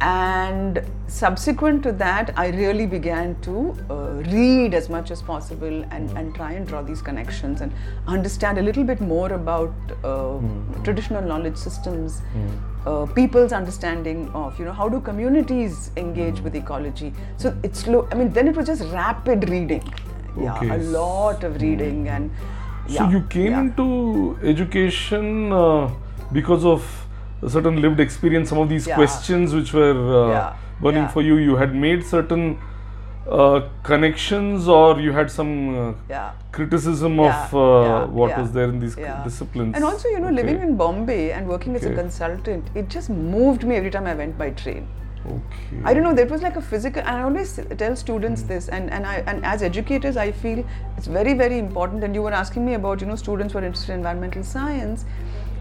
And 0.00 0.82
subsequent 1.06 1.82
to 1.82 1.92
that 1.92 2.32
i 2.36 2.48
really 2.48 2.86
began 2.86 3.38
to 3.42 3.76
uh, 3.90 3.94
read 4.36 4.74
as 4.74 4.88
much 4.88 5.10
as 5.10 5.20
possible 5.20 5.84
and, 5.90 6.10
and 6.18 6.34
try 6.34 6.52
and 6.52 6.66
draw 6.66 6.82
these 6.82 7.02
connections 7.02 7.60
and 7.60 7.70
understand 8.06 8.58
a 8.58 8.62
little 8.62 8.82
bit 8.82 9.00
more 9.00 9.34
about 9.34 9.74
uh, 10.02 10.38
traditional 10.82 11.22
knowledge 11.22 11.56
systems 11.56 12.22
uh, 12.86 13.06
people's 13.06 13.52
understanding 13.52 14.28
of 14.30 14.58
you 14.58 14.64
know 14.64 14.72
how 14.72 14.88
do 14.88 15.00
communities 15.00 15.90
engage 15.96 16.40
with 16.40 16.56
ecology. 16.56 17.12
So 17.36 17.56
it's 17.62 17.80
slow 17.80 18.08
i 18.10 18.14
mean 18.14 18.32
then 18.32 18.48
it 18.48 18.56
was 18.56 18.66
just 18.66 18.82
rapid 18.84 19.48
reading 19.50 19.84
yeah 20.36 20.54
Okay. 20.54 20.70
a 20.70 20.78
lot 20.98 21.44
of 21.44 21.60
reading 21.60 22.08
and 22.08 22.30
So 22.88 23.04
you 23.08 23.20
came 23.32 23.52
yeah. 23.52 23.60
into 23.60 23.84
education 24.42 25.52
uh, 25.52 25.88
because 26.32 26.64
of 26.64 26.82
a 27.42 27.50
certain 27.50 27.80
lived 27.80 28.00
experience. 28.00 28.48
Some 28.48 28.58
of 28.58 28.68
these 28.68 28.86
Yeah. 28.86 28.96
questions 28.96 29.54
which 29.54 29.72
were 29.72 29.94
uh, 30.22 30.28
Yeah, 30.30 30.52
burning 30.80 31.04
yeah. 31.04 31.08
for 31.16 31.22
you, 31.22 31.36
you 31.36 31.56
had 31.56 31.74
made 31.84 32.04
certain 32.04 32.58
uh, 33.30 33.60
connections 33.84 34.66
or 34.68 35.00
you 35.00 35.12
had 35.12 35.30
some 35.30 35.52
uh, 35.82 35.92
Yeah. 36.08 36.30
criticism 36.50 37.18
Yeah, 37.20 37.28
of 37.28 37.54
uh, 37.54 37.60
yeah, 37.60 38.04
what 38.20 38.30
yeah, 38.30 38.40
was 38.40 38.52
there 38.52 38.68
in 38.68 38.80
these 38.80 38.96
yeah. 38.98 39.22
disciplines? 39.28 39.76
And 39.76 39.84
also, 39.84 40.08
you 40.08 40.18
know, 40.18 40.30
living 40.30 40.60
in 40.60 40.76
Bombay 40.76 41.30
and 41.30 41.48
working 41.48 41.76
as 41.76 41.84
a 41.84 41.94
consultant, 41.94 42.64
it 42.74 42.88
just 42.88 43.10
moved 43.10 43.64
me 43.64 43.76
every 43.76 43.90
time 43.90 44.06
I 44.06 44.14
went 44.14 44.36
by 44.36 44.50
train. 44.50 44.88
Okay. 45.26 45.80
I 45.84 45.94
don't 45.94 46.02
know. 46.02 46.14
That 46.14 46.30
was 46.30 46.42
like 46.42 46.56
a 46.56 46.62
physical. 46.62 47.00
And 47.02 47.16
I 47.16 47.22
always 47.22 47.58
tell 47.78 47.94
students 47.96 48.42
Hmm. 48.42 48.48
this, 48.48 48.68
and 48.68 48.90
and 48.90 49.06
I 49.06 49.22
and 49.26 49.44
as 49.44 49.62
educators, 49.62 50.16
I 50.16 50.30
feel 50.32 50.64
it's 50.96 51.06
very 51.06 51.34
very 51.34 51.58
important. 51.58 52.04
And 52.04 52.14
you 52.14 52.22
were 52.22 52.32
asking 52.32 52.66
me 52.66 52.74
about 52.74 53.00
you 53.00 53.06
know 53.06 53.16
students 53.16 53.52
who 53.52 53.58
are 53.60 53.64
interested 53.64 53.92
in 53.92 53.98
environmental 54.00 54.42
science, 54.42 55.04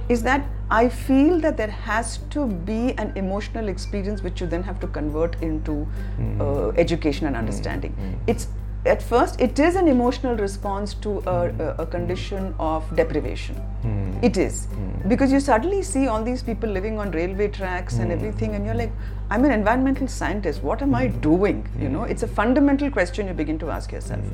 is 0.10 0.24
that 0.24 0.46
I 0.70 0.88
feel 0.90 1.40
that 1.42 1.58
there 1.58 1.70
has 1.90 2.18
to 2.32 2.48
be 2.72 2.94
an 2.98 3.12
emotional 3.16 3.68
experience 3.68 4.24
which 4.24 4.42
you 4.42 4.48
then 4.48 4.64
have 4.64 4.80
to 4.80 4.88
convert 4.88 5.36
into 5.42 5.78
Hmm. 6.18 6.42
uh, 6.42 6.70
education 6.88 7.28
and 7.28 7.36
understanding. 7.36 7.96
It's 8.28 8.48
at 8.86 9.02
first 9.02 9.40
it 9.40 9.60
is 9.60 9.76
an 9.76 9.88
emotional 9.88 10.36
response 10.36 10.94
to 10.96 11.20
a, 11.28 11.76
a, 11.78 11.86
condition 11.86 12.56
of 12.60 12.84
deprivation. 12.96 13.56
Hmm. 13.56 14.18
It 14.24 14.38
is 14.38 14.66
hmm. 14.66 15.08
because 15.08 15.32
you 15.32 15.40
suddenly 15.40 15.84
see 15.84 16.08
all 16.08 16.24
these 16.24 16.42
people 16.42 16.70
living 16.70 16.98
on 17.00 17.12
railway 17.12 17.48
tracks 17.48 17.98
and 17.98 18.06
hmm. 18.06 18.12
everything, 18.12 18.56
and 18.56 18.66
you're 18.66 18.76
like, 18.76 18.92
I'm 19.30 19.46
an 19.46 19.52
environmental 19.52 20.08
scientist. 20.08 20.64
What 20.64 20.82
am 20.82 20.96
I 20.96 21.08
doing? 21.08 21.68
You 21.80 21.90
know, 21.90 22.04
it's 22.04 22.24
a 22.24 22.28
fundamental 22.28 22.90
question 22.90 23.28
you 23.28 23.34
begin 23.34 23.60
to 23.60 23.70
ask 23.70 23.92
yourself. 23.92 24.26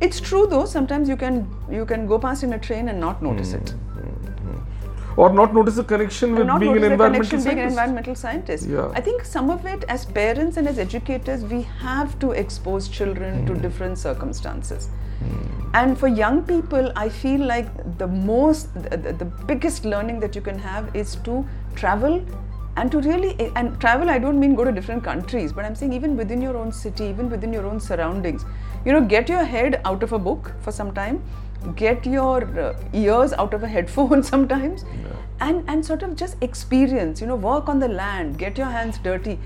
It's 0.00 0.20
true 0.20 0.46
though. 0.48 0.64
Sometimes 0.64 1.08
you 1.08 1.16
can 1.16 1.48
you 1.70 1.84
can 1.84 2.06
go 2.06 2.18
past 2.18 2.42
in 2.42 2.52
a 2.52 2.58
train 2.58 2.88
and 2.88 3.00
not 3.00 3.22
notice 3.22 3.52
it. 3.52 3.74
Or 5.22 5.28
not 5.32 5.52
notice 5.52 5.74
the 5.74 5.82
connection 5.82 6.36
with 6.36 6.48
being 6.60 6.76
an 6.76 6.84
environmental 6.92 7.30
being 7.30 7.34
an 7.34 7.42
scientist. 7.42 7.70
environmental 7.70 8.14
scientist. 8.14 8.68
Yeah. 8.68 8.92
I 8.94 9.00
think 9.00 9.24
some 9.24 9.50
of 9.50 9.66
it, 9.66 9.84
as 9.88 10.04
parents 10.04 10.56
and 10.56 10.68
as 10.68 10.78
educators, 10.78 11.42
we 11.44 11.62
have 11.86 12.16
to 12.20 12.30
expose 12.42 12.88
children 12.88 13.44
to 13.46 13.54
hmm. 13.54 13.60
different 13.60 13.98
circumstances. 13.98 14.88
Hmm. 15.18 15.70
And 15.74 15.98
for 15.98 16.06
young 16.06 16.44
people, 16.44 16.92
I 16.94 17.08
feel 17.08 17.40
like 17.44 17.98
the 17.98 18.06
most, 18.06 18.72
the, 18.74 19.12
the 19.22 19.24
biggest 19.24 19.84
learning 19.84 20.20
that 20.20 20.36
you 20.36 20.40
can 20.40 20.58
have 20.58 20.94
is 20.94 21.16
to 21.24 21.44
travel 21.74 22.24
and 22.76 22.92
to 22.92 23.00
really, 23.00 23.34
and 23.56 23.80
travel, 23.80 24.08
I 24.08 24.20
don't 24.20 24.38
mean 24.38 24.54
go 24.54 24.64
to 24.64 24.70
different 24.70 25.02
countries, 25.02 25.52
but 25.52 25.64
I'm 25.64 25.74
saying 25.74 25.92
even 25.94 26.16
within 26.16 26.40
your 26.40 26.56
own 26.56 26.70
city, 26.70 27.06
even 27.06 27.28
within 27.28 27.52
your 27.52 27.66
own 27.66 27.80
surroundings, 27.80 28.44
you 28.84 28.92
know, 28.92 29.00
get 29.00 29.28
your 29.28 29.42
head 29.42 29.80
out 29.84 30.04
of 30.04 30.12
a 30.12 30.18
book 30.18 30.52
for 30.60 30.70
some 30.70 30.94
time, 30.94 31.20
get 31.76 32.06
your 32.06 32.44
uh, 32.60 32.74
ears 32.92 33.32
out 33.32 33.54
of 33.54 33.62
a 33.62 33.68
headphone 33.68 34.22
sometimes, 34.32 34.84
and, 35.40 35.64
and 35.68 35.84
sort 35.84 36.02
of 36.02 36.16
just 36.16 36.36
experience, 36.40 37.20
you 37.20 37.26
know, 37.26 37.36
work 37.36 37.68
on 37.68 37.78
the 37.78 37.88
land, 37.88 38.38
get 38.38 38.58
your 38.58 38.66
hands 38.68 38.98
dirty. 38.98 39.38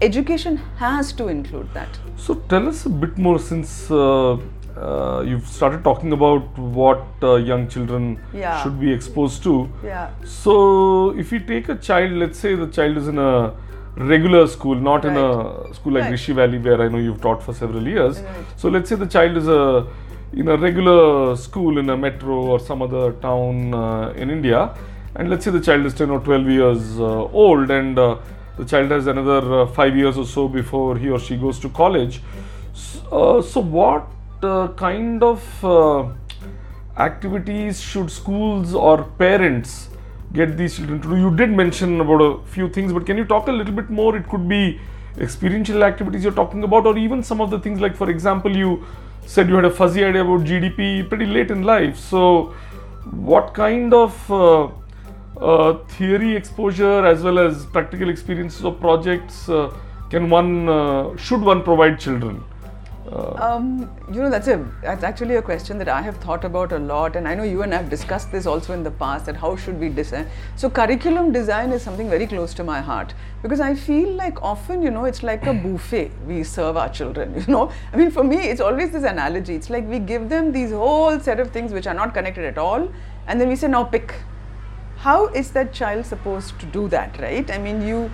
Education 0.00 0.56
has 0.78 1.12
to 1.12 1.28
include 1.28 1.72
that. 1.74 1.88
So 2.16 2.34
tell 2.48 2.68
us 2.68 2.86
a 2.86 2.88
bit 2.88 3.16
more 3.18 3.38
since 3.38 3.88
uh, 3.90 4.32
uh, 4.76 5.22
you've 5.24 5.46
started 5.46 5.84
talking 5.84 6.12
about 6.12 6.58
what 6.58 7.04
uh, 7.22 7.36
young 7.36 7.68
children 7.68 8.18
Yeah. 8.34 8.60
should 8.62 8.80
be 8.80 8.92
exposed 8.92 9.42
to. 9.44 9.70
Yeah. 9.84 10.10
So 10.24 11.16
if 11.16 11.30
you 11.30 11.38
take 11.38 11.68
a 11.68 11.76
child, 11.76 12.12
let's 12.12 12.38
say 12.38 12.54
the 12.56 12.66
child 12.66 12.96
is 12.96 13.06
in 13.06 13.18
a 13.18 13.54
regular 13.96 14.46
school, 14.48 14.74
not 14.74 15.04
in 15.04 15.16
a 15.16 15.72
school 15.74 15.92
like 15.92 16.04
Right. 16.04 16.10
Rishi 16.12 16.32
Valley 16.32 16.58
where 16.58 16.80
I 16.82 16.88
know 16.88 16.98
you've 16.98 17.20
taught 17.20 17.42
for 17.42 17.52
several 17.54 17.86
years. 17.86 18.20
Right. 18.20 18.44
So 18.56 18.68
let's 18.70 18.88
say 18.88 18.96
the 18.96 19.06
child 19.06 19.36
is 19.36 19.46
a 19.46 19.86
in 20.32 20.48
a 20.48 20.56
regular 20.56 21.36
school 21.36 21.78
in 21.78 21.90
a 21.90 21.96
metro 21.96 22.34
or 22.34 22.58
some 22.60 22.82
other 22.82 23.12
town 23.12 23.74
uh, 23.74 24.10
in 24.16 24.30
India, 24.30 24.74
and 25.14 25.28
let's 25.28 25.44
say 25.44 25.50
the 25.50 25.60
child 25.60 25.84
is 25.84 25.94
10 25.94 26.10
or 26.10 26.20
12 26.20 26.48
years 26.48 26.98
uh, 26.98 27.24
old, 27.44 27.70
and 27.70 27.98
uh, 27.98 28.16
the 28.56 28.64
child 28.64 28.90
has 28.90 29.06
another 29.06 29.62
uh, 29.62 29.66
five 29.66 29.96
years 29.96 30.16
or 30.16 30.24
so 30.26 30.48
before 30.48 30.96
he 30.96 31.10
or 31.10 31.18
she 31.18 31.36
goes 31.36 31.58
to 31.58 31.68
college. 31.68 32.20
S- 32.74 33.00
uh, 33.10 33.42
so 33.42 33.60
what 33.60 34.06
uh, 34.42 34.68
kind 34.68 35.22
of 35.22 35.40
activities 36.96 37.80
should 37.80 38.10
schools 38.10 38.74
or 38.74 39.04
parents 39.18 39.88
get 40.32 40.56
these 40.56 40.76
children 40.76 41.00
to 41.02 41.08
do? 41.08 41.16
You 41.16 41.36
did 41.36 41.50
mention 41.50 42.00
about 42.00 42.20
a 42.22 42.42
few 42.46 42.68
things, 42.68 42.92
but 42.92 43.06
can 43.06 43.16
you 43.18 43.24
talk 43.24 43.48
a 43.48 43.52
little 43.52 43.74
bit 43.74 43.90
more? 43.90 44.16
It 44.16 44.28
could 44.28 44.48
be 44.48 44.80
experiential 45.18 45.84
activities 45.84 46.24
you're 46.24 46.32
talking 46.32 46.64
about, 46.64 46.86
or 46.86 46.96
even 46.96 47.22
some 47.22 47.40
of 47.40 47.50
the 47.50 47.58
things 47.58 47.80
like, 47.80 47.94
for 47.96 48.08
example, 48.10 48.56
you 48.56 48.84
said 49.26 49.48
you 49.48 49.54
had 49.54 49.64
a 49.64 49.70
fuzzy 49.70 50.04
idea 50.04 50.22
about 50.22 50.44
GDP 50.46 51.08
pretty 51.08 51.26
late 51.26 51.50
in 51.50 51.62
life. 51.62 51.98
So, 51.98 52.54
what 53.10 53.54
kind 53.54 53.94
of 53.94 54.30
uh, 54.30 54.68
uh, 55.40 55.78
theory 55.88 56.36
exposure 56.36 57.06
as 57.06 57.22
well 57.22 57.38
as 57.38 57.66
practical 57.66 58.08
experiences 58.08 58.64
or 58.64 58.72
projects 58.72 59.48
uh, 59.48 59.74
can 60.10 60.28
one 60.28 60.68
uh, 60.68 61.16
should 61.16 61.40
one 61.40 61.62
provide 61.62 61.98
children? 61.98 62.44
Um, 63.12 63.90
you 64.10 64.20
know, 64.22 64.30
that's 64.30 64.48
a 64.48 64.64
that's 64.82 65.04
actually 65.04 65.36
a 65.36 65.42
question 65.42 65.78
that 65.78 65.88
I 65.88 66.00
have 66.02 66.16
thought 66.18 66.44
about 66.44 66.72
a 66.72 66.78
lot, 66.78 67.16
and 67.16 67.28
I 67.28 67.34
know 67.34 67.42
you 67.42 67.62
and 67.62 67.74
I 67.74 67.78
have 67.78 67.90
discussed 67.90 68.32
this 68.32 68.46
also 68.46 68.72
in 68.72 68.82
the 68.82 68.90
past. 68.90 69.26
That 69.26 69.36
how 69.36 69.54
should 69.56 69.78
we 69.80 69.88
design? 69.88 70.28
So 70.56 70.70
curriculum 70.70 71.32
design 71.32 71.72
is 71.72 71.82
something 71.82 72.08
very 72.08 72.26
close 72.26 72.54
to 72.54 72.64
my 72.64 72.80
heart 72.80 73.14
because 73.42 73.60
I 73.60 73.74
feel 73.74 74.10
like 74.10 74.42
often, 74.42 74.82
you 74.82 74.90
know, 74.90 75.04
it's 75.04 75.22
like 75.22 75.46
a 75.46 75.54
buffet 75.54 76.10
we 76.26 76.42
serve 76.42 76.76
our 76.76 76.88
children. 76.88 77.34
You 77.42 77.52
know, 77.52 77.72
I 77.92 77.96
mean, 77.96 78.10
for 78.10 78.24
me, 78.24 78.36
it's 78.36 78.60
always 78.60 78.90
this 78.90 79.04
analogy. 79.04 79.54
It's 79.54 79.68
like 79.68 79.88
we 79.88 79.98
give 79.98 80.28
them 80.28 80.52
these 80.52 80.70
whole 80.70 81.18
set 81.20 81.40
of 81.40 81.50
things 81.50 81.72
which 81.72 81.86
are 81.86 81.94
not 81.94 82.14
connected 82.14 82.44
at 82.44 82.58
all, 82.58 82.88
and 83.26 83.40
then 83.40 83.48
we 83.48 83.56
say, 83.56 83.68
now 83.68 83.84
pick. 83.84 84.14
How 84.98 85.26
is 85.28 85.50
that 85.50 85.72
child 85.72 86.06
supposed 86.06 86.60
to 86.60 86.66
do 86.66 86.86
that, 86.88 87.18
right? 87.20 87.50
I 87.50 87.58
mean, 87.58 87.82
you 87.82 88.10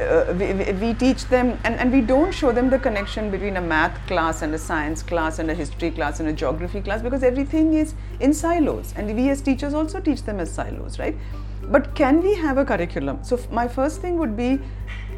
uh, 0.00 0.32
we, 0.38 0.52
we- 0.80 0.94
teach 0.94 1.24
them 1.26 1.58
and, 1.64 1.74
and 1.76 1.92
we 1.92 2.00
don't 2.00 2.32
show 2.32 2.50
them 2.52 2.68
the 2.70 2.78
connection 2.78 3.30
between 3.30 3.56
a 3.56 3.60
math 3.60 4.04
class 4.06 4.42
and 4.42 4.54
a 4.54 4.58
science 4.58 5.02
class 5.02 5.38
and 5.38 5.50
a 5.50 5.54
history 5.54 5.90
class 5.90 6.20
and 6.20 6.28
a 6.28 6.32
geography 6.32 6.80
class 6.80 7.02
because 7.02 7.22
everything 7.22 7.74
is 7.74 7.94
in 8.20 8.32
silos. 8.34 8.92
And 8.96 9.14
we 9.14 9.28
as 9.30 9.40
teachers 9.40 9.74
also 9.74 10.00
teach 10.00 10.22
them 10.22 10.40
as 10.40 10.50
silos 10.52 10.98
right? 10.98 11.16
But 11.70 11.94
can 11.94 12.22
we 12.22 12.34
have 12.34 12.58
a 12.58 12.64
curriculum? 12.64 13.22
So 13.24 13.36
f- 13.36 13.50
my 13.50 13.66
first 13.68 14.00
thing 14.00 14.18
would 14.18 14.36
be 14.36 14.58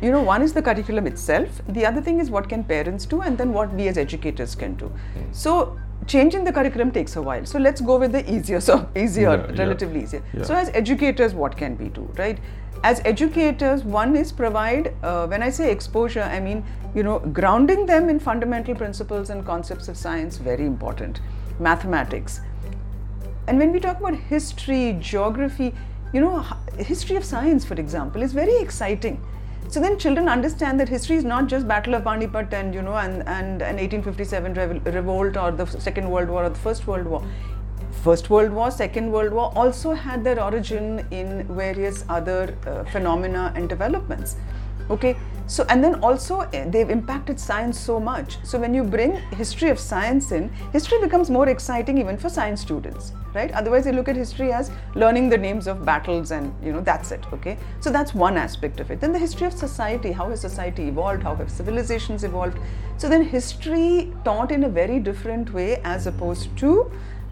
you 0.03 0.11
know 0.13 0.23
one 0.23 0.43
is 0.43 0.53
the 0.53 0.63
curriculum 0.63 1.07
itself. 1.07 1.49
The 1.69 1.87
other 1.87 2.03
thing 2.03 2.21
is 2.21 2.31
what 2.31 2.49
can 2.49 2.63
parents 2.63 3.07
do 3.07 3.23
and 3.23 3.37
then 3.39 3.53
what 3.53 3.73
we 3.73 3.89
as 3.89 3.97
educators 3.99 4.55
can 4.55 4.75
do. 4.75 4.93
So 5.33 5.79
changing 6.07 6.45
the 6.45 6.53
curriculum 6.53 6.93
takes 6.93 7.17
a 7.17 7.23
while. 7.23 7.45
So 7.47 7.59
let's 7.59 7.81
go 7.81 7.99
with 7.99 8.13
the 8.13 8.31
easier 8.33 8.61
so 8.61 8.89
easier 8.97 9.31
Yeah, 9.31 9.47
yeah. 9.53 9.59
relatively 9.65 10.03
easier. 10.03 10.23
Yeah. 10.35 10.43
so 10.45 10.55
as 10.55 10.69
educators 10.75 11.35
what 11.35 11.57
can 11.57 11.77
we 11.79 11.89
do 11.89 12.09
right 12.19 12.39
as 12.83 13.01
educators 13.05 13.85
one 13.85 14.17
is 14.17 14.33
provide 14.33 14.95
uh, 15.03 15.27
when 15.27 15.43
i 15.43 15.49
say 15.49 15.71
exposure 15.71 16.23
i 16.23 16.41
mean 16.41 16.65
you 16.97 17.03
know 17.03 17.19
grounding 17.39 17.85
them 17.87 18.09
in 18.09 18.19
fundamental 18.19 18.75
principles 18.75 19.31
and 19.31 19.45
concepts 19.45 19.89
of 19.89 19.97
science 19.97 20.39
very 20.39 20.65
important. 20.65 21.21
Mathematics. 21.59 22.41
And 23.47 23.59
when 23.59 23.73
we 23.73 23.81
talk 23.81 24.01
about 24.01 24.17
history 24.17 24.97
geography 24.99 25.75
you 26.13 26.21
know 26.21 26.45
history 26.79 27.17
of 27.17 27.25
science 27.25 27.65
for 27.65 27.75
example 27.75 28.23
is 28.23 28.33
very 28.33 28.57
exciting. 28.57 29.23
So 29.69 29.81
then 29.81 29.99
children 29.99 30.29
understand 30.29 30.81
that 30.81 30.89
history 30.89 31.17
is 31.17 31.25
not 31.25 31.49
just 31.49 31.67
battle 31.69 31.97
of 31.97 32.05
panipat 32.05 32.53
and 32.53 32.75
you 32.75 32.83
know 32.83 32.97
and 32.97 33.29
and 33.37 33.63
an 33.63 33.77
1857 33.77 34.83
revolt 34.95 35.37
or 35.37 35.51
the 35.51 35.67
second 35.67 36.11
world 36.11 36.31
war 36.31 36.45
or 36.45 36.49
the 36.49 36.65
first 36.67 36.87
world 36.87 37.07
war 37.07 37.23
First 38.07 38.31
World 38.31 38.53
War, 38.53 38.71
Second 38.71 39.11
World 39.11 39.33
War 39.33 39.53
also 39.57 39.93
had 39.93 40.23
their 40.23 40.41
origin 40.41 41.05
in 41.11 41.45
various 41.57 42.05
other 42.09 42.57
uh, 42.65 42.85
phenomena 42.85 43.53
and 43.57 43.69
developments. 43.69 44.37
Okay, 44.91 45.17
so 45.49 45.67
and 45.71 45.83
then 45.83 45.97
also 45.97 46.43
eh, 46.53 46.67
they've 46.69 46.89
impacted 46.89 47.41
science 47.41 47.81
so 47.81 47.99
much. 47.99 48.39
So 48.45 48.61
when 48.61 48.73
you 48.75 48.85
bring 48.85 49.17
history 49.35 49.71
of 49.71 49.81
science 49.81 50.31
in, 50.31 50.51
history 50.73 51.01
becomes 51.01 51.31
more 51.31 51.49
exciting 51.49 51.99
even 51.99 52.17
for 52.17 52.29
science 52.29 52.61
students, 52.61 53.13
right? 53.35 53.51
Otherwise, 53.51 53.87
they 53.87 53.91
look 53.91 54.09
at 54.09 54.15
history 54.15 54.53
as 54.53 54.71
learning 54.95 55.29
the 55.29 55.37
names 55.37 55.67
of 55.67 55.85
battles 55.85 56.31
and 56.31 56.55
you 56.65 56.73
know 56.73 56.83
that's 56.83 57.11
it. 57.11 57.27
Okay, 57.33 57.59
so 57.81 57.91
that's 57.91 58.15
one 58.15 58.37
aspect 58.37 58.79
of 58.79 58.93
it. 58.93 59.01
Then 59.01 59.13
the 59.13 59.19
history 59.19 59.49
of 59.49 59.53
society, 59.53 60.13
how 60.13 60.31
has 60.31 60.41
society 60.41 60.87
evolved? 60.87 61.25
How 61.25 61.35
have 61.35 61.51
civilizations 61.51 62.23
evolved? 62.23 62.57
So 62.99 63.09
then 63.09 63.25
history 63.25 64.13
taught 64.25 64.53
in 64.53 64.63
a 64.63 64.69
very 64.69 65.01
different 65.01 65.53
way 65.53 65.81
as 65.83 66.07
opposed 66.07 66.57
to 66.59 66.89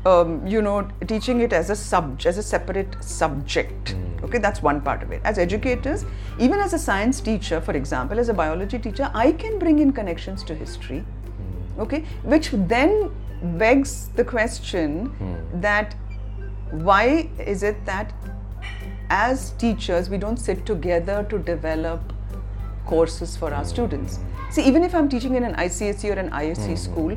um, 0.06 0.46
you 0.46 0.60
know, 0.60 0.88
teaching 1.06 1.40
it 1.40 1.52
as 1.52 1.70
a 1.70 1.76
sub, 1.76 2.20
as 2.24 2.38
a 2.38 2.42
separate 2.42 3.02
subject. 3.02 3.90
Hmm. 3.90 4.24
Okay, 4.24 4.38
that's 4.38 4.62
one 4.62 4.80
part 4.80 5.02
of 5.02 5.10
it. 5.12 5.20
As 5.24 5.38
educators, 5.38 6.04
even 6.38 6.60
as 6.60 6.72
a 6.72 6.78
science 6.78 7.20
teacher, 7.20 7.60
for 7.60 7.72
example, 7.72 8.18
as 8.18 8.28
a 8.28 8.34
biology 8.34 8.78
teacher, 8.78 9.10
I 9.14 9.32
can 9.32 9.58
bring 9.58 9.78
in 9.78 9.92
connections 9.92 10.44
to 10.44 10.54
history. 10.54 11.00
Hmm. 11.00 11.80
Okay, 11.80 12.04
which 12.22 12.50
then 12.52 13.10
begs 13.58 14.08
the 14.16 14.24
question 14.24 15.06
hmm. 15.06 15.60
that 15.60 15.94
why 16.70 17.28
is 17.38 17.62
it 17.62 17.84
that 17.84 18.12
as 19.10 19.50
teachers 19.52 20.08
we 20.08 20.16
don't 20.16 20.38
sit 20.38 20.64
together 20.64 21.26
to 21.28 21.38
develop 21.38 22.12
courses 22.86 23.36
for 23.36 23.52
our 23.52 23.64
students. 23.64 24.18
See, 24.50 24.62
even 24.62 24.82
if 24.82 24.94
I'm 24.94 25.08
teaching 25.08 25.34
in 25.34 25.44
an 25.44 25.54
ICSE 25.54 26.14
or 26.14 26.18
an 26.18 26.30
ISC 26.30 26.78
school, 26.78 27.16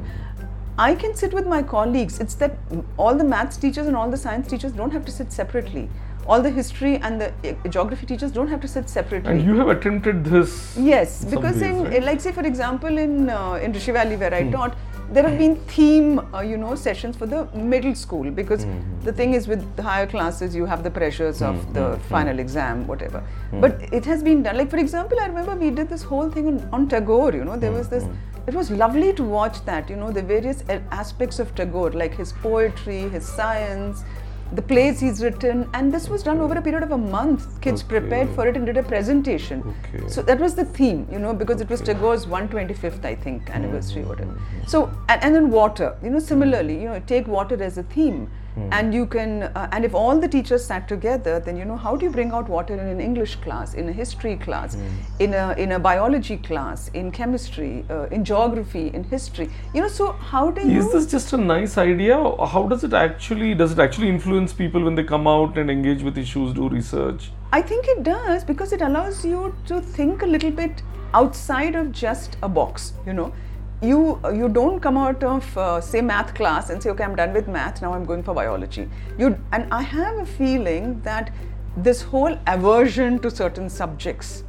I 0.78 0.94
can 0.96 1.16
sit 1.16 1.34
with 1.34 1.48
my 1.48 1.64
colleagues. 1.64 2.20
It's 2.20 2.36
that 2.36 2.58
all 2.98 3.16
the 3.16 3.24
maths 3.24 3.58
teachers 3.58 3.88
and 3.88 3.96
all 3.96 4.10
the 4.12 4.18
science 4.18 4.48
teachers 4.48 4.72
don't 4.74 4.92
have 4.92 5.06
to 5.06 5.12
sit 5.22 5.32
separately. 5.42 5.88
all 6.34 6.42
the 6.46 6.50
history 6.56 6.90
and 7.08 7.22
the 7.24 7.28
uh, 7.50 7.70
geography 7.74 8.06
teachers 8.08 8.32
don't 8.38 8.50
have 8.54 8.60
to 8.64 8.70
sit 8.72 8.90
separately. 8.94 9.30
And 9.34 9.46
you 9.50 9.54
have 9.60 9.70
attempted 9.74 10.18
this. 10.32 10.56
Yes, 10.88 11.14
because 11.34 11.62
ways, 11.62 11.68
in 11.68 11.78
right? 11.86 12.04
like 12.08 12.20
say 12.26 12.34
for 12.40 12.44
example 12.50 12.98
in 13.04 13.14
uh, 13.36 13.54
in 13.68 13.76
Rishi 13.78 13.94
Valley 13.98 14.18
where 14.24 14.34
I 14.40 14.42
Hmm. 14.48 14.52
taught, 14.56 14.76
there 15.18 15.24
have 15.28 15.38
been 15.44 15.56
theme 15.76 16.10
uh, 16.26 16.42
you 16.50 16.58
know 16.66 16.74
sessions 16.84 17.22
for 17.22 17.28
the 17.36 17.40
middle 17.76 17.96
school 18.02 18.28
because 18.42 18.66
Hmm, 18.66 18.84
the 19.08 19.14
thing 19.22 19.38
is 19.40 19.48
with 19.54 19.64
the 19.80 19.86
higher 19.90 20.10
classes 20.16 20.60
you 20.62 20.68
have 20.74 20.84
the 20.90 20.94
pressures 21.00 21.42
of 21.52 21.64
Hmm, 21.64 21.74
the 21.80 21.88
final 22.16 22.44
exam 22.48 22.84
whatever. 22.94 23.24
But 23.68 23.88
it 24.02 24.12
has 24.14 24.28
been 24.32 24.44
done. 24.50 24.60
Like 24.64 24.74
for 24.78 24.84
example, 24.88 25.24
I 25.28 25.30
remember 25.34 25.56
we 25.68 25.72
did 25.82 25.96
this 25.98 26.06
whole 26.14 26.30
thing 26.38 26.52
on, 26.54 26.60
on 26.80 26.90
Tagore. 26.98 27.32
You 27.42 27.46
know 27.52 27.58
there 27.68 27.76
Hmm, 27.78 27.84
was 27.84 27.94
this. 28.00 28.12
It 28.48 28.54
was 28.56 28.72
lovely 28.72 29.12
to 29.12 29.24
watch 29.26 29.66
that. 29.66 29.90
You 29.90 29.98
know 29.98 30.10
the 30.10 30.22
various 30.22 30.64
aspects 30.92 31.38
of 31.40 31.54
Tagore, 31.54 31.92
like 31.92 32.16
his 32.16 32.32
poetry, 32.32 33.02
his 33.10 33.28
science. 33.28 34.06
The 34.54 34.62
plays 34.62 35.02
he's 35.02 35.22
written, 35.22 35.70
and 35.74 35.94
this 35.94 36.08
was 36.08 36.24
done 36.24 36.40
over 36.40 36.54
a 36.58 36.62
period 36.62 36.82
of 36.82 36.92
a 36.92 36.98
month. 36.98 37.60
Kids 37.60 37.84
prepared 37.84 38.30
for 38.30 38.48
it 38.48 38.56
and 38.56 38.66
did 38.66 38.78
a 38.78 38.84
presentation. 38.84 39.62
Okay. 39.84 40.08
So 40.08 40.22
that 40.22 40.40
was 40.40 40.56
the 40.56 40.64
theme, 40.64 41.06
you 41.12 41.20
know, 41.20 41.34
because 41.34 41.60
it 41.60 41.70
was 41.70 41.82
Tagore's 41.82 42.26
125th, 42.26 43.04
I 43.04 43.16
think, 43.16 43.50
anniversary, 43.50 44.04
whatever. 44.04 44.32
Mm-hmm. 44.32 44.68
So, 44.68 44.90
and, 45.10 45.22
and 45.22 45.36
then 45.36 45.50
water, 45.50 45.98
you 46.02 46.10
know, 46.10 46.20
similarly, 46.20 46.82
you 46.82 46.88
know, 46.88 47.02
take 47.06 47.28
water 47.28 47.62
as 47.62 47.78
a 47.78 47.84
theme. 47.84 48.32
And 48.72 48.94
you 48.94 49.06
can, 49.06 49.44
uh, 49.44 49.70
and 49.72 49.86
if 49.86 49.94
all 49.94 50.20
the 50.20 50.28
teachers 50.28 50.66
sat 50.66 50.88
together, 50.88 51.40
then 51.40 51.58
you 51.58 51.66
know, 51.66 51.78
how 51.78 51.96
do 51.96 52.06
you 52.06 52.12
bring 52.12 52.32
out 52.32 52.50
water 52.50 52.74
in 52.74 52.80
an 52.80 53.00
English 53.00 53.36
class, 53.38 53.74
in 53.74 53.90
a 53.90 53.92
history 53.92 54.36
class, 54.36 54.78
in 55.20 55.34
a 55.34 55.54
in 55.58 55.74
a 55.74 55.80
biology 55.80 56.38
class, 56.38 56.90
in 56.90 57.12
chemistry, 57.12 57.86
uh, 57.90 58.08
in 58.18 58.26
geography, 58.26 58.88
in 58.94 59.04
history? 59.04 59.50
You 59.74 59.82
know, 59.82 59.88
so 59.88 60.12
how 60.12 60.52
do 60.52 60.68
you? 60.68 60.80
Is 60.80 60.92
this 60.92 61.08
just 61.08 61.34
a 61.34 61.38
nice 61.38 61.78
idea? 61.78 62.18
Or 62.18 62.48
How 62.48 62.68
does 62.68 62.84
it 62.84 62.94
actually 62.94 63.54
does 63.54 63.72
it 63.72 63.80
actually 63.80 64.10
influence 64.10 64.54
people 64.54 64.84
when 64.84 64.96
they 64.96 65.04
come 65.04 65.28
out 65.28 65.58
and 65.58 65.70
engage 65.70 66.04
with 66.04 66.18
issues, 66.18 66.54
do 66.54 66.70
research? 66.70 67.32
I 67.52 67.62
think 67.62 67.88
it 67.88 68.04
does 68.04 68.44
because 68.44 68.74
it 68.74 68.82
allows 68.82 69.24
you 69.24 69.56
to 69.68 69.82
think 69.82 70.22
a 70.22 70.26
little 70.26 70.52
bit 70.52 70.82
outside 71.14 71.76
of 71.76 71.92
just 71.92 72.38
a 72.42 72.50
box. 72.50 72.94
You 73.06 73.14
know, 73.14 73.34
you 73.82 74.20
you 74.34 74.50
don't 74.50 74.80
come 74.80 74.98
out 74.98 75.24
of 75.24 75.58
uh, 75.58 75.80
say 75.80 76.02
math 76.02 76.34
class 76.34 76.70
and 76.70 76.82
say, 76.82 76.90
okay, 76.90 77.04
I'm 77.04 77.16
done 77.16 77.34
with 77.34 77.48
math. 77.48 77.82
Now 77.82 77.94
I'm 77.94 78.06
going 78.06 78.24
for 78.24 78.34
biology. 78.34 78.90
You 79.18 79.38
and 79.52 79.72
I 79.72 79.82
have 79.82 80.18
a 80.18 80.26
feeling 80.26 81.00
that 81.02 81.32
this 81.76 82.02
whole 82.02 82.38
aversion 82.48 83.20
to 83.20 83.30
certain 83.30 83.70
subjects, 83.70 84.44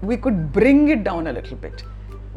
we 0.00 0.16
could 0.16 0.52
bring 0.52 0.88
it 0.88 1.04
down 1.04 1.26
a 1.26 1.32
little 1.32 1.56
bit 1.56 1.84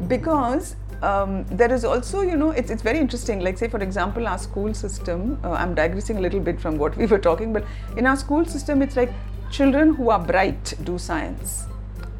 because 0.06 0.76
um, 1.02 1.44
there 1.46 1.72
is 1.72 1.84
also, 1.84 2.20
you 2.22 2.36
know, 2.36 2.50
it's, 2.50 2.70
it's 2.70 2.82
very 2.82 2.98
interesting. 2.98 3.40
Like, 3.40 3.56
say, 3.56 3.68
for 3.68 3.82
example, 3.82 4.26
our 4.26 4.38
school 4.38 4.74
system, 4.74 5.38
uh, 5.44 5.52
I'm 5.52 5.74
digressing 5.74 6.18
a 6.18 6.20
little 6.20 6.40
bit 6.40 6.60
from 6.60 6.76
what 6.76 6.96
we 6.98 7.06
were 7.06 7.18
talking, 7.18 7.52
but 7.52 7.64
in 7.96 8.06
our 8.06 8.16
school 8.16 8.44
system, 8.44 8.82
it's 8.82 8.96
like 8.96 9.12
children 9.50 9.94
who 9.94 10.10
are 10.10 10.18
bright 10.18 10.74
do 10.84 10.98
science, 10.98 11.66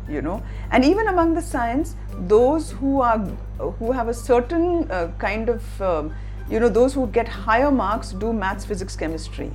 you 0.08 0.22
know, 0.22 0.42
and 0.70 0.84
even 0.84 1.08
among 1.08 1.34
the 1.34 1.42
science, 1.42 1.94
those 2.20 2.70
who 2.70 3.02
are 3.02 3.30
who 3.58 3.92
have 3.92 4.08
a 4.08 4.14
certain 4.14 4.90
uh, 4.90 5.10
kind 5.18 5.48
of, 5.48 5.82
um, 5.82 6.14
you 6.48 6.60
know, 6.60 6.68
those 6.68 6.94
who 6.94 7.06
get 7.08 7.28
higher 7.28 7.70
marks 7.70 8.12
do 8.12 8.32
maths, 8.32 8.64
physics, 8.64 8.96
chemistry. 8.96 9.50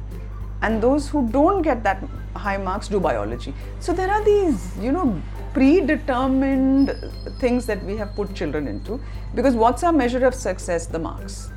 And 0.62 0.82
those 0.82 1.10
who 1.10 1.28
don't 1.30 1.62
get 1.62 1.84
that 1.84 2.02
high 2.36 2.58
marks 2.58 2.88
do 2.88 3.00
biology. 3.00 3.54
So 3.80 3.94
there 3.94 4.10
are 4.10 4.24
these 4.24 4.78
you 4.78 4.92
know 4.92 5.22
predetermined 5.54 6.96
things 7.40 7.66
that 7.66 7.84
we 7.84 7.98
have 7.98 8.16
put 8.16 8.34
children 8.34 8.68
into. 8.68 9.00
Because 9.36 9.56
what's 9.56 9.84
our 9.84 9.94
measure 9.94 10.26
of 10.26 10.34
success? 10.34 10.86
The 10.86 11.00
marks. 11.00 11.52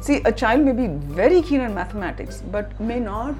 See 0.00 0.20
a 0.24 0.32
child 0.32 0.64
may 0.64 0.72
be 0.72 0.86
very 0.86 1.42
keen 1.42 1.60
on 1.60 1.74
mathematics 1.74 2.42
but 2.50 2.78
may 2.80 2.98
not 2.98 3.34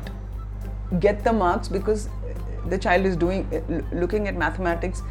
get 1.00 1.24
the 1.24 1.32
marks 1.32 1.68
because 1.68 2.08
the 2.68 2.78
child 2.78 3.06
is 3.06 3.16
doing 3.16 3.46
looking 3.92 4.28
at 4.28 4.37
mathematics 4.37 5.02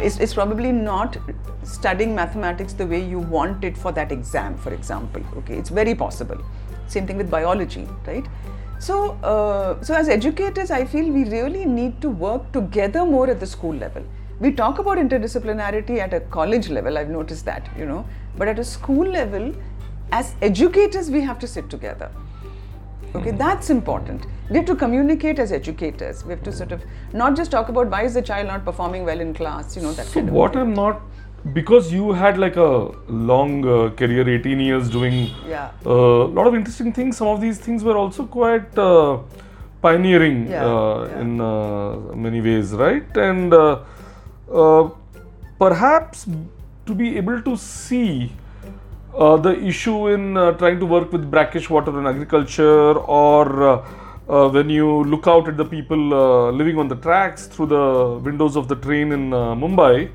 is 0.00 0.34
probably 0.34 0.72
not 0.72 1.16
studying 1.62 2.14
mathematics 2.14 2.72
the 2.72 2.86
way 2.86 3.02
you 3.04 3.18
want 3.18 3.64
it 3.64 3.76
for 3.76 3.92
that 3.92 4.12
exam 4.12 4.56
for 4.56 4.72
example 4.72 5.22
okay? 5.38 5.56
It's 5.56 5.70
very 5.70 5.94
possible. 5.94 6.38
Same 6.86 7.06
thing 7.06 7.16
with 7.16 7.30
biology 7.30 7.86
right? 8.06 8.26
So 8.78 9.12
uh, 9.22 9.82
so 9.82 9.94
as 9.94 10.08
educators 10.08 10.70
i 10.70 10.84
feel 10.84 11.10
we 11.10 11.24
really 11.24 11.64
need 11.64 12.00
to 12.02 12.10
work 12.10 12.52
together 12.52 13.04
more 13.04 13.28
at 13.30 13.40
the 13.40 13.46
school 13.46 13.74
level. 13.74 14.04
We 14.38 14.52
talk 14.52 14.78
about 14.78 14.98
interdisciplinarity 14.98 15.98
at 15.98 16.12
a 16.14 16.20
college 16.20 16.68
level 16.68 16.98
i've 16.98 17.08
noticed 17.08 17.44
that 17.46 17.68
you 17.76 17.86
know? 17.86 18.06
But 18.36 18.48
at 18.48 18.58
a 18.58 18.64
school 18.64 19.06
level 19.06 19.54
as 20.12 20.34
educators 20.42 21.10
we 21.10 21.22
have 21.22 21.38
to 21.40 21.46
sit 21.46 21.68
together 21.70 22.10
okay 23.14 23.30
that's 23.30 23.70
important 23.70 24.26
we 24.50 24.56
have 24.56 24.66
to 24.66 24.76
communicate 24.76 25.38
as 25.38 25.52
educators 25.52 26.24
we 26.24 26.30
have 26.30 26.42
to 26.42 26.52
sort 26.52 26.72
of 26.72 26.82
not 27.12 27.36
just 27.36 27.50
talk 27.50 27.68
about 27.68 27.88
why 27.88 28.02
is 28.02 28.14
the 28.14 28.22
child 28.22 28.46
not 28.46 28.64
performing 28.64 29.04
well 29.04 29.20
in 29.20 29.32
class 29.34 29.76
you 29.76 29.82
know 29.82 29.92
that 29.92 30.06
So 30.06 30.14
kind 30.14 30.28
of 30.28 30.34
what 30.34 30.52
thing. 30.52 30.62
I'm 30.62 30.74
not 30.74 31.00
because 31.54 31.92
you 31.92 32.12
had 32.12 32.38
like 32.38 32.56
a 32.56 32.90
long 33.08 33.64
uh, 33.64 33.90
career, 33.90 34.28
18 34.28 34.58
years 34.60 34.88
doing 34.90 35.30
Yeah. 35.48 35.70
a 35.84 35.90
lot 36.38 36.48
of 36.48 36.54
interesting 36.56 36.92
things. 36.92 37.16
Some 37.18 37.28
of 37.28 37.40
these 37.40 37.58
things 37.58 37.84
were 37.84 37.96
also 37.96 38.24
quite 38.26 38.76
uh, 38.76 39.18
pioneering 39.80 40.48
Yeah, 40.48 40.64
uh, 40.66 41.08
yeah. 41.08 41.20
in 41.20 41.40
uh, 41.40 41.96
many 42.16 42.40
ways, 42.40 42.72
right? 42.72 43.16
And 43.16 43.54
uh, 43.54 43.78
uh, 44.52 44.90
perhaps 45.60 46.26
to 46.86 46.94
be 46.94 47.16
able 47.16 47.40
to 47.42 47.56
see 47.56 48.32
uh, 49.16 49.36
the 49.36 49.58
issue 49.64 50.08
in 50.08 50.36
uh, 50.36 50.52
trying 50.52 50.78
to 50.78 50.86
work 50.86 51.10
with 51.12 51.30
brackish 51.30 51.70
water 51.70 51.98
in 51.98 52.06
agriculture 52.06 52.92
or 52.98 53.62
uh, 53.62 53.88
uh, 54.28 54.48
when 54.50 54.68
you 54.68 55.04
look 55.04 55.26
out 55.26 55.48
at 55.48 55.56
the 55.56 55.64
people 55.64 56.12
uh, 56.12 56.50
living 56.50 56.78
on 56.78 56.88
the 56.88 56.96
tracks 56.96 57.46
through 57.46 57.66
the 57.66 58.20
windows 58.22 58.56
of 58.56 58.68
the 58.68 58.76
train 58.76 59.12
in 59.12 59.32
uh, 59.32 59.54
Mumbai, 59.54 60.10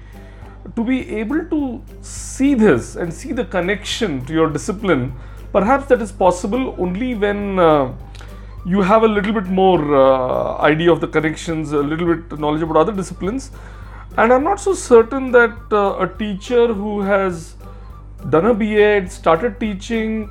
to 0.76 0.84
be 0.84 1.10
able 1.16 1.44
to 1.46 1.82
see 2.02 2.54
this 2.54 2.96
and 2.96 3.12
see 3.12 3.32
the 3.32 3.46
connection 3.46 4.24
to 4.26 4.34
your 4.34 4.50
discipline, 4.50 5.14
perhaps 5.52 5.88
that 5.88 6.02
is 6.02 6.12
possible 6.12 6.76
only 6.78 7.16
when 7.16 7.58
you 8.64 8.82
have 8.82 9.02
a 9.02 9.08
little 9.08 9.34
bit 9.34 9.46
more 9.46 10.62
idea 10.62 10.92
of 10.92 11.02
the 11.02 11.08
connections, 11.08 11.72
a 11.72 11.78
little 11.80 12.16
bit 12.16 12.40
knowledge 12.40 12.62
about 12.62 12.78
other 12.78 12.92
disciplines. 12.92 13.50
And 14.18 14.32
I'm 14.32 14.44
not 14.44 14.60
so 14.60 14.76
certain 14.76 15.32
that 15.32 15.58
a 15.72 16.08
teacher 16.20 16.72
who 16.72 17.02
has 17.02 17.56
done 18.30 18.46
a 18.46 18.54
B.Ed, 18.54 19.12
started 19.12 19.60
teaching, 19.60 20.28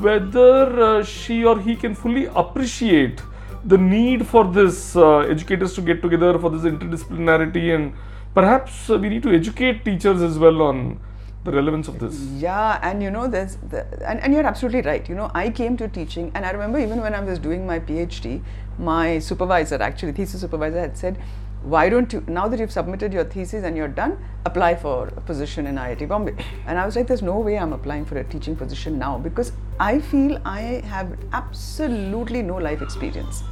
whether 0.00 0.82
uh, 0.82 1.04
she 1.04 1.44
or 1.44 1.58
he 1.58 1.76
can 1.76 1.94
fully 1.94 2.26
appreciate 2.26 3.22
the 3.64 3.76
need 3.76 4.26
for 4.26 4.44
this 4.44 4.96
uh, 4.96 5.18
educators 5.18 5.74
to 5.74 5.82
get 5.82 6.00
together 6.00 6.38
for 6.38 6.50
this 6.50 6.62
interdisciplinarity 6.62 7.74
and 7.74 7.92
perhaps 8.34 8.88
uh, 8.88 8.96
we 8.96 9.08
need 9.08 9.22
to 9.22 9.30
educate 9.34 9.84
teachers 9.84 10.22
as 10.22 10.38
well 10.38 10.62
on 10.62 10.98
the 11.44 11.52
relevance 11.52 11.88
of 11.88 11.98
this. 11.98 12.20
Yeah, 12.38 12.78
and 12.82 13.02
you 13.02 13.10
know, 13.10 13.26
there's 13.26 13.56
the, 13.56 13.86
and, 14.06 14.20
and 14.20 14.34
you're 14.34 14.46
absolutely 14.46 14.82
right. 14.82 15.08
You 15.08 15.14
know, 15.14 15.30
I 15.34 15.50
came 15.50 15.76
to 15.78 15.88
teaching, 15.88 16.30
and 16.34 16.44
I 16.44 16.50
remember 16.50 16.78
even 16.78 17.00
when 17.00 17.14
I 17.14 17.20
was 17.20 17.38
doing 17.38 17.66
my 17.66 17.80
PhD, 17.80 18.42
my 18.78 19.18
supervisor, 19.18 19.82
actually, 19.82 20.12
thesis 20.12 20.40
supervisor, 20.40 20.80
had 20.80 20.96
said, 20.96 21.18
Why 21.62 21.90
don't 21.90 22.10
you, 22.10 22.24
now 22.26 22.48
that 22.48 22.58
you've 22.58 22.72
submitted 22.72 23.12
your 23.12 23.24
thesis 23.24 23.64
and 23.64 23.76
you're 23.76 23.86
done, 23.86 24.16
apply 24.46 24.76
for 24.76 25.08
a 25.08 25.20
position 25.20 25.66
in 25.66 25.74
IIT 25.74 26.08
Bombay? 26.08 26.34
And 26.66 26.78
I 26.78 26.86
was 26.86 26.96
like, 26.96 27.06
There's 27.06 27.20
no 27.20 27.38
way 27.38 27.58
I'm 27.58 27.74
applying 27.74 28.06
for 28.06 28.16
a 28.16 28.24
teaching 28.24 28.56
position 28.56 28.98
now 28.98 29.18
because 29.18 29.52
I 29.78 30.00
feel 30.00 30.40
I 30.46 30.82
have 30.86 31.18
absolutely 31.34 32.40
no 32.40 32.56
life 32.56 32.80
experience. 32.80 33.42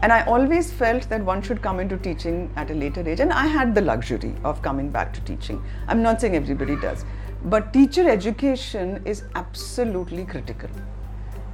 And 0.00 0.12
I 0.12 0.24
always 0.26 0.72
felt 0.72 1.08
that 1.08 1.24
one 1.24 1.42
should 1.42 1.60
come 1.60 1.80
into 1.80 1.96
teaching 1.96 2.52
at 2.54 2.70
a 2.70 2.74
later 2.74 3.06
age, 3.08 3.18
and 3.18 3.32
I 3.32 3.46
had 3.46 3.74
the 3.74 3.80
luxury 3.80 4.36
of 4.44 4.62
coming 4.62 4.88
back 4.88 5.12
to 5.14 5.20
teaching. 5.22 5.60
I'm 5.88 6.02
not 6.02 6.20
saying 6.20 6.36
everybody 6.36 6.76
does, 6.76 7.04
but 7.46 7.72
teacher 7.72 8.08
education 8.08 9.02
is 9.04 9.24
absolutely 9.34 10.24
critical. 10.24 10.70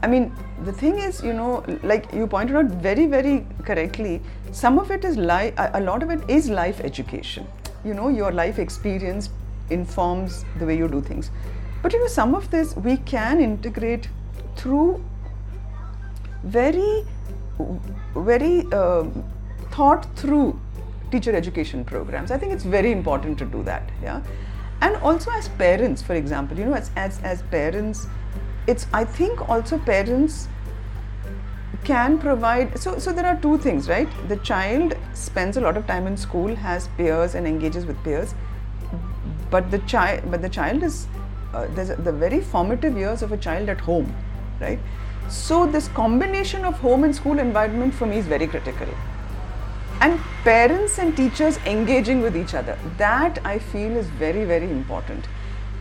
I 0.05 0.07
mean, 0.07 0.33
the 0.65 0.73
thing 0.73 0.99
is, 0.99 1.23
you 1.25 1.33
know, 1.33 1.65
like 1.83 2.13
you 2.13 2.27
pointed 2.27 2.57
out 2.57 2.67
very, 2.87 3.07
very 3.07 3.47
correctly, 3.65 4.21
some 4.53 4.79
of 4.79 4.91
it 4.91 5.03
is 5.03 5.17
life, 5.17 5.55
a 5.57 5.81
lot 5.81 6.03
of 6.03 6.11
it 6.11 6.29
is 6.29 6.51
life 6.51 6.81
education. 6.81 7.47
You 7.87 7.95
know, 7.95 8.09
your 8.11 8.31
life 8.31 8.59
experience 8.59 9.31
informs 9.71 10.45
the 10.59 10.67
way 10.67 10.77
you 10.77 10.89
do 10.89 11.01
things. 11.01 11.31
But 11.83 11.95
you 11.95 12.01
know, 12.01 12.07
some 12.07 12.35
of 12.35 12.51
this 12.51 12.77
we 12.77 12.99
can 12.99 13.41
integrate 13.41 14.09
through 14.57 15.03
very 16.43 17.05
very 18.15 18.67
uh, 18.73 19.05
thought 19.71 20.05
through 20.17 20.61
teacher 21.11 21.35
education 21.35 21.85
programs 21.85 22.31
i 22.31 22.37
think 22.37 22.53
it's 22.53 22.65
very 22.65 22.91
important 22.93 23.39
to 23.39 23.45
do 23.45 23.63
that 23.63 23.89
yeah 24.03 24.21
and 24.81 24.97
also 24.97 25.31
as 25.31 25.49
parents 25.61 26.03
for 26.03 26.15
example 26.15 26.59
you 26.59 26.65
know 26.65 26.75
as 26.75 26.91
as, 26.97 27.21
as 27.23 27.43
parents 27.43 28.09
it's 28.67 28.87
i 28.93 29.05
think 29.05 29.49
also 29.49 29.79
parents 29.79 30.49
can 31.85 32.19
provide 32.19 32.79
so 32.79 32.99
so 32.99 33.13
there 33.13 33.27
are 33.27 33.37
two 33.41 33.59
things 33.59 33.89
right 33.89 34.09
the 34.29 34.37
child 34.37 34.97
spends 35.13 35.57
a 35.57 35.61
lot 35.61 35.77
of 35.77 35.87
time 35.87 36.07
in 36.07 36.17
school 36.17 36.55
has 36.55 36.89
peers 36.97 37.35
and 37.35 37.47
engages 37.47 37.85
with 37.85 38.03
peers 38.05 38.35
but 39.51 39.71
the 39.71 39.79
child 39.95 40.31
but 40.31 40.41
the 40.41 40.49
child 40.49 40.83
is 40.83 41.07
uh, 41.53 41.67
there's 41.75 41.89
the 41.89 42.13
very 42.13 42.41
formative 42.41 42.97
years 42.97 43.23
of 43.23 43.33
a 43.33 43.37
child 43.37 43.69
at 43.69 43.81
home 43.81 44.15
right 44.61 44.79
So 45.29 45.67
this 45.67 45.89
combination 45.89 46.65
of 46.65 46.79
home 46.81 47.05
and 47.05 47.15
school 47.15 47.39
environment 47.39 47.95
for 47.95 48.07
me 48.07 48.19
is 48.19 48.27
very 48.27 48.47
critical. 48.47 48.89
And 50.01 50.21
parents 50.45 50.99
and 50.99 51.17
teachers 51.17 51.59
engaging 51.65 52.21
with 52.21 52.37
each 52.37 52.55
other, 52.55 52.79
that 52.99 53.39
I 53.45 53.59
feel 53.59 53.97
is 53.97 54.07
very, 54.07 54.45
very 54.45 54.71
important. 54.71 55.27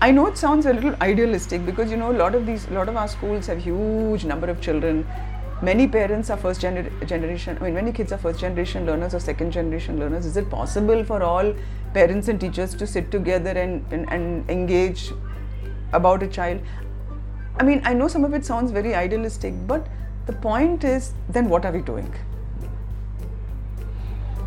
I 0.03 0.11
know 0.11 0.27
it 0.27 0.37
sounds 0.37 0.65
a 0.65 0.73
little 0.73 0.95
idealistic 1.01 1.65
because 1.65 1.89
you 1.89 1.95
know 1.95 2.11
a 2.11 2.17
lot 2.21 2.35
of 2.35 2.45
these, 2.45 2.67
a 2.67 2.71
lot 2.71 2.89
of 2.89 2.97
our 2.97 3.07
schools 3.07 3.47
have 3.47 3.59
huge 3.63 4.25
number 4.25 4.47
of 4.49 4.59
children. 4.59 5.07
Many 5.61 5.87
parents 5.87 6.29
are 6.29 6.35
first 6.35 6.59
gener- 6.59 7.07
generation. 7.07 7.57
I 7.61 7.63
mean, 7.63 7.73
many 7.75 7.93
kids 7.93 8.11
are 8.11 8.17
first 8.17 8.41
generation 8.41 8.85
learners 8.85 9.15
or 9.15 9.21
second 9.21 9.51
generation 9.51 10.01
learners. 10.01 10.25
Is 10.25 10.35
it 10.35 10.49
possible 10.49 11.05
for 11.05 11.23
all 11.23 11.53
parents 11.93 12.27
and 12.27 12.37
teachers 12.37 12.75
to 12.75 12.85
sit 12.85 13.11
together 13.11 13.51
and, 13.51 13.85
and, 13.93 14.11
and 14.11 14.49
engage 14.49 15.13
about 15.93 16.21
a 16.21 16.27
child? 16.27 16.59
I 17.61 17.63
mean, 17.63 17.81
I 17.85 17.93
know 17.93 18.09
some 18.09 18.25
of 18.25 18.33
it 18.33 18.43
sounds 18.43 18.71
very 18.71 18.93
idealistic, 18.93 19.53
but 19.67 19.87
the 20.25 20.33
point 20.33 20.83
is, 20.83 21.13
then 21.29 21.47
what 21.47 21.65
are 21.65 21.71
we 21.71 21.81
doing? 21.81 22.13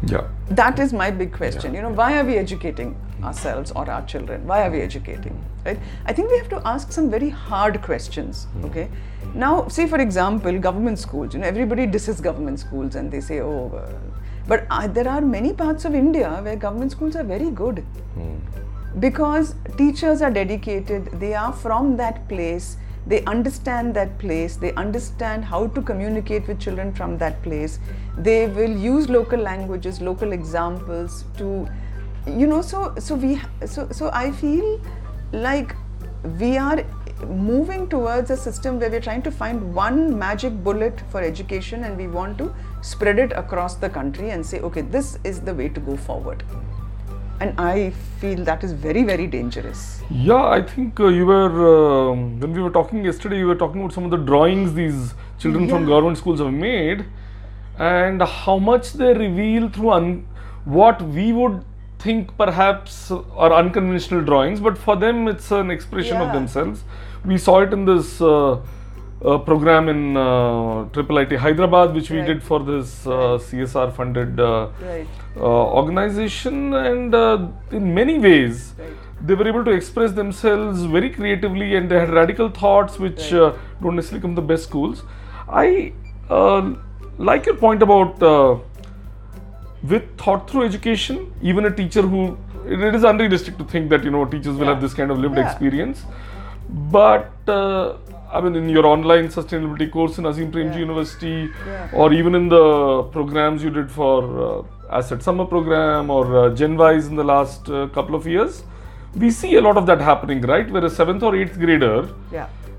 Yeah. 0.06 0.28
That 0.50 0.78
is 0.78 0.92
my 0.92 1.10
big 1.10 1.32
question. 1.32 1.72
You 1.72 1.80
know, 1.80 1.92
why 1.92 2.18
are 2.18 2.24
we 2.24 2.36
educating 2.36 2.94
ourselves 3.26 3.72
or 3.72 3.88
our 3.90 4.04
children? 4.06 4.46
Why 4.46 4.66
are 4.66 4.70
we 4.70 4.80
educating? 4.80 5.44
Right? 5.64 5.78
I 6.04 6.12
think 6.12 6.30
we 6.30 6.38
have 6.38 6.48
to 6.50 6.62
ask 6.64 6.92
some 6.92 7.10
very 7.10 7.28
hard 7.28 7.82
questions. 7.82 8.46
Okay. 8.64 8.88
Now, 9.34 9.68
say 9.68 9.86
for 9.86 10.00
example, 10.00 10.58
government 10.58 10.98
schools. 10.98 11.34
You 11.34 11.40
know, 11.40 11.46
everybody 11.46 11.86
disses 11.86 12.20
government 12.20 12.60
schools 12.60 12.94
and 12.94 13.10
they 13.10 13.20
say, 13.20 13.40
oh, 13.40 13.68
uh, 13.76 13.92
but 14.48 14.66
uh, 14.70 14.86
there 14.86 15.08
are 15.08 15.20
many 15.20 15.52
parts 15.52 15.84
of 15.84 15.94
India 15.94 16.30
where 16.42 16.56
government 16.56 16.92
schools 16.92 17.16
are 17.16 17.24
very 17.24 17.50
good 17.50 17.84
because 19.00 19.54
teachers 19.76 20.22
are 20.22 20.30
dedicated. 20.30 21.06
They 21.20 21.34
are 21.34 21.52
from 21.52 21.96
that 21.96 22.28
place. 22.28 22.76
They 23.06 23.22
understand 23.24 23.94
that 23.94 24.18
place. 24.18 24.56
They 24.56 24.72
understand 24.74 25.44
how 25.44 25.66
to 25.68 25.82
communicate 25.82 26.48
with 26.48 26.60
children 26.60 26.92
from 26.94 27.18
that 27.18 27.42
place. 27.42 27.78
They 28.18 28.46
will 28.48 28.76
use 28.76 29.08
local 29.08 29.38
languages, 29.38 30.00
local 30.00 30.32
examples 30.32 31.24
to, 31.38 31.68
you 32.26 32.46
know. 32.46 32.62
So 32.62 32.94
so 32.98 33.14
we 33.14 33.40
so 33.66 33.88
so 33.90 34.10
I 34.12 34.30
feel 34.32 34.80
like 35.32 35.74
we 36.40 36.56
are 36.58 36.84
moving 37.26 37.88
towards 37.88 38.30
a 38.30 38.36
system 38.36 38.78
where 38.78 38.90
we're 38.90 39.00
trying 39.00 39.22
to 39.22 39.30
find 39.30 39.74
one 39.74 40.18
magic 40.18 40.52
bullet 40.64 41.00
for 41.10 41.22
education 41.22 41.84
and 41.84 41.96
we 41.96 42.06
want 42.06 42.36
to 42.38 42.54
spread 42.82 43.18
it 43.18 43.32
across 43.32 43.76
the 43.76 43.88
country 43.88 44.30
and 44.30 44.44
say 44.44 44.60
okay 44.60 44.82
this 44.82 45.18
is 45.24 45.40
the 45.40 45.54
way 45.54 45.68
to 45.68 45.80
go 45.80 45.96
forward 45.96 46.42
and 47.40 47.58
i 47.58 47.88
feel 48.20 48.42
that 48.44 48.62
is 48.62 48.72
very 48.72 49.02
very 49.02 49.26
dangerous 49.26 50.02
Yeah, 50.10 50.44
I 50.56 50.60
think 50.62 51.00
uh, 51.00 51.08
you 51.08 51.24
were 51.26 52.10
um, 52.12 52.38
when 52.40 52.52
we 52.52 52.60
were 52.62 52.70
talking 52.70 53.04
yesterday. 53.04 53.38
You 53.38 53.46
were 53.46 53.56
talking 53.62 53.80
about 53.82 53.92
some 53.94 54.04
of 54.04 54.10
the 54.10 54.18
drawings 54.18 54.74
these 54.74 55.14
children 55.38 55.68
from 55.68 55.82
Yeah. 55.82 55.88
government 55.94 56.18
schools 56.18 56.40
have 56.40 56.52
made, 56.52 57.04
and 57.78 58.22
how 58.22 58.58
much 58.58 58.92
they 58.92 59.12
reveal 59.14 59.68
through 59.70 59.90
un- 59.96 60.26
what 60.64 61.02
we 61.16 61.26
would 61.32 61.58
think 61.98 62.36
perhaps 62.36 63.10
are 63.10 63.52
unconventional 63.52 64.22
drawings, 64.22 64.60
but 64.60 64.78
for 64.78 64.96
them 64.96 65.28
it's 65.28 65.50
an 65.50 65.70
expression 65.70 66.16
of 66.18 66.32
themselves. 66.32 66.84
We 67.24 67.38
saw 67.38 67.60
it 67.60 67.72
in 67.72 67.84
this. 67.84 68.20
Uh, 68.20 68.60
uh, 69.24 69.38
program 69.38 69.88
in 69.88 70.14
uh, 70.14 70.84
Triple 70.92 71.16
IT 71.18 71.32
Hyderabad, 71.32 71.94
which 71.94 72.10
we 72.10 72.20
did 72.20 72.42
for 72.42 72.60
this 72.60 73.06
uh, 73.06 73.38
CSR 73.38 73.90
funded 73.94 74.38
uh, 74.38 74.68
right 74.82 75.06
uh, 75.36 75.40
organization, 75.40 76.74
and 76.74 77.14
uh, 77.14 77.48
in 77.70 77.94
many 77.94 78.18
ways, 78.18 78.74
Right. 78.78 78.92
they 79.26 79.34
were 79.34 79.48
able 79.48 79.64
to 79.64 79.70
express 79.70 80.12
themselves 80.12 80.82
very 80.84 81.08
creatively 81.08 81.76
and 81.76 81.90
they 81.90 81.98
had 81.98 82.10
radical 82.10 82.50
thoughts 82.50 82.98
which 82.98 83.32
Right. 83.32 83.40
uh, 83.40 83.52
don't 83.82 83.96
necessarily 83.96 84.20
come 84.20 84.34
from 84.34 84.34
the 84.42 84.48
best 84.52 84.64
schools. 84.64 85.02
I 85.48 85.92
uh, 86.28 86.74
like 87.16 87.46
your 87.46 87.56
point 87.56 87.82
about 87.82 88.22
uh, 88.22 88.56
with 89.82 90.04
thought 90.18 90.50
through 90.50 90.64
education, 90.64 91.32
even 91.42 91.64
a 91.66 91.70
teacher 91.70 92.02
who 92.02 92.36
it 92.66 92.94
is 92.94 93.04
unrealistic 93.04 93.56
to 93.58 93.64
think 93.64 93.90
that 93.90 94.04
you 94.04 94.10
know 94.10 94.24
teachers 94.24 94.56
will 94.56 94.66
Yeah. 94.66 94.72
have 94.74 94.80
this 94.80 94.94
kind 94.94 95.10
of 95.10 95.18
lived 95.18 95.36
Yeah. 95.36 95.46
experience, 95.48 96.04
but 96.92 97.30
uh, 97.48 97.94
I 98.32 98.40
mean 98.40 98.56
in 98.56 98.68
your 98.68 98.86
online 98.86 99.28
sustainability 99.28 99.90
course 99.90 100.18
in 100.18 100.26
Azim 100.26 100.50
Premji 100.50 100.74
Yeah. 100.74 100.86
University, 100.86 101.50
or 101.92 102.12
even 102.12 102.34
in 102.34 102.48
the 102.48 102.64
programs 103.12 103.62
you 103.62 103.70
did 103.70 103.90
for 103.90 104.16
uh, 104.46 104.96
Asset 104.98 105.22
Summer 105.22 105.44
program 105.44 106.10
or 106.10 106.24
uh, 106.24 106.50
GenWise 106.50 107.08
in 107.08 107.16
the 107.16 107.24
last 107.24 107.68
uh, 107.70 107.86
couple 107.88 108.14
of 108.14 108.26
years, 108.26 108.64
we 109.14 109.30
see 109.30 109.54
a 109.56 109.60
lot 109.60 109.76
of 109.76 109.86
that 109.86 110.00
happening, 110.00 110.40
right? 110.42 110.70
Where 110.70 110.84
a 110.84 110.90
seventh 110.90 111.22
or 111.22 111.34
eighth 111.36 111.58
grader 111.58 112.08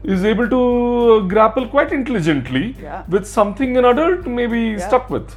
is 0.03 0.23
able 0.23 0.47
to 0.49 0.59
uh, 0.59 1.19
grapple 1.33 1.67
quite 1.67 1.91
intelligently 1.91 2.75
with 3.09 3.25
something 3.25 3.77
an 3.77 3.85
adult 3.85 4.25
may 4.27 4.47
be 4.47 4.63
stuck 4.79 5.09
with. 5.09 5.35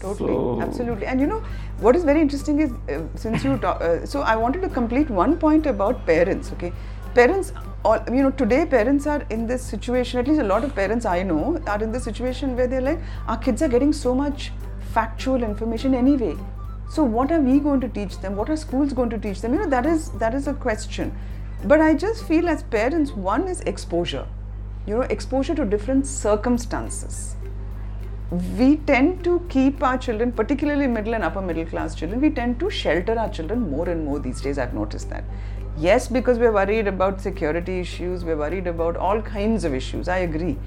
Totally, 0.00 0.34
So- 0.34 0.60
absolutely. 0.60 1.06
And 1.06 1.20
you 1.20 1.26
know, 1.26 1.42
what 1.80 1.96
is 1.96 2.04
very 2.04 2.20
interesting 2.20 2.60
is 2.60 2.72
uh, 2.88 3.02
since 3.14 3.44
you 3.44 3.56
talk, 3.58 3.80
uh, 3.80 4.04
so 4.06 4.20
I 4.20 4.36
wanted 4.36 4.62
to 4.62 4.68
complete 4.68 5.08
one 5.10 5.36
point 5.38 5.66
about 5.66 6.04
parents. 6.06 6.52
Okay, 6.52 6.72
parents, 7.14 7.52
all 7.84 7.98
you 8.12 8.22
know, 8.22 8.30
today 8.30 8.66
parents 8.66 9.06
are 9.06 9.22
in 9.30 9.46
this 9.46 9.62
situation. 9.62 10.20
At 10.20 10.28
least 10.28 10.40
a 10.40 10.44
lot 10.44 10.64
of 10.64 10.74
parents 10.74 11.06
I 11.06 11.22
know 11.22 11.60
are 11.66 11.82
in 11.82 11.92
this 11.92 12.04
situation 12.04 12.56
where 12.56 12.66
they're 12.66 12.82
like, 12.82 13.00
our 13.26 13.38
kids 13.38 13.62
are 13.62 13.68
getting 13.68 13.92
so 13.92 14.14
much 14.14 14.52
factual 14.92 15.42
information 15.42 15.94
anyway. 15.94 16.36
So 16.90 17.02
what 17.02 17.32
are 17.32 17.40
we 17.40 17.58
going 17.58 17.80
to 17.80 17.88
teach 17.88 18.18
them? 18.20 18.36
What 18.36 18.50
are 18.50 18.56
schools 18.56 18.92
going 18.92 19.10
to 19.10 19.18
teach 19.18 19.40
them? 19.40 19.54
You 19.54 19.60
know, 19.60 19.70
that 19.70 19.86
is 19.86 20.10
that 20.24 20.34
is 20.34 20.46
a 20.46 20.54
question. 20.54 21.16
But 21.64 21.80
I 21.80 21.94
just 21.94 22.24
feel 22.24 22.48
as 22.48 22.62
parents, 22.62 23.12
one 23.12 23.48
is 23.48 23.60
exposure. 23.62 24.26
You 24.86 24.96
know, 24.96 25.00
exposure 25.16 25.54
to 25.54 25.64
different 25.64 26.06
circumstances 26.06 27.34
we 28.30 28.76
tend 28.78 29.22
to 29.22 29.46
keep 29.48 29.82
our 29.82 29.96
children, 29.96 30.32
particularly 30.32 30.88
middle 30.88 31.14
and 31.14 31.22
upper 31.22 31.40
middle 31.40 31.64
class 31.64 31.94
children, 31.94 32.20
we 32.20 32.30
tend 32.30 32.58
to 32.60 32.68
shelter 32.68 33.18
our 33.18 33.28
children 33.28 33.70
more 33.70 33.88
and 33.88 34.04
more 34.04 34.18
these 34.18 34.40
days. 34.40 34.58
I've 34.58 34.74
noticed 34.74 35.10
that. 35.10 35.24
Yes, 35.78 36.08
because 36.08 36.38
we're 36.38 36.52
worried 36.52 36.88
about 36.88 37.20
security 37.20 37.78
issues, 37.78 38.24
we're 38.24 38.36
worried 38.36 38.66
about 38.66 38.96
all 38.96 39.22
kinds 39.22 39.64
of 39.64 39.74
issues. 39.74 40.08
I 40.08 40.18
agree. 40.18 40.58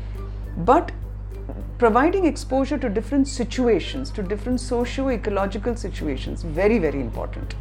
But 0.57 0.91
providing 1.77 2.25
exposure 2.25 2.77
to 2.77 2.87
different 2.87 3.27
situations, 3.27 4.09
to 4.11 4.23
different 4.23 4.61
socio 4.61 5.09
ecological 5.09 5.75
situations, 5.75 6.43
very, 6.43 6.77
very 6.77 7.01
important. 7.01 7.55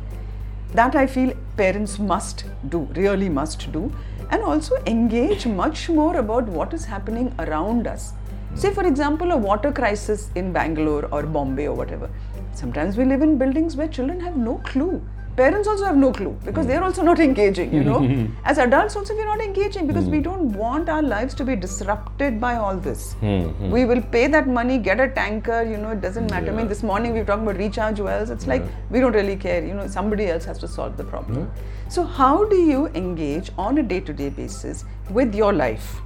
That 0.74 0.94
I 0.94 1.06
feel 1.06 1.32
parents 1.56 1.98
must 1.98 2.44
do, 2.68 2.80
really 2.94 3.28
must 3.28 3.72
do, 3.72 3.92
and 4.30 4.42
also 4.42 4.76
engage 4.86 5.46
much 5.46 5.88
more 5.88 6.16
about 6.16 6.46
what 6.46 6.74
is 6.74 6.84
happening 6.84 7.34
around 7.38 7.86
us. 7.86 8.12
Say, 8.58 8.74
for 8.74 8.84
example, 8.84 9.30
a 9.30 9.36
water 9.36 9.70
crisis 9.70 10.30
in 10.34 10.52
Bangalore 10.52 11.06
or 11.12 11.22
Bombay 11.22 11.68
or 11.68 11.74
whatever. 11.74 12.10
Sometimes 12.54 12.96
we 12.96 13.04
live 13.04 13.22
in 13.22 13.38
buildings 13.38 13.76
where 13.76 13.86
children 13.86 14.18
have 14.18 14.36
no 14.36 14.56
clue. 14.64 15.00
Parents 15.36 15.68
also 15.68 15.84
have 15.84 15.96
no 15.96 16.10
clue 16.10 16.36
because 16.44 16.66
they're 16.66 16.82
also 16.82 17.02
not 17.02 17.20
engaging, 17.20 17.72
you 17.72 17.84
know. 17.84 18.00
As 18.44 18.58
adults, 18.58 18.96
also, 18.96 19.14
we're 19.14 19.26
not 19.26 19.40
engaging 19.40 19.86
because 19.86 20.06
we 20.06 20.16
hmm. 20.16 20.24
don't 20.24 20.48
want 20.54 20.88
our 20.88 21.02
lives 21.02 21.34
to 21.34 21.44
be 21.44 21.54
disrupted 21.54 22.40
by 22.40 22.56
all 22.56 22.76
this. 22.76 23.12
Hmm, 23.20 23.42
hmm. 23.42 23.70
We 23.70 23.84
will 23.84 24.02
pay 24.02 24.26
that 24.26 24.48
money, 24.48 24.78
get 24.78 24.98
a 24.98 25.08
tanker, 25.08 25.62
you 25.62 25.76
know, 25.76 25.90
it 25.90 26.00
doesn't 26.00 26.28
matter. 26.28 26.50
I 26.50 26.56
mean, 26.56 26.66
this 26.66 26.82
morning 26.82 27.12
we 27.12 27.20
were 27.20 27.26
talking 27.26 27.44
about 27.44 27.58
recharge 27.58 28.00
wells. 28.00 28.30
It's 28.30 28.48
like 28.48 28.64
we 28.90 28.98
don't 28.98 29.12
really 29.12 29.36
care, 29.36 29.64
you 29.64 29.74
know, 29.74 29.86
somebody 29.86 30.26
else 30.26 30.44
has 30.46 30.58
to 30.58 30.66
solve 30.66 30.96
the 30.96 31.04
problem. 31.04 31.48
So, 31.88 32.02
how 32.02 32.44
do 32.44 32.56
you 32.56 32.88
engage 32.88 33.52
on 33.56 33.78
a 33.78 33.84
day 33.84 34.00
to 34.00 34.12
day 34.12 34.30
basis 34.30 34.84
with 35.10 35.32
your 35.32 35.52
life? 35.52 36.00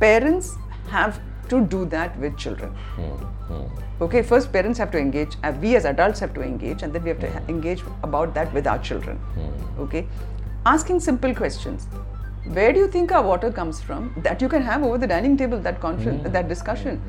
Parents 0.00 0.56
have 0.88 1.20
to 1.50 1.60
do 1.74 1.84
that 1.86 2.18
with 2.18 2.36
children. 2.36 2.70
Hmm, 2.94 3.10
hmm. 3.52 4.02
Okay, 4.06 4.22
first 4.22 4.52
parents 4.52 4.78
have 4.78 4.90
to 4.90 4.98
engage, 4.98 5.36
uh, 5.42 5.52
we 5.60 5.76
as 5.76 5.84
adults 5.84 6.20
have 6.20 6.34
to 6.34 6.42
engage, 6.42 6.82
and 6.82 6.92
then 6.92 7.02
we 7.02 7.08
have 7.10 7.20
to 7.20 7.30
ha- 7.30 7.40
engage 7.48 7.82
about 8.02 8.34
that 8.34 8.52
with 8.52 8.66
our 8.66 8.78
children. 8.78 9.18
Okay, 9.78 10.06
asking 10.66 11.00
simple 11.00 11.34
questions. 11.34 11.86
Where 12.56 12.72
do 12.72 12.78
you 12.78 12.88
think 12.88 13.10
our 13.12 13.22
water 13.22 13.50
comes 13.50 13.80
from? 13.80 14.12
That 14.24 14.40
you 14.40 14.48
can 14.48 14.62
have 14.62 14.84
over 14.84 14.98
the 14.98 15.06
dining 15.06 15.36
table, 15.36 15.58
that 15.60 15.80
conference, 15.80 16.28
that 16.34 16.48
discussion. 16.48 17.00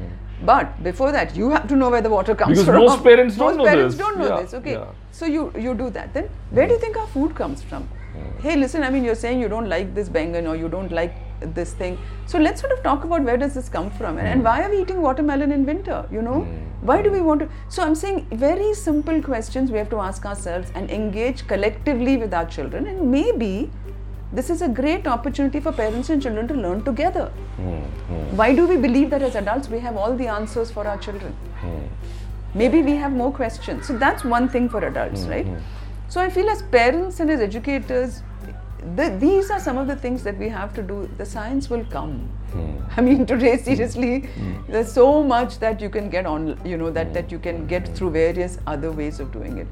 But 0.46 0.72
before 0.84 1.12
that, 1.12 1.36
you 1.36 1.50
have 1.52 1.68
to 1.68 1.76
know 1.76 1.90
where 1.90 2.02
the 2.02 2.10
water 2.10 2.34
comes 2.36 2.58
Because 2.58 2.66
from. 2.66 2.80
most 2.86 3.04
parents 3.04 3.36
don't 3.36 3.48
Most 3.50 3.58
know 3.58 3.66
parents 3.66 3.96
this. 3.96 4.06
don't 4.06 4.18
know 4.20 4.28
Yeah, 4.30 4.42
this. 4.42 4.54
Okay, 4.54 4.74
yeah. 4.74 4.86
so 5.12 5.26
you 5.36 5.52
you 5.68 5.76
do 5.84 5.90
that. 6.00 6.14
Then 6.18 6.30
where 6.52 6.68
do 6.68 6.74
you 6.74 6.80
think 6.80 6.98
our 7.04 7.08
food 7.14 7.36
comes 7.44 7.62
from? 7.72 7.88
Hey, 8.44 8.56
listen. 8.56 8.84
I 8.84 8.90
mean, 8.96 9.04
you're 9.04 9.20
saying 9.24 9.40
you 9.46 9.48
don't 9.54 9.70
like 9.70 9.94
this 9.96 10.10
baingan 10.18 10.50
or 10.52 10.56
you 10.56 10.70
don't 10.76 10.92
like 11.00 11.16
this 11.40 11.74
thing. 11.74 11.98
So 12.26 12.38
let's 12.40 12.62
sort 12.62 12.74
of 12.74 12.84
talk 12.84 13.04
about 13.04 13.24
where 13.24 13.38
does 13.38 13.54
this 13.54 13.70
come 13.70 13.90
from 13.92 14.18
and, 14.18 14.28
and 14.28 14.44
why 14.44 14.64
are 14.64 14.70
we 14.70 14.82
eating 14.82 15.02
watermelon 15.02 15.52
in 15.52 15.66
winter? 15.66 16.06
You 16.12 16.22
know, 16.22 16.42
hmm. 16.42 16.86
why 16.86 17.02
do 17.02 17.12
we 17.12 17.22
want 17.22 17.42
to? 17.42 17.50
So 17.70 17.84
I'm 17.84 17.96
saying 17.96 18.28
very 18.32 18.74
simple 18.74 19.22
questions 19.22 19.72
we 19.72 19.78
have 19.78 19.90
to 19.92 20.00
ask 20.00 20.26
ourselves 20.26 20.72
and 20.76 20.90
engage 20.90 21.48
collectively 21.48 22.18
with 22.18 22.34
our 22.34 22.46
children, 22.46 22.88
and 22.88 23.12
maybe 23.12 23.72
this 24.34 24.50
is 24.50 24.62
a 24.62 24.68
great 24.68 25.08
opportunity 25.08 25.60
for 25.60 25.72
parents 25.72 26.10
and 26.10 26.22
children 26.22 26.48
to 26.50 26.54
learn 26.54 26.84
together. 26.84 27.28
Hmm. 27.56 27.80
Hmm. 27.80 28.38
Why 28.38 28.54
do 28.56 28.68
we 28.68 28.78
believe 28.78 29.10
that 29.12 29.22
as 29.22 29.36
adults 29.36 29.70
we 29.70 29.80
have 29.80 29.96
all 29.96 30.16
the 30.16 30.28
answers 30.28 30.72
for 30.72 30.88
our 30.88 30.98
children? 30.98 31.36
Maybe 32.54 32.82
we 32.82 32.96
have 32.96 33.12
more 33.12 33.32
questions. 33.32 33.86
So 33.86 33.98
that's 33.98 34.24
one 34.24 34.50
thing 34.50 34.70
for 34.70 34.84
adults, 34.84 35.26
right? 35.26 35.46
So 36.08 36.22
I 36.22 36.30
feel 36.30 36.50
as 36.50 36.62
parents 36.62 37.20
and 37.20 37.30
as 37.30 37.42
educators, 37.42 38.24
the, 38.96 39.16
these 39.20 39.50
are 39.50 39.60
some 39.60 39.78
of 39.78 39.88
the 39.88 39.96
things 39.96 40.24
that 40.24 40.38
we 40.38 40.50
have 40.50 40.74
to 40.76 40.82
do. 40.82 41.10
The 41.18 41.26
science 41.26 41.70
will 41.70 41.86
come. 41.86 42.30
I 42.96 43.02
mean, 43.02 43.26
today, 43.26 43.58
seriously, 43.58 44.30
there's 44.70 44.92
so 44.92 45.24
much 45.24 45.60
that 45.60 45.82
you 45.82 45.90
can 45.90 46.10
get 46.10 46.26
on, 46.26 46.60
you 46.66 46.78
know, 46.78 46.90
that, 46.92 47.14
that 47.14 47.32
you 47.32 47.40
can 47.40 47.68
get 47.68 47.88
through 47.96 48.12
various 48.12 48.58
other 48.66 48.92
ways 48.92 49.20
of 49.20 49.32
doing 49.32 49.58
it. 49.58 49.68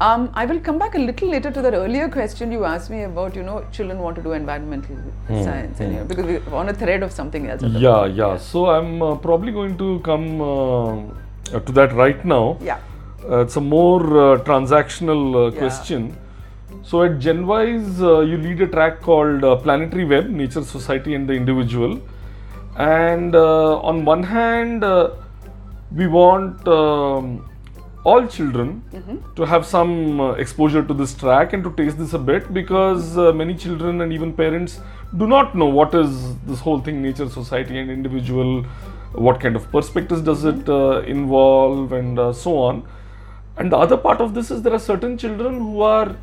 Um, 0.00 0.30
I 0.32 0.46
will 0.46 0.60
come 0.60 0.78
back 0.78 0.94
a 0.94 0.98
little 0.98 1.28
later 1.28 1.50
to 1.50 1.60
that 1.60 1.74
earlier 1.74 2.08
question 2.08 2.50
you 2.50 2.64
asked 2.64 2.88
me 2.88 3.02
about, 3.02 3.36
you 3.36 3.42
know, 3.42 3.66
children 3.70 3.98
want 3.98 4.16
to 4.16 4.22
do 4.22 4.32
environmental 4.32 4.96
science, 5.28 5.78
and, 5.80 5.92
you 5.92 5.98
know, 5.98 6.04
because 6.06 6.24
we're 6.24 6.54
on 6.54 6.70
a 6.70 6.72
thread 6.72 7.02
of 7.02 7.12
something 7.12 7.48
else. 7.48 7.62
Yeah, 7.62 8.06
yeah. 8.06 8.38
So 8.38 8.70
I'm 8.70 9.02
uh, 9.02 9.16
probably 9.16 9.52
going 9.52 9.76
to 9.76 10.00
come 10.00 10.40
uh, 10.40 11.60
to 11.60 11.72
that 11.72 11.92
right 11.92 12.24
now. 12.24 12.56
Yeah. 12.62 12.78
Uh, 13.28 13.40
it's 13.40 13.56
a 13.56 13.60
more 13.60 14.00
uh, 14.00 14.38
transactional 14.44 15.34
uh, 15.34 15.52
Yeah. 15.52 15.58
question. 15.58 16.16
So 16.82 17.02
at 17.02 17.18
GenWise, 17.18 18.00
uh, 18.00 18.20
you 18.20 18.36
lead 18.36 18.60
a 18.62 18.66
track 18.66 19.00
called 19.00 19.44
uh, 19.44 19.56
Planetary 19.56 20.04
Web, 20.04 20.28
Nature, 20.30 20.62
Society, 20.64 21.14
and 21.14 21.28
the 21.28 21.34
Individual. 21.34 22.00
And 22.76 23.34
uh, 23.34 23.78
on 23.80 24.04
one 24.04 24.22
hand, 24.22 24.82
uh, 24.82 25.10
we 25.94 26.06
want 26.06 26.66
um, 26.66 27.48
all 28.04 28.26
children 28.26 28.82
to 29.36 29.44
have 29.44 29.66
some 29.66 30.20
uh, 30.20 30.32
exposure 30.32 30.82
to 30.82 30.94
this 30.94 31.14
track 31.14 31.52
and 31.52 31.62
to 31.62 31.72
taste 31.72 31.98
this 31.98 32.14
a 32.14 32.18
bit 32.18 32.52
because 32.54 33.18
uh, 33.18 33.32
many 33.32 33.54
children 33.54 34.00
and 34.00 34.12
even 34.12 34.32
parents 34.32 34.80
do 35.18 35.26
not 35.26 35.54
know 35.54 35.66
what 35.66 35.94
is 35.94 36.36
this 36.46 36.60
whole 36.60 36.80
thing 36.80 37.02
nature 37.02 37.28
society 37.28 37.78
and 37.78 37.90
individual 37.90 38.64
what 39.12 39.40
kind 39.40 39.56
of 39.56 39.70
perspectives 39.70 40.22
does 40.22 40.44
it 40.44 40.68
uh, 40.68 41.02
involve 41.02 41.92
and 41.92 42.18
uh, 42.18 42.32
so 42.32 42.56
on. 42.58 42.86
And 43.56 43.70
the 43.70 43.76
other 43.76 43.96
part 43.96 44.20
of 44.20 44.34
this 44.34 44.50
is 44.50 44.62
there 44.62 44.72
are 44.72 44.78
certain 44.78 45.18
children 45.18 45.58
who 45.58 45.82
are 45.82 46.16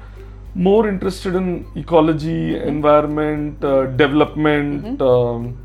more 0.58 0.88
interested 0.90 1.36
in 1.36 1.66
ecology 1.76 2.58
environment 2.58 3.64
uh, 3.64 3.86
development 4.04 5.02
um, 5.02 5.58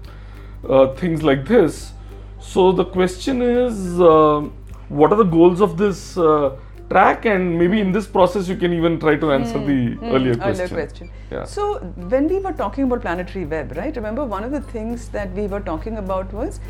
uh, 0.68 0.86
things 0.95 1.22
like 1.22 1.47
this 1.47 1.93
so 2.40 2.72
the 2.72 2.84
question 2.84 3.40
is 3.40 4.01
uh, 4.01 4.40
what 4.88 5.12
are 5.12 5.16
the 5.16 5.30
goals 5.38 5.61
of 5.61 5.78
this 5.78 6.18
uh, 6.18 6.57
track 6.93 7.24
and 7.24 7.59
maybe 7.59 7.80
in 7.80 7.93
this 7.93 8.07
process 8.07 8.49
you 8.49 8.57
can 8.57 8.72
even 8.78 8.99
try 9.01 9.14
to 9.16 9.32
answer 9.32 9.59
the 9.59 9.97
earlier 10.03 10.34
question. 10.34 10.51
Earlier 10.51 10.68
question. 10.68 11.11
Yeah. 11.30 11.45
So 11.45 11.78
when 12.14 12.28
we 12.28 12.38
were 12.38 12.53
talking 12.53 12.84
about 12.84 13.01
planetary 13.01 13.45
web, 13.47 13.72
right? 13.76 13.95
Remember 13.97 14.24
one 14.24 14.45
of 14.45 14.53
the 14.53 14.61
things 14.61 15.09
that 15.09 15.32
we 15.32 15.47
were 15.47 15.61
talking 15.61 15.97
about 15.97 16.32
was 16.32 16.61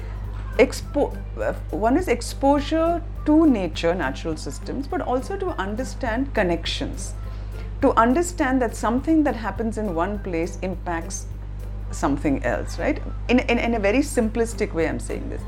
expo. 0.59 1.17
uh, 1.39 1.55
One 1.71 1.97
is 1.97 2.09
exposure 2.09 3.03
to 3.25 3.47
nature, 3.47 3.95
natural 3.95 4.37
systems, 4.37 4.87
but 4.87 5.01
also 5.01 5.37
to 5.37 5.49
understand 5.67 6.33
connections. 6.35 7.15
To 7.83 7.93
understand 7.99 8.63
that 8.63 8.77
something 8.77 9.25
that 9.25 9.37
happens 9.37 9.77
in 9.77 9.95
one 9.95 10.19
place 10.21 10.59
impacts 10.63 11.27
something 11.91 12.43
else, 12.45 12.79
right? 12.79 13.03
In, 13.29 13.41
in, 13.41 13.59
in 13.59 13.75
a 13.75 13.79
very 13.79 13.99
simplistic 13.99 14.73
way, 14.73 14.89
I'm 14.89 15.01
saying 15.01 15.29
this. 15.29 15.43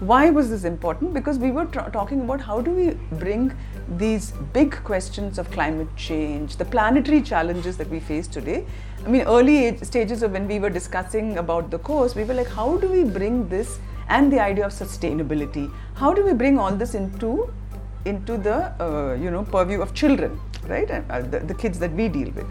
Why 0.00 0.30
was 0.30 0.48
this 0.48 0.64
important? 0.64 1.12
Because 1.12 1.38
we 1.38 1.50
were 1.50 1.66
tra- 1.66 1.90
talking 1.92 2.20
about 2.22 2.40
how 2.40 2.60
do 2.60 2.70
we 2.70 2.90
bring 3.18 3.52
these 3.96 4.32
big 4.52 4.72
questions 4.84 5.38
of 5.38 5.50
climate 5.50 5.88
change, 5.96 6.56
the 6.56 6.64
planetary 6.64 7.20
challenges 7.20 7.76
that 7.76 7.88
we 7.88 8.00
face 8.00 8.26
today. 8.26 8.64
I 9.04 9.08
mean, 9.08 9.22
early 9.22 9.66
age, 9.66 9.82
stages 9.82 10.22
of 10.22 10.32
when 10.32 10.46
we 10.46 10.58
were 10.58 10.70
discussing 10.70 11.38
about 11.38 11.70
the 11.70 11.78
course, 11.78 12.14
we 12.14 12.24
were 12.24 12.34
like, 12.34 12.48
how 12.48 12.76
do 12.76 12.88
we 12.88 13.04
bring 13.04 13.48
this 13.48 13.78
and 14.08 14.32
the 14.32 14.40
idea 14.40 14.66
of 14.66 14.72
sustainability? 14.72 15.72
How 15.94 16.14
do 16.14 16.24
we 16.24 16.32
bring 16.32 16.58
all 16.58 16.72
this 16.72 16.94
into 16.94 17.52
into 18.06 18.38
the 18.38 18.72
uh, 18.82 19.14
you 19.20 19.30
know 19.30 19.42
purview 19.44 19.82
of 19.82 19.92
children, 19.92 20.40
right? 20.66 20.90
And, 20.90 21.10
uh, 21.10 21.20
the, 21.22 21.40
the 21.40 21.54
kids 21.54 21.78
that 21.78 21.92
we 21.92 22.08
deal 22.08 22.30
with. 22.30 22.46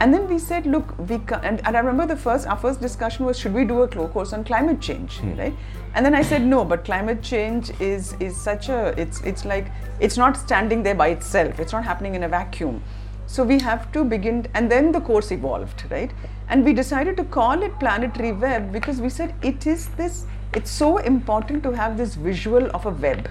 And 0.00 0.12
then 0.12 0.28
we 0.28 0.38
said, 0.38 0.66
look, 0.66 0.98
we 0.98 1.18
ca- 1.18 1.40
and, 1.42 1.66
and 1.66 1.74
I 1.74 1.80
remember 1.80 2.06
the 2.14 2.20
first 2.20 2.46
our 2.46 2.56
first 2.58 2.80
discussion 2.82 3.24
was 3.24 3.38
should 3.38 3.54
we 3.54 3.64
do 3.64 3.82
a 3.82 3.88
course 3.88 4.32
on 4.34 4.44
climate 4.44 4.80
change, 4.80 5.20
right? 5.38 5.54
And 5.94 6.04
then 6.04 6.14
I 6.14 6.20
said 6.20 6.44
no, 6.44 6.64
but 6.64 6.84
climate 6.84 7.22
change 7.22 7.70
is 7.80 8.14
is 8.20 8.36
such 8.36 8.68
a 8.68 8.94
it's 9.00 9.22
it's 9.22 9.46
like 9.46 9.72
it's 9.98 10.18
not 10.18 10.36
standing 10.36 10.82
there 10.82 10.94
by 10.94 11.08
itself. 11.08 11.58
It's 11.58 11.72
not 11.72 11.84
happening 11.84 12.14
in 12.14 12.24
a 12.24 12.28
vacuum. 12.28 12.82
So 13.26 13.42
we 13.42 13.58
have 13.60 13.90
to 13.92 14.04
begin, 14.04 14.46
and 14.54 14.70
then 14.70 14.92
the 14.92 15.00
course 15.00 15.32
evolved, 15.32 15.84
right? 15.90 16.12
And 16.48 16.64
we 16.64 16.74
decided 16.74 17.16
to 17.16 17.24
call 17.24 17.62
it 17.62 17.80
planetary 17.80 18.32
web 18.32 18.70
because 18.72 19.00
we 19.00 19.08
said 19.08 19.34
it 19.42 19.66
is 19.66 19.88
this. 19.96 20.26
It's 20.52 20.70
so 20.70 20.98
important 20.98 21.62
to 21.64 21.72
have 21.72 21.96
this 21.96 22.14
visual 22.14 22.70
of 22.72 22.86
a 22.86 22.90
web 22.90 23.28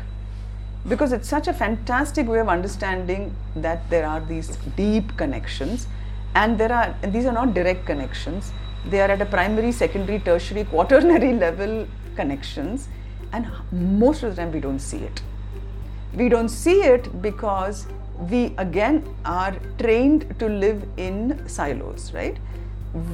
because 0.88 1.11
it's 1.11 1.27
such 1.27 1.47
a 1.47 1.53
fantastic 1.53 2.27
way 2.27 2.39
of 2.39 2.47
understanding 2.47 3.36
that 3.55 3.89
there 3.89 4.05
are 4.05 4.21
these 4.21 4.57
deep 4.75 5.15
connections 5.17 5.88
and 6.36 6.57
there 6.59 6.71
are 6.71 6.95
and 7.01 7.11
these 7.11 7.25
are 7.25 7.31
not 7.31 7.53
direct 7.53 7.86
connections. 7.86 8.51
They 8.89 9.01
are 9.01 9.09
at 9.09 9.21
a 9.21 9.25
primary 9.25 9.71
secondary 9.71 10.19
tertiary 10.19 10.63
quaternary 10.75 11.33
level 11.33 11.88
connections. 12.15 12.88
And 13.33 13.47
most 13.71 14.23
of 14.23 14.36
the 14.36 14.41
time 14.41 14.51
we 14.51 14.59
don't 14.59 14.79
see 14.79 14.97
it. 14.97 15.21
We 16.13 16.29
don't 16.29 16.49
see 16.49 16.81
it 16.81 17.21
because 17.21 17.88
we 18.29 18.53
again 18.57 19.03
are 19.25 19.55
trained 19.79 20.39
to 20.39 20.47
live 20.47 20.86
in 20.97 21.47
silos 21.47 22.13
right? 22.13 22.38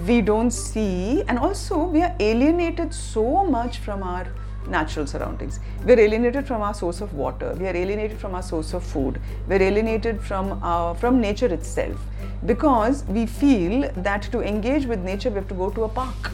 We 0.06 0.22
don't 0.22 0.52
see 0.52 1.24
and 1.28 1.40
also 1.40 1.84
we 1.86 2.04
are 2.04 2.16
alienated 2.20 2.94
so 2.94 3.44
much 3.46 3.80
from 3.80 4.04
our 4.04 4.28
natural 4.68 5.08
surroundings. 5.08 5.60
We're 5.86 6.00
alienated 6.00 6.48
from 6.48 6.62
our 6.62 6.74
source 6.74 7.02
of 7.02 7.14
water. 7.14 7.56
We 7.60 7.68
are 7.68 7.76
alienated 7.76 8.18
from 8.18 8.36
our 8.36 8.44
source 8.44 8.74
of 8.74 8.84
food. 8.84 9.20
We're 9.48 9.62
alienated 9.62 10.22
from 10.22 10.60
our 10.64 10.96
from 10.96 11.20
nature 11.20 11.54
itself. 11.54 12.00
Because 12.46 13.04
we 13.06 13.26
feel 13.26 13.92
that 13.98 14.24
to 14.32 14.42
engage 14.42 14.86
with 14.86 15.00
nature 15.00 15.30
we 15.30 15.36
have 15.36 15.48
to 15.48 15.56
go 15.56 15.70
to 15.70 15.84
a 15.84 15.90
park. 15.90 16.32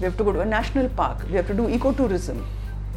We 0.00 0.04
have 0.04 0.16
to 0.16 0.24
go 0.24 0.32
to 0.32 0.40
a 0.40 0.44
national 0.44 0.88
park. 0.90 1.26
We 1.28 1.34
have 1.34 1.46
to 1.48 1.54
do 1.54 1.66
ecotourism. 1.66 2.44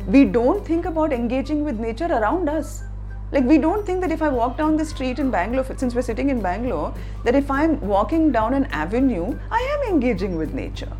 We 0.08 0.26
don't 0.26 0.66
think 0.66 0.86
about 0.86 1.14
engaging 1.14 1.64
with 1.64 1.80
nature 1.80 2.08
around 2.08 2.50
us. 2.50 2.84
Like 3.32 3.46
we 3.46 3.58
don't 3.58 3.86
think 3.86 4.02
that 4.02 4.12
if 4.12 4.22
I 4.22 4.28
walk 4.28 4.58
down 4.58 4.76
the 4.76 4.84
street 4.84 5.18
in 5.18 5.32
Bangalore, 5.32 5.66
since 5.78 5.96
we're 5.96 6.02
sitting 6.02 6.30
in 6.30 6.42
Bangalore, 6.42 6.94
that 7.24 7.34
if 7.34 7.50
I'm 7.50 7.80
walking 7.80 8.32
down 8.32 8.54
an 8.54 8.66
avenue, 8.66 9.40
I 9.50 9.62
am 9.74 9.94
engaging 9.94 10.36
with 10.36 10.54
nature. 10.54 10.92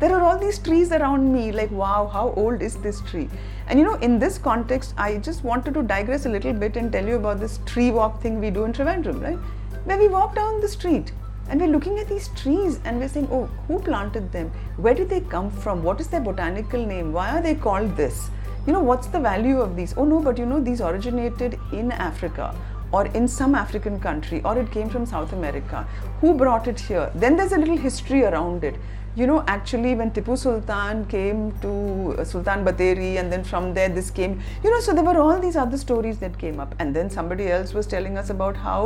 There 0.00 0.14
are 0.16 0.22
all 0.22 0.38
these 0.38 0.58
trees 0.58 0.92
around 0.92 1.30
me, 1.32 1.52
like 1.52 1.70
wow, 1.70 2.08
how 2.12 2.32
old 2.36 2.62
is 2.62 2.76
this 2.76 3.00
tree? 3.02 3.28
And 3.68 3.78
you 3.78 3.84
know, 3.84 3.96
in 3.96 4.18
this 4.18 4.38
context, 4.38 4.94
I 4.96 5.18
just 5.18 5.44
wanted 5.44 5.74
to 5.74 5.82
digress 5.82 6.26
a 6.26 6.30
little 6.30 6.54
bit 6.54 6.76
and 6.76 6.90
tell 6.90 7.06
you 7.06 7.16
about 7.16 7.38
this 7.38 7.60
tree 7.66 7.90
walk 7.90 8.22
thing 8.22 8.40
we 8.40 8.50
do 8.50 8.64
in 8.64 8.72
Trivandrum, 8.72 9.22
right? 9.22 9.38
Where 9.84 9.98
we 9.98 10.08
walk 10.08 10.34
down 10.34 10.60
the 10.60 10.68
street 10.68 11.12
and 11.48 11.60
we're 11.60 11.68
looking 11.68 11.98
at 11.98 12.08
these 12.08 12.28
trees 12.28 12.80
and 12.84 12.98
we're 12.98 13.08
saying, 13.08 13.28
oh, 13.30 13.46
who 13.68 13.78
planted 13.78 14.32
them? 14.32 14.50
Where 14.78 14.94
did 14.94 15.10
they 15.10 15.20
come 15.20 15.50
from? 15.50 15.82
What 15.82 16.00
is 16.00 16.08
their 16.08 16.20
botanical 16.20 16.84
name? 16.84 17.12
Why 17.12 17.36
are 17.36 17.42
they 17.42 17.54
called 17.54 17.96
this? 17.96 18.30
you 18.66 18.74
know 18.74 18.80
what's 18.80 19.06
the 19.06 19.18
value 19.18 19.58
of 19.58 19.74
these 19.74 19.94
oh 19.96 20.04
no 20.04 20.20
but 20.20 20.36
you 20.36 20.44
know 20.44 20.60
these 20.60 20.82
originated 20.82 21.58
in 21.72 21.90
africa 21.92 22.54
or 22.92 23.06
in 23.18 23.26
some 23.26 23.54
african 23.54 23.98
country 23.98 24.42
or 24.44 24.58
it 24.58 24.70
came 24.70 24.90
from 24.90 25.06
south 25.06 25.32
america 25.32 25.86
who 26.20 26.34
brought 26.34 26.68
it 26.68 26.78
here 26.78 27.10
then 27.14 27.36
there's 27.36 27.52
a 27.52 27.58
little 27.58 27.76
history 27.76 28.22
around 28.22 28.62
it 28.62 28.74
you 29.20 29.26
know 29.30 29.38
actually 29.54 29.94
when 30.00 30.10
tipu 30.16 30.36
sultan 30.42 31.04
came 31.14 31.40
to 31.64 31.72
uh, 32.18 32.24
sultan 32.32 32.64
bathery 32.68 33.12
and 33.20 33.32
then 33.32 33.42
from 33.50 33.74
there 33.78 33.90
this 33.98 34.10
came 34.18 34.40
you 34.64 34.70
know 34.72 34.80
so 34.86 34.94
there 34.98 35.06
were 35.10 35.18
all 35.24 35.38
these 35.46 35.58
other 35.64 35.78
stories 35.86 36.18
that 36.24 36.38
came 36.44 36.58
up 36.64 36.74
and 36.78 36.96
then 36.96 37.10
somebody 37.18 37.48
else 37.56 37.74
was 37.78 37.86
telling 37.94 38.16
us 38.22 38.30
about 38.36 38.56
how 38.56 38.80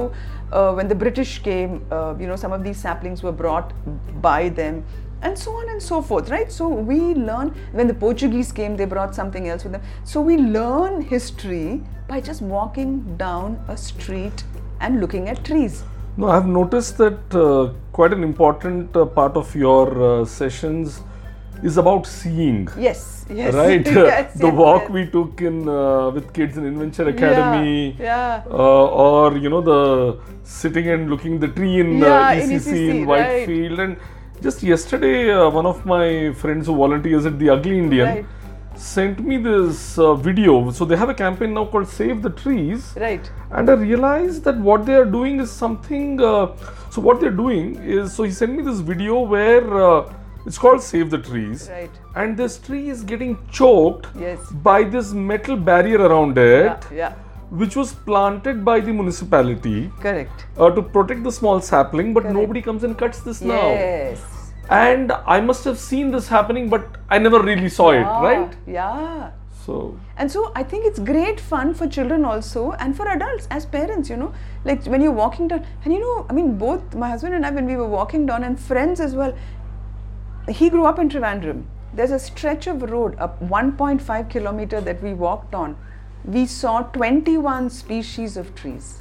uh, 0.52 0.72
when 0.72 0.88
the 0.88 0.98
british 1.04 1.32
came 1.48 1.72
uh, 1.90 2.14
you 2.18 2.26
know 2.26 2.36
some 2.44 2.52
of 2.58 2.64
these 2.68 2.80
saplings 2.88 3.22
were 3.28 3.36
brought 3.44 3.72
by 4.28 4.48
them 4.60 4.84
and 5.24 5.38
so 5.38 5.52
on 5.52 5.70
and 5.70 5.82
so 5.82 6.02
forth, 6.02 6.28
right? 6.28 6.52
So 6.52 6.68
we 6.68 6.98
learn 7.14 7.54
when 7.72 7.88
the 7.88 7.94
Portuguese 7.94 8.52
came, 8.52 8.76
they 8.76 8.84
brought 8.84 9.14
something 9.14 9.48
else 9.48 9.64
with 9.64 9.72
them. 9.72 9.82
So 10.04 10.20
we 10.20 10.36
learn 10.36 11.00
history 11.00 11.82
by 12.08 12.20
just 12.20 12.42
walking 12.42 13.16
down 13.16 13.64
a 13.68 13.76
street 13.76 14.44
and 14.80 15.00
looking 15.00 15.30
at 15.30 15.42
trees. 15.42 15.82
No, 16.16 16.28
I've 16.28 16.46
noticed 16.46 16.96
that 16.98 17.34
uh, 17.34 17.72
quite 17.92 18.12
an 18.12 18.22
important 18.22 18.96
uh, 18.96 19.04
part 19.04 19.36
of 19.36 19.52
your 19.56 20.20
uh, 20.20 20.24
sessions 20.24 21.02
is 21.62 21.76
about 21.76 22.06
seeing. 22.06 22.68
Yes, 22.78 23.24
yes, 23.28 23.52
Right, 23.62 23.84
yes, 23.84 24.34
the 24.34 24.46
yes, 24.46 24.54
walk 24.54 24.82
yes. 24.82 24.90
we 24.92 25.06
took 25.06 25.40
in 25.40 25.68
uh, 25.68 26.10
with 26.10 26.32
kids 26.32 26.56
in 26.56 26.66
Inventure 26.66 27.08
Academy, 27.08 27.96
yeah. 27.98 28.44
Uh, 28.48 28.86
or 28.86 29.36
you 29.36 29.48
know 29.48 29.60
the 29.60 30.20
sitting 30.44 30.88
and 30.88 31.10
looking 31.10 31.40
the 31.40 31.48
tree 31.48 31.80
in 31.80 31.98
Yeah, 31.98 32.28
uh, 32.28 32.32
in 32.34 32.50
ECC 32.50 32.66
in, 32.90 32.96
ECC, 32.96 33.06
right. 33.06 33.06
Whitefield, 33.06 33.80
and 33.80 33.96
just 34.40 34.62
yesterday 34.62 35.32
uh, 35.32 35.50
one 35.50 35.66
of 35.66 35.84
my 35.84 36.32
friends 36.34 36.66
who 36.68 36.76
volunteers 36.76 37.26
at 37.26 37.38
the 37.40 37.50
Ugly 37.50 37.78
Indian 37.78 38.06
Right. 38.06 38.26
Sent 38.76 39.20
me 39.20 39.36
this 39.36 39.98
uh, 39.98 40.14
video. 40.14 40.70
So 40.70 40.84
they 40.84 40.96
have 40.96 41.08
a 41.08 41.14
campaign 41.14 41.54
now 41.54 41.66
called 41.66 41.88
Save 41.88 42.22
the 42.22 42.30
Trees, 42.30 42.94
Right. 42.96 43.30
and 43.50 43.70
I 43.70 43.74
realized 43.74 44.44
that 44.44 44.56
what 44.56 44.84
they 44.86 44.94
are 44.94 45.04
doing 45.04 45.40
is 45.40 45.50
something. 45.50 46.20
Uh, 46.20 46.48
so 46.90 47.00
what 47.00 47.20
they're 47.20 47.30
doing 47.44 47.76
is 47.76 48.12
so 48.14 48.22
he 48.24 48.30
sent 48.30 48.54
me 48.56 48.62
this 48.62 48.80
video 48.80 49.20
where 49.20 49.82
uh, 49.82 50.12
it's 50.46 50.58
called 50.58 50.82
Save 50.82 51.10
the 51.10 51.18
Trees, 51.18 51.68
Right. 51.70 51.90
and 52.16 52.36
this 52.36 52.58
tree 52.58 52.88
is 52.88 53.02
getting 53.02 53.38
choked 53.50 54.06
Yes. 54.18 54.40
by 54.70 54.82
this 54.84 55.12
metal 55.12 55.56
barrier 55.56 56.00
around 56.00 56.36
it. 56.38 56.64
Yeah, 56.64 56.96
yeah. 57.02 57.12
which 57.60 57.74
was 57.76 57.90
planted 58.06 58.64
by 58.64 58.80
the 58.80 58.92
municipality 58.92 59.90
Correct. 60.00 60.46
uh, 60.58 60.70
to 60.70 60.82
protect 60.82 61.22
the 61.22 61.30
small 61.30 61.60
sapling, 61.60 62.12
but 62.14 62.22
Correct. 62.24 62.36
nobody 62.36 62.60
comes 62.62 62.82
and 62.84 62.96
cuts 62.98 63.20
this 63.20 63.40
now. 63.40 63.68
Yes. 63.68 64.43
And 64.70 65.12
I 65.12 65.40
must 65.40 65.64
have 65.64 65.78
seen 65.78 66.10
this 66.10 66.28
happening, 66.28 66.68
but 66.68 66.96
I 67.10 67.18
never 67.18 67.40
really 67.42 67.68
saw 67.68 67.90
it, 67.90 68.04
Ah, 68.04 68.20
right? 68.20 68.56
Yeah. 68.66 69.30
So, 69.64 69.98
And 70.18 70.30
so 70.30 70.52
I 70.54 70.62
think 70.62 70.84
it's 70.84 70.98
great 70.98 71.40
fun 71.40 71.72
for 71.74 71.86
children 71.86 72.24
also 72.24 72.72
and 72.72 72.94
for 72.94 73.08
adults 73.08 73.46
as 73.50 73.64
parents, 73.64 74.10
you 74.10 74.16
know. 74.16 74.32
Like 74.64 74.84
when 74.84 75.00
you're 75.00 75.12
walking 75.12 75.48
down, 75.48 75.66
and 75.84 75.92
you 75.92 76.00
know, 76.00 76.26
I 76.28 76.34
mean, 76.34 76.58
both 76.58 76.94
my 76.94 77.08
husband 77.08 77.34
and 77.34 77.46
I, 77.46 77.50
when 77.50 77.64
we 77.66 77.76
were 77.76 77.86
walking 77.86 78.26
down, 78.26 78.44
and 78.44 78.60
friends 78.60 79.00
as 79.00 79.14
well, 79.14 79.34
he 80.48 80.68
grew 80.68 80.84
up 80.84 80.98
in 80.98 81.08
Trivandrum. 81.08 81.64
There's 81.94 82.10
a 82.10 82.18
stretch 82.18 82.66
of 82.66 82.82
road, 82.82 83.16
a 83.18 83.28
1.5 83.28 84.28
kilometer 84.28 84.80
that 84.80 85.02
we 85.02 85.14
walked 85.14 85.54
on. 85.54 85.76
We 86.24 86.46
saw 86.46 86.82
21 86.82 87.70
species 87.70 88.36
of 88.36 88.54
trees. 88.54 89.00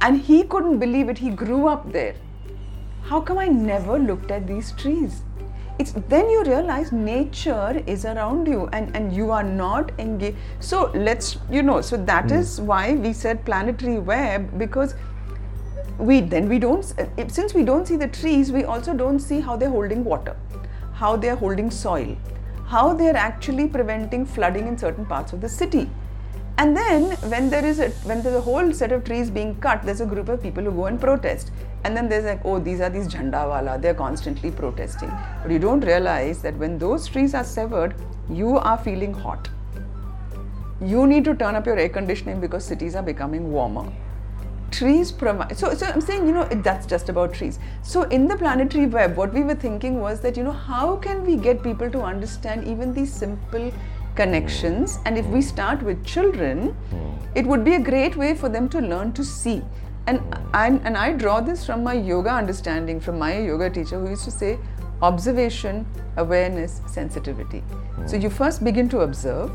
And 0.00 0.20
he 0.20 0.42
couldn't 0.44 0.78
believe 0.78 1.08
it. 1.08 1.18
He 1.18 1.30
grew 1.30 1.66
up 1.68 1.90
there. 1.92 2.14
How 3.02 3.20
come 3.20 3.38
I 3.38 3.48
never 3.48 3.98
looked 3.98 4.30
at 4.30 4.46
these 4.46 4.72
trees? 4.72 5.22
It's 5.78 5.92
then 6.08 6.28
you 6.30 6.44
realize 6.44 6.92
nature 6.92 7.82
is 7.86 8.04
around 8.04 8.46
you 8.46 8.68
and, 8.72 8.94
and 8.94 9.12
you 9.12 9.30
are 9.30 9.42
not 9.42 9.90
engaged. 9.98 10.36
So 10.60 10.90
let's, 10.94 11.38
you 11.50 11.62
know, 11.62 11.80
so 11.80 11.96
that 11.96 12.30
hmm. 12.30 12.36
is 12.36 12.60
why 12.60 12.94
we 12.94 13.12
said 13.12 13.44
planetary 13.44 13.98
web 13.98 14.58
because 14.58 14.94
we 15.98 16.20
then 16.20 16.48
we 16.48 16.58
don't 16.58 16.82
since 17.28 17.54
we 17.54 17.62
don't 17.62 17.86
see 17.86 17.96
the 17.96 18.08
trees 18.08 18.50
we 18.50 18.64
also 18.64 18.94
don't 18.94 19.18
see 19.20 19.40
how 19.40 19.56
they're 19.56 19.70
holding 19.70 20.02
water 20.02 20.34
how 20.94 21.16
they're 21.16 21.36
holding 21.36 21.70
soil 21.70 22.16
how 22.66 22.94
they're 22.94 23.16
actually 23.16 23.68
preventing 23.68 24.24
flooding 24.24 24.66
in 24.66 24.76
certain 24.76 25.04
parts 25.04 25.32
of 25.32 25.40
the 25.40 25.48
city 25.48 25.90
and 26.58 26.76
then 26.76 27.12
when 27.30 27.48
there 27.48 27.64
is 27.64 27.78
a 27.80 27.88
when 28.08 28.22
there's 28.22 28.36
a 28.36 28.40
whole 28.40 28.72
set 28.72 28.92
of 28.92 29.04
trees 29.04 29.30
being 29.30 29.54
cut 29.60 29.82
there's 29.82 30.02
a 30.02 30.06
group 30.06 30.28
of 30.28 30.42
people 30.42 30.62
who 30.62 30.70
go 30.70 30.86
and 30.86 31.00
protest. 31.00 31.50
And 31.84 31.96
then 31.96 32.08
there's 32.08 32.24
like 32.24 32.44
oh 32.44 32.58
these 32.58 32.80
are 32.80 32.90
these 32.90 33.08
jhanda 33.08 33.48
wala. 33.48 33.78
They're 33.78 33.94
constantly 33.94 34.50
protesting. 34.50 35.10
But 35.42 35.50
you 35.50 35.58
don't 35.58 35.80
realize 35.80 36.42
that 36.42 36.56
when 36.56 36.78
those 36.78 37.08
trees 37.08 37.34
are 37.34 37.44
severed 37.44 37.94
you 38.28 38.58
are 38.58 38.76
feeling 38.78 39.14
hot. 39.14 39.48
You 40.80 41.06
need 41.06 41.24
to 41.24 41.34
turn 41.34 41.54
up 41.54 41.66
your 41.66 41.78
air 41.78 41.88
conditioning 41.88 42.40
because 42.40 42.64
cities 42.64 42.94
are 42.94 43.02
becoming 43.02 43.50
warmer. 43.50 43.90
Trees 44.70 45.12
provide 45.12 45.56
so, 45.56 45.74
so 45.74 45.86
i'm 45.86 46.00
saying 46.00 46.26
you 46.26 46.32
know 46.32 46.42
it, 46.42 46.62
that's 46.62 46.86
just 46.86 47.08
about 47.08 47.32
trees. 47.32 47.58
So 47.82 48.02
in 48.04 48.28
the 48.28 48.36
planetary 48.36 48.86
web 48.86 49.16
what 49.16 49.32
we 49.32 49.42
were 49.42 49.54
thinking 49.54 50.00
was 50.00 50.20
that 50.20 50.36
you 50.36 50.42
know 50.42 50.52
how 50.52 50.96
can 50.96 51.24
we 51.24 51.36
get 51.36 51.62
people 51.62 51.90
to 51.90 52.02
understand 52.02 52.68
even 52.68 52.92
these 52.92 53.12
simple 53.12 53.72
connections 54.14 54.98
and 55.06 55.16
if 55.16 55.26
we 55.26 55.40
start 55.40 55.82
with 55.82 56.04
children 56.04 56.68
hmm. 56.90 57.38
it 57.38 57.46
would 57.46 57.64
be 57.64 57.74
a 57.74 57.80
great 57.80 58.16
way 58.16 58.34
for 58.34 58.48
them 58.48 58.68
to 58.68 58.80
learn 58.80 59.12
to 59.12 59.24
see. 59.24 59.62
And 60.06 60.18
hmm. 60.18 60.54
and, 60.54 60.80
and 60.84 60.96
i 60.96 61.12
draw 61.12 61.40
this 61.40 61.64
from 61.66 61.82
my 61.82 61.94
yoga 61.94 62.30
understanding 62.30 63.00
from 63.00 63.18
my 63.18 63.38
yoga 63.38 63.70
teacher 63.70 64.00
who 64.00 64.08
used 64.10 64.24
to 64.24 64.30
say 64.30 64.58
observation 65.00 65.86
awareness 66.16 66.80
sensitivity. 66.86 67.60
Hmm. 67.60 68.06
So 68.06 68.16
you 68.16 68.30
first 68.30 68.64
begin 68.64 68.88
to 68.90 69.00
observe 69.00 69.50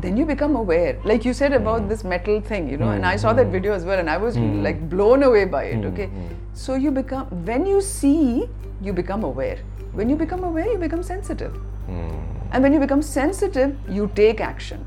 then 0.00 0.16
you 0.16 0.24
become 0.24 0.56
aware. 0.56 0.98
Like 1.04 1.24
you 1.26 1.34
said 1.34 1.52
about 1.52 1.88
this 1.88 2.02
metal 2.02 2.40
thing 2.40 2.68
you 2.68 2.76
know 2.76 2.90
and 2.90 3.04
i 3.04 3.16
saw 3.16 3.32
that 3.32 3.48
video 3.48 3.72
as 3.74 3.84
well 3.84 3.98
and 3.98 4.08
i 4.08 4.16
was 4.16 4.38
like 4.38 4.88
blown 4.88 5.22
away 5.22 5.44
by 5.44 5.64
it 5.64 5.84
okay? 5.84 6.10
So 6.54 6.74
you 6.74 6.90
become 6.90 7.26
when 7.44 7.66
you 7.66 7.80
see 7.80 8.48
you 8.82 8.92
become 8.92 9.24
aware. 9.24 9.58
When 9.92 10.10
you 10.10 10.16
become 10.16 10.44
aware 10.44 10.70
you 10.70 10.78
become 10.78 11.02
sensitive 11.02 11.58
Hmm. 11.86 12.10
and 12.52 12.62
when 12.62 12.72
you 12.72 12.80
become 12.80 13.02
sensitive 13.02 13.76
you 13.88 14.10
take 14.14 14.40
action. 14.40 14.84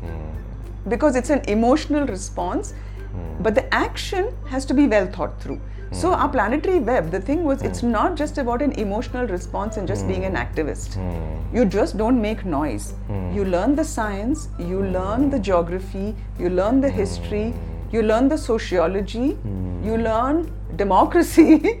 Hmm. 0.00 0.88
Because 0.88 1.16
it's 1.16 1.30
an 1.30 1.42
emotional 1.48 2.06
response 2.06 2.72
hmm. 2.72 3.42
but 3.42 3.54
the 3.54 3.72
action 3.74 4.34
has 4.48 4.64
to 4.66 4.74
be 4.74 4.86
well 4.86 5.06
thought 5.06 5.40
through. 5.40 5.60
So 5.92 6.14
our 6.14 6.28
planetary 6.28 6.78
web 6.78 7.10
the 7.10 7.20
thing 7.20 7.44
was 7.44 7.62
it's 7.62 7.82
not 7.82 8.16
just 8.16 8.38
about 8.38 8.62
an 8.62 8.72
emotional 8.72 9.26
response 9.26 9.76
and 9.76 9.86
just 9.86 10.08
being 10.08 10.24
an 10.24 10.34
activist. 10.34 10.96
You 11.52 11.66
just 11.66 11.98
don't 11.98 12.20
make 12.20 12.46
noise. 12.46 12.94
You 13.34 13.44
learn 13.44 13.74
the 13.74 13.84
science 13.84 14.48
you 14.58 14.82
learn 14.84 15.28
the 15.28 15.38
geography 15.38 16.14
you 16.38 16.48
learn 16.48 16.80
the 16.80 16.88
history 16.88 17.52
you 17.92 18.02
learn 18.02 18.28
the 18.28 18.38
sociology 18.38 19.36
you 19.86 19.96
learn 19.98 20.50
democracy 20.76 21.80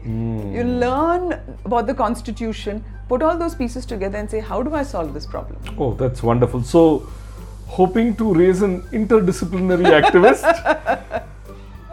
you 0.56 0.64
learn 0.64 1.40
about 1.64 1.86
the 1.86 1.94
constitution 1.94 2.84
put 3.12 3.22
all 3.22 3.36
those 3.44 3.54
pieces 3.62 3.86
together 3.94 4.18
and 4.18 4.30
say 4.34 4.40
how 4.52 4.62
do 4.68 4.74
i 4.82 4.82
solve 4.94 5.12
this 5.16 5.26
problem 5.26 5.58
oh, 5.78 5.94
that's 5.94 6.22
wonderful. 6.22 6.62
So, 6.62 7.06
hoping 7.66 8.14
to 8.16 8.32
raise 8.34 8.62
an 8.62 8.82
interdisciplinary 9.00 9.88
activist. 10.00 10.44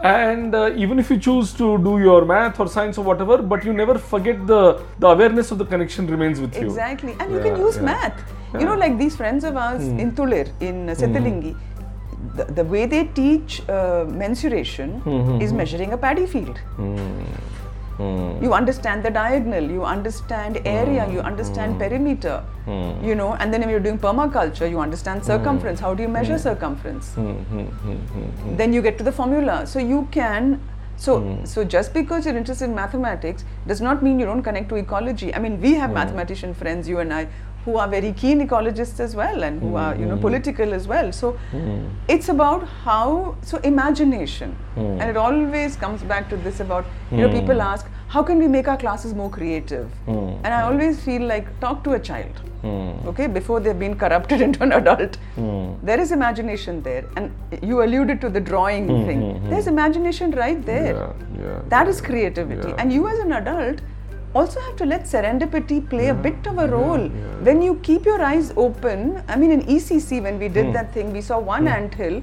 And 0.02 0.54
uh, 0.54 0.72
even 0.76 0.98
if 0.98 1.10
you 1.10 1.18
choose 1.18 1.52
to 1.54 1.76
do 1.86 1.98
your 2.00 2.24
math 2.24 2.58
or 2.58 2.68
science 2.68 2.96
or 2.96 3.04
whatever, 3.04 3.36
but 3.42 3.64
you 3.66 3.72
never 3.72 3.98
forget 3.98 4.46
the 4.46 4.60
the 4.98 5.08
awareness 5.14 5.50
of 5.54 5.58
the 5.62 5.66
connection 5.72 6.06
remains 6.06 6.40
with 6.40 6.54
you. 6.56 6.68
Exactly, 6.68 7.16
and 7.20 7.34
you 7.34 7.40
can 7.46 7.58
use 7.64 7.76
yeah. 7.76 7.90
math. 7.90 8.22
You 8.60 8.64
know, 8.68 8.76
like 8.84 8.96
these 9.02 9.16
friends 9.20 9.44
of 9.50 9.58
ours 9.64 9.86
in 10.04 10.12
Tulir, 10.20 10.46
in 10.68 10.88
uh, 10.88 10.94
Sittilingi, 10.94 11.52
the, 12.38 12.44
the 12.60 12.64
way 12.64 12.86
they 12.86 13.04
teach 13.20 13.60
uh, 13.68 14.06
mensuration 14.24 14.96
is 15.46 15.52
measuring 15.52 15.92
a 15.92 15.98
paddy 15.98 16.26
field. 16.26 16.58
Hmm. 18.00 18.42
You 18.42 18.54
understand 18.54 19.02
the 19.02 19.10
diagonal, 19.10 19.70
you 19.70 19.84
understand 19.84 20.60
area, 20.64 21.04
hmm. 21.04 21.12
you 21.14 21.20
understand 21.20 21.74
hmm. 21.74 21.80
perimeter, 21.80 22.42
you 23.02 23.14
know, 23.14 23.34
and 23.34 23.52
then 23.52 23.62
if 23.62 23.68
you're 23.68 23.86
doing 23.88 23.98
permaculture, 23.98 24.70
you 24.70 24.80
understand 24.80 25.24
circumference. 25.24 25.80
How 25.80 25.92
do 25.94 26.02
you 26.02 26.08
measure 26.08 26.38
circumference? 26.38 27.12
then 28.60 28.72
you 28.72 28.80
get 28.80 28.96
to 28.98 29.04
the 29.04 29.12
formula. 29.12 29.66
So 29.66 29.78
you 29.78 30.08
can. 30.10 30.60
So, 30.96 31.12
so 31.44 31.64
just 31.64 31.94
because 31.94 32.26
you're 32.26 32.36
interested 32.36 32.66
in 32.66 32.74
mathematics 32.74 33.44
does 33.66 33.80
not 33.80 34.02
mean 34.02 34.18
you 34.20 34.26
don't 34.26 34.42
connect 34.42 34.68
to 34.68 34.76
ecology. 34.76 35.34
I 35.34 35.38
mean, 35.38 35.58
we 35.60 35.72
have 35.74 35.92
mathematician 35.94 36.52
friends, 36.52 36.86
you 36.86 36.98
and 36.98 37.12
I, 37.12 37.26
who 37.64 37.76
are 37.76 37.88
very 37.88 38.12
keen 38.12 38.40
ecologists 38.46 39.00
as 39.00 39.14
well, 39.14 39.42
and 39.42 39.60
who 39.60 39.68
hmm, 39.68 39.76
are 39.76 39.94
you 39.96 40.06
know 40.06 40.16
hmm. 40.16 40.20
political 40.20 40.74
as 40.74 40.88
well. 40.88 41.12
So, 41.12 41.32
hmm. 41.52 41.86
it's 42.08 42.28
about 42.28 42.66
how 42.84 43.36
so 43.42 43.58
imagination, 43.58 44.56
and 44.76 45.02
it 45.02 45.16
always 45.16 45.76
comes 45.76 46.02
back 46.02 46.28
to 46.30 46.36
this 46.36 46.60
about 46.60 46.86
you 47.10 47.18
know 47.18 47.32
people 47.32 47.60
ask 47.60 47.86
how 48.08 48.22
can 48.22 48.38
we 48.38 48.48
make 48.48 48.68
our 48.68 48.76
classes 48.76 49.14
more 49.14 49.30
creative, 49.30 49.90
and 50.06 50.46
I 50.46 50.62
always 50.62 51.02
feel 51.02 51.22
like 51.22 51.58
talk 51.60 51.84
to 51.84 51.92
a 51.92 52.00
child 52.00 52.46
okay 52.62 53.26
before 53.26 53.60
they've 53.60 53.78
been 53.78 53.96
corrupted 53.96 54.40
into 54.46 54.62
an 54.62 54.72
adult. 54.72 55.16
There 55.82 56.00
is 56.00 56.12
imagination 56.12 56.82
there. 56.82 57.04
And 57.16 57.32
you 57.62 57.82
alluded 57.82 58.20
to 58.20 58.28
the 58.28 58.40
drawing 58.40 58.86
thing. 59.06 59.48
there's 59.48 59.66
imagination 59.66 60.30
right 60.32 60.64
there. 60.64 60.94
Yeah, 60.94 61.44
yeah. 61.44 61.60
that 61.68 61.88
is 61.88 62.00
creativity. 62.00 62.68
Yeah. 62.68 62.76
and 62.78 62.92
you 62.92 63.08
as 63.08 63.18
an 63.18 63.32
adult 63.32 63.80
also 64.34 64.60
have 64.60 64.76
to 64.76 64.86
let 64.86 65.04
serendipity 65.04 65.78
play 65.88 66.08
a 66.08 66.14
hmm. 66.14 66.22
bit 66.22 66.46
of 66.46 66.58
a 66.58 66.68
role. 66.68 67.08
when 67.42 67.62
you 67.62 67.74
keep 67.82 68.04
your 68.04 68.22
eyes 68.22 68.52
open 68.56 69.22
i 69.28 69.36
mean 69.36 69.52
in 69.56 69.62
ecc 69.74 70.22
when 70.22 70.38
we 70.38 70.48
did 70.48 70.66
hmm. 70.66 70.72
that 70.72 70.92
thing 70.94 71.12
we 71.12 71.20
saw 71.20 71.38
one 71.38 71.62
hmm. 71.62 71.74
ant 71.76 71.94
hill 71.94 72.22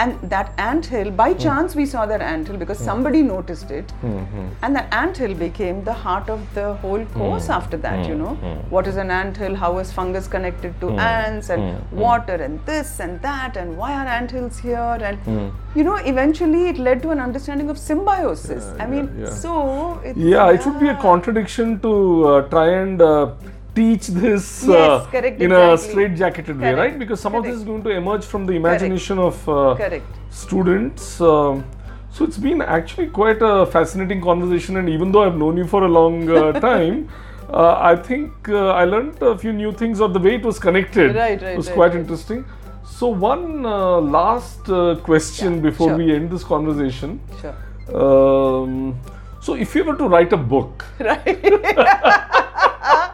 and 0.00 0.30
that 0.32 0.52
ant 0.58 0.86
hill 0.94 1.10
by 1.20 1.28
hmm. 1.32 1.38
chance 1.44 1.74
we 1.80 1.84
saw 1.92 2.06
that 2.12 2.22
ant 2.30 2.48
hill 2.48 2.56
because 2.56 2.78
hmm. 2.78 2.84
somebody 2.90 3.22
noticed 3.22 3.70
it. 3.70 3.90
Hmm, 4.02 4.48
and 4.62 4.76
that 4.76 4.92
ant 4.94 5.16
hill 5.16 5.34
became 5.34 5.82
the 5.84 5.92
heart 5.92 6.30
of 6.34 6.42
the 6.54 6.66
whole 6.84 7.04
course 7.16 7.48
after 7.58 7.76
that 7.86 8.08
you 8.08 8.14
know. 8.14 8.34
What 8.76 8.86
is 8.86 8.96
an 8.96 9.10
ant 9.10 9.36
hill? 9.36 9.54
How 9.54 9.72
is 9.78 9.92
fungus 9.92 10.28
connected 10.28 10.80
to 10.82 10.90
ants 11.08 11.50
and 11.50 11.90
water 11.90 12.34
and 12.48 12.64
this 12.66 13.00
and 13.00 13.20
that 13.22 13.56
and 13.56 13.76
why 13.76 13.92
are 13.94 14.06
ant 14.06 14.30
hills 14.30 14.58
here? 14.58 14.98
And 15.10 15.52
you 15.74 15.84
know 15.84 15.96
eventually 16.14 16.68
it 16.68 16.78
led 16.78 17.02
to 17.02 17.10
an 17.10 17.20
understanding 17.28 17.70
of 17.70 17.78
symbiosis. 17.78 18.64
Yeah, 18.64 18.84
i 18.84 18.86
mean 18.86 19.06
yeah, 19.06 19.24
yeah. 19.24 19.34
so 19.44 20.00
it's, 20.04 20.18
Yeah, 20.18 20.50
it 20.50 20.66
would 20.66 20.80
be 20.80 20.88
a 20.88 20.98
uh, 20.98 21.02
contradiction 21.02 21.78
to 21.80 21.92
uh, 22.28 22.42
try 22.48 22.68
and 22.82 23.02
uh, 23.02 23.34
teach 23.78 24.06
this 24.08 24.44
uh, 24.68 24.72
Yes, 24.72 25.06
correct, 25.14 25.40
in 25.40 25.52
a 25.52 25.78
straight-jacketed 25.78 26.60
way, 26.60 26.74
right? 26.74 26.98
Because 26.98 27.20
some 27.20 27.34
of 27.34 27.44
this 27.44 27.56
is 27.56 27.64
going 27.70 27.82
to 27.88 27.90
emerge 27.90 28.24
from 28.24 28.46
the 28.46 28.54
imagination 28.54 29.18
of 29.18 29.48
uh, 29.48 30.00
students. 30.30 31.20
Um, 31.20 31.64
so 32.10 32.24
it's 32.24 32.38
been 32.48 32.60
actually 32.62 33.08
quite 33.08 33.40
a 33.40 33.54
fascinating 33.66 34.20
conversation, 34.20 34.76
and 34.78 34.88
even 34.96 35.12
though 35.12 35.22
I've 35.26 35.36
known 35.42 35.56
you 35.56 35.66
for 35.74 35.84
a 35.84 35.88
long 35.88 36.28
uh, 36.30 36.52
time, 36.68 37.08
uh, 37.50 37.76
I 37.92 37.94
think 37.96 38.48
uh, 38.48 38.80
I 38.82 38.84
learned 38.84 39.22
a 39.22 39.36
few 39.38 39.52
new 39.52 39.72
things, 39.72 40.00
or 40.00 40.08
the 40.08 40.18
way 40.26 40.34
it 40.34 40.44
was 40.44 40.58
connected 40.58 41.14
Right, 41.14 41.40
right, 41.40 41.56
was 41.56 41.68
right, 41.68 41.74
quite 41.74 41.92
right. 41.92 42.00
interesting. 42.00 42.44
So 42.84 43.08
one 43.08 43.64
uh, 43.64 44.00
last 44.00 44.68
uh, 44.68 44.96
question 45.10 45.54
Yeah, 45.54 45.60
before 45.68 45.88
sure. 45.90 45.96
we 45.98 46.14
end 46.14 46.30
this 46.30 46.44
conversation. 46.54 47.20
sure 47.40 47.54
Um, 48.00 48.98
so 49.40 49.54
if 49.54 49.74
you 49.76 49.84
were 49.84 49.96
to 50.02 50.08
write 50.14 50.32
a 50.32 50.36
book, 50.36 50.84
right 51.10 51.44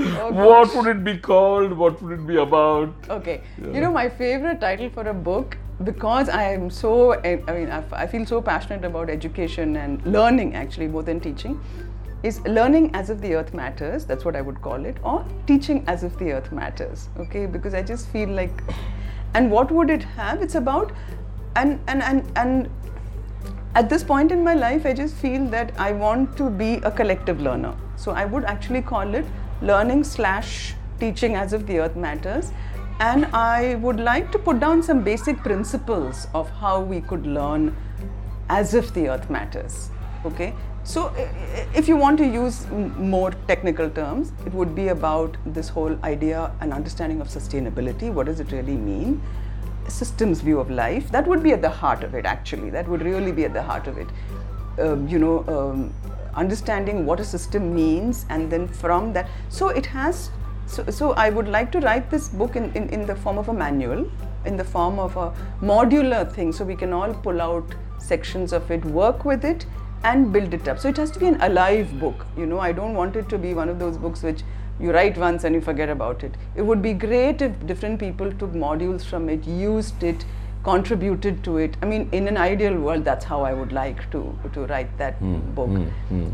Oh, 0.00 0.32
what 0.32 0.74
would 0.74 0.86
it 0.86 1.04
be 1.04 1.18
called? 1.18 1.72
What 1.72 2.00
would 2.02 2.12
it 2.18 2.26
be 2.26 2.36
about? 2.36 2.92
Okay. 3.08 3.42
You 3.58 3.80
know, 3.80 3.90
my 3.92 4.08
favorite 4.08 4.60
title 4.60 4.90
for 4.90 5.08
a 5.08 5.14
book, 5.14 5.56
because 5.84 6.28
I 6.28 6.44
am 6.52 6.70
so, 6.70 7.14
I 7.22 7.36
mean, 7.52 7.70
I, 7.70 7.82
I 7.92 8.06
feel 8.06 8.24
so 8.26 8.40
passionate 8.40 8.84
about 8.84 9.10
education 9.10 9.76
and 9.76 10.04
learning 10.06 10.54
actually, 10.54 10.88
more 10.88 11.02
than 11.02 11.20
teaching, 11.20 11.60
is 12.22 12.40
learning 12.42 12.94
as 12.94 13.10
if 13.10 13.20
the 13.20 13.34
earth 13.34 13.52
matters. 13.54 14.04
That's 14.04 14.24
what 14.24 14.36
I 14.36 14.40
would 14.40 14.60
call 14.60 14.84
it, 14.84 14.96
or 15.02 15.24
teaching 15.46 15.84
as 15.86 16.04
if 16.04 16.18
the 16.18 16.32
earth 16.32 16.50
matters. 16.52 17.08
Okay. 17.18 17.46
Because 17.46 17.74
I 17.74 17.82
just 17.82 18.08
feel 18.08 18.28
like, 18.28 18.62
And 19.34 19.50
what 19.50 19.70
would 19.70 19.90
it 19.90 20.02
have? 20.02 20.42
It's 20.42 20.56
about, 20.56 20.92
and 21.56 21.78
and 21.86 22.02
and 22.02 22.32
and 22.36 22.70
at 23.74 23.88
this 23.88 24.02
point 24.02 24.32
in 24.32 24.42
my 24.42 24.54
life, 24.54 24.86
I 24.86 24.92
just 24.92 25.14
feel 25.14 25.46
that 25.50 25.72
I 25.78 25.92
want 25.92 26.36
to 26.38 26.50
be 26.50 26.74
a 26.78 26.90
collective 26.90 27.40
learner. 27.40 27.74
So 27.96 28.10
I 28.10 28.24
would 28.24 28.44
actually 28.44 28.82
call 28.82 29.14
it 29.14 29.24
learning 29.62 30.04
slash 30.04 30.74
teaching 30.98 31.34
as 31.34 31.52
if 31.52 31.66
the 31.66 31.78
earth 31.80 31.96
matters. 31.96 32.52
And 33.00 33.26
I 33.26 33.76
would 33.76 33.98
like 33.98 34.30
to 34.32 34.38
put 34.38 34.60
down 34.60 34.82
some 34.82 35.02
basic 35.02 35.38
principles 35.38 36.26
of 36.34 36.50
how 36.50 36.80
we 36.80 37.00
could 37.00 37.26
learn 37.26 37.74
as 38.48 38.74
if 38.74 38.92
the 38.92 39.08
earth 39.08 39.30
matters. 39.30 39.90
Okay? 40.24 40.54
So, 40.82 41.12
if 41.74 41.88
you 41.88 41.96
want 41.96 42.18
to 42.18 42.26
use 42.26 42.66
more 42.70 43.30
technical 43.48 43.88
terms, 43.90 44.32
it 44.44 44.52
would 44.52 44.74
be 44.74 44.88
about 44.88 45.36
this 45.46 45.68
whole 45.68 45.98
idea 46.04 46.52
and 46.60 46.72
understanding 46.72 47.20
of 47.20 47.28
sustainability. 47.28 48.12
What 48.12 48.26
does 48.26 48.40
it 48.40 48.52
really 48.52 48.76
mean? 48.76 49.22
systems 49.88 50.40
view 50.40 50.60
of 50.60 50.70
life 50.70 51.10
that 51.10 51.26
would 51.26 51.42
be 51.42 51.52
at 51.52 51.62
the 51.62 51.68
heart 51.68 52.04
of 52.04 52.14
it 52.14 52.24
actually 52.24 52.70
that 52.70 52.88
would 52.88 53.02
really 53.02 53.32
be 53.32 53.44
at 53.44 53.52
the 53.52 53.62
heart 53.62 53.86
of 53.86 53.98
it 53.98 54.06
um, 54.78 55.06
you 55.08 55.18
know 55.18 55.44
um, 55.48 55.92
understanding 56.34 57.04
what 57.06 57.20
a 57.20 57.24
system 57.24 57.74
means 57.74 58.26
and 58.28 58.50
then 58.50 58.66
from 58.68 59.12
that 59.12 59.28
so 59.48 59.68
it 59.68 59.86
has 59.86 60.30
so, 60.66 60.84
so 60.90 61.12
i 61.12 61.28
would 61.30 61.48
like 61.48 61.72
to 61.72 61.80
write 61.80 62.10
this 62.10 62.28
book 62.28 62.56
in, 62.56 62.72
in, 62.74 62.88
in 62.90 63.06
the 63.06 63.14
form 63.14 63.38
of 63.38 63.48
a 63.48 63.52
manual 63.52 64.10
in 64.46 64.56
the 64.56 64.64
form 64.64 64.98
of 64.98 65.16
a 65.16 65.32
modular 65.60 66.30
thing 66.32 66.52
so 66.52 66.64
we 66.64 66.76
can 66.76 66.92
all 66.92 67.12
pull 67.12 67.40
out 67.40 67.74
sections 67.98 68.52
of 68.52 68.70
it 68.70 68.84
work 68.84 69.24
with 69.24 69.44
it 69.44 69.66
and 70.04 70.32
build 70.32 70.54
it 70.54 70.66
up 70.68 70.78
so 70.78 70.88
it 70.88 70.96
has 70.96 71.10
to 71.10 71.18
be 71.18 71.26
an 71.26 71.40
alive 71.42 71.98
book 72.00 72.26
you 72.36 72.46
know 72.46 72.58
i 72.58 72.72
don't 72.72 72.94
want 72.94 73.16
it 73.16 73.28
to 73.28 73.36
be 73.36 73.52
one 73.52 73.68
of 73.68 73.78
those 73.78 73.98
books 73.98 74.22
which 74.22 74.42
you 74.80 74.92
write 74.92 75.18
once 75.18 75.44
and 75.44 75.54
you 75.54 75.60
forget 75.60 75.90
about 75.90 76.24
it. 76.24 76.34
It 76.56 76.62
would 76.62 76.80
be 76.80 76.94
great 76.94 77.42
if 77.42 77.66
different 77.66 78.00
people 78.00 78.32
took 78.32 78.52
modules 78.52 79.04
from 79.04 79.28
it, 79.28 79.44
used 79.44 80.02
it, 80.02 80.24
contributed 80.62 81.42
to 81.44 81.56
it. 81.58 81.76
I 81.82 81.86
mean, 81.86 82.08
in 82.12 82.28
an 82.28 82.36
ideal 82.36 82.74
world, 82.78 83.04
that's 83.04 83.24
how 83.24 83.42
I 83.42 83.52
would 83.54 83.72
like 83.72 84.10
to 84.12 84.22
to 84.54 84.66
write 84.66 84.96
that 84.98 85.20
book. 85.54 85.70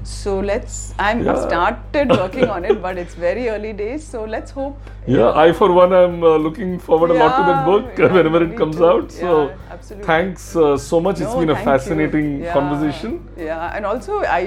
So 0.02 0.38
let's. 0.40 0.94
I'm 0.98 1.22
Yeah. 1.26 1.36
started 1.46 2.14
working 2.22 2.50
on 2.56 2.64
it, 2.70 2.80
but 2.86 2.98
it's 3.04 3.14
very 3.26 3.48
early 3.54 3.72
days. 3.82 4.06
So 4.14 4.24
let's 4.36 4.50
hope. 4.60 4.90
Yeah, 5.06 5.42
I 5.44 5.52
for 5.52 5.70
one 5.72 5.92
I'm 5.92 6.22
uh, 6.22 6.36
looking 6.46 6.78
forward 6.78 7.10
a 7.10 7.18
lot 7.22 7.36
to 7.40 7.44
that 7.50 7.64
book 7.64 7.92
yeah, 7.98 8.12
whenever 8.18 8.42
it 8.46 8.56
comes 8.62 8.76
too. 8.76 8.86
out. 8.92 9.12
So 9.18 9.34
Yeah, 9.48 9.74
absolutely. 9.76 10.06
thanks 10.06 10.48
uh, 10.56 10.76
so 10.76 11.00
much. 11.00 11.20
it's 11.20 11.34
No, 11.34 11.40
been 11.40 11.54
a 11.58 11.60
fascinating 11.70 12.32
Yeah, 12.42 12.52
conversation. 12.60 13.20
Yeah, 13.36 13.76
and 13.76 13.86
also 13.92 14.20
I, 14.38 14.42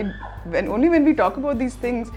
when 0.56 0.68
only 0.68 0.90
when 0.90 1.06
we 1.12 1.14
talk 1.24 1.38
about 1.38 1.58
these 1.66 1.76
things, 1.88 2.12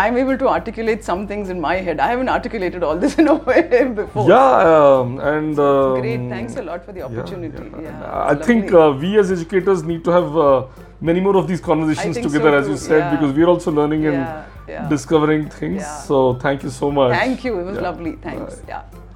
I'm 0.00 0.16
able 0.22 0.36
to 0.42 0.48
articulate 0.48 1.04
some 1.04 1.26
things 1.30 1.48
in 1.54 1.60
my 1.60 1.76
head. 1.86 2.00
I 2.00 2.08
haven't 2.08 2.28
articulated 2.28 2.82
all 2.88 2.96
this 3.04 3.16
in 3.22 3.28
a 3.28 3.34
way 3.34 3.84
before. 4.00 4.28
Yeah, 4.28 4.66
um, 4.72 5.18
and 5.20 5.58
um, 5.58 6.00
Great, 6.00 6.28
thanks 6.34 6.56
a 6.56 6.62
lot 6.62 6.84
for 6.84 6.92
the 6.92 7.02
opportunity. 7.02 7.70
yeah. 7.72 7.80
Yeah, 7.82 8.12
I 8.12 8.32
it's 8.34 8.46
think 8.46 8.72
uh, 8.72 8.94
we 9.00 9.18
as 9.18 9.32
educators 9.32 9.82
need 9.82 10.04
to 10.04 10.10
have 10.18 10.36
uh, 10.36 10.66
many 11.00 11.20
more 11.20 11.36
of 11.36 11.48
these 11.48 11.60
conversations 11.60 12.16
together, 12.16 12.52
so 12.52 12.58
as 12.60 12.68
you 12.68 12.76
said, 12.76 12.98
yeah. 12.98 13.10
because 13.16 13.34
we're 13.36 13.48
also 13.56 13.72
learning 13.80 14.06
and 14.06 14.14
Yeah, 14.14 14.46
yeah. 14.68 14.88
discovering 14.88 15.48
things. 15.50 15.82
Yeah. 15.82 15.98
So 16.12 16.34
thank 16.46 16.62
you 16.62 16.70
so 16.70 16.90
much. 16.90 17.12
Thank 17.18 17.44
you. 17.44 17.58
It 17.60 17.64
was 17.64 17.76
Yeah. 17.76 17.88
lovely. 17.90 18.12
Thanks. 18.28 18.56
Bye. 18.56 18.64
Yeah. 18.68 19.07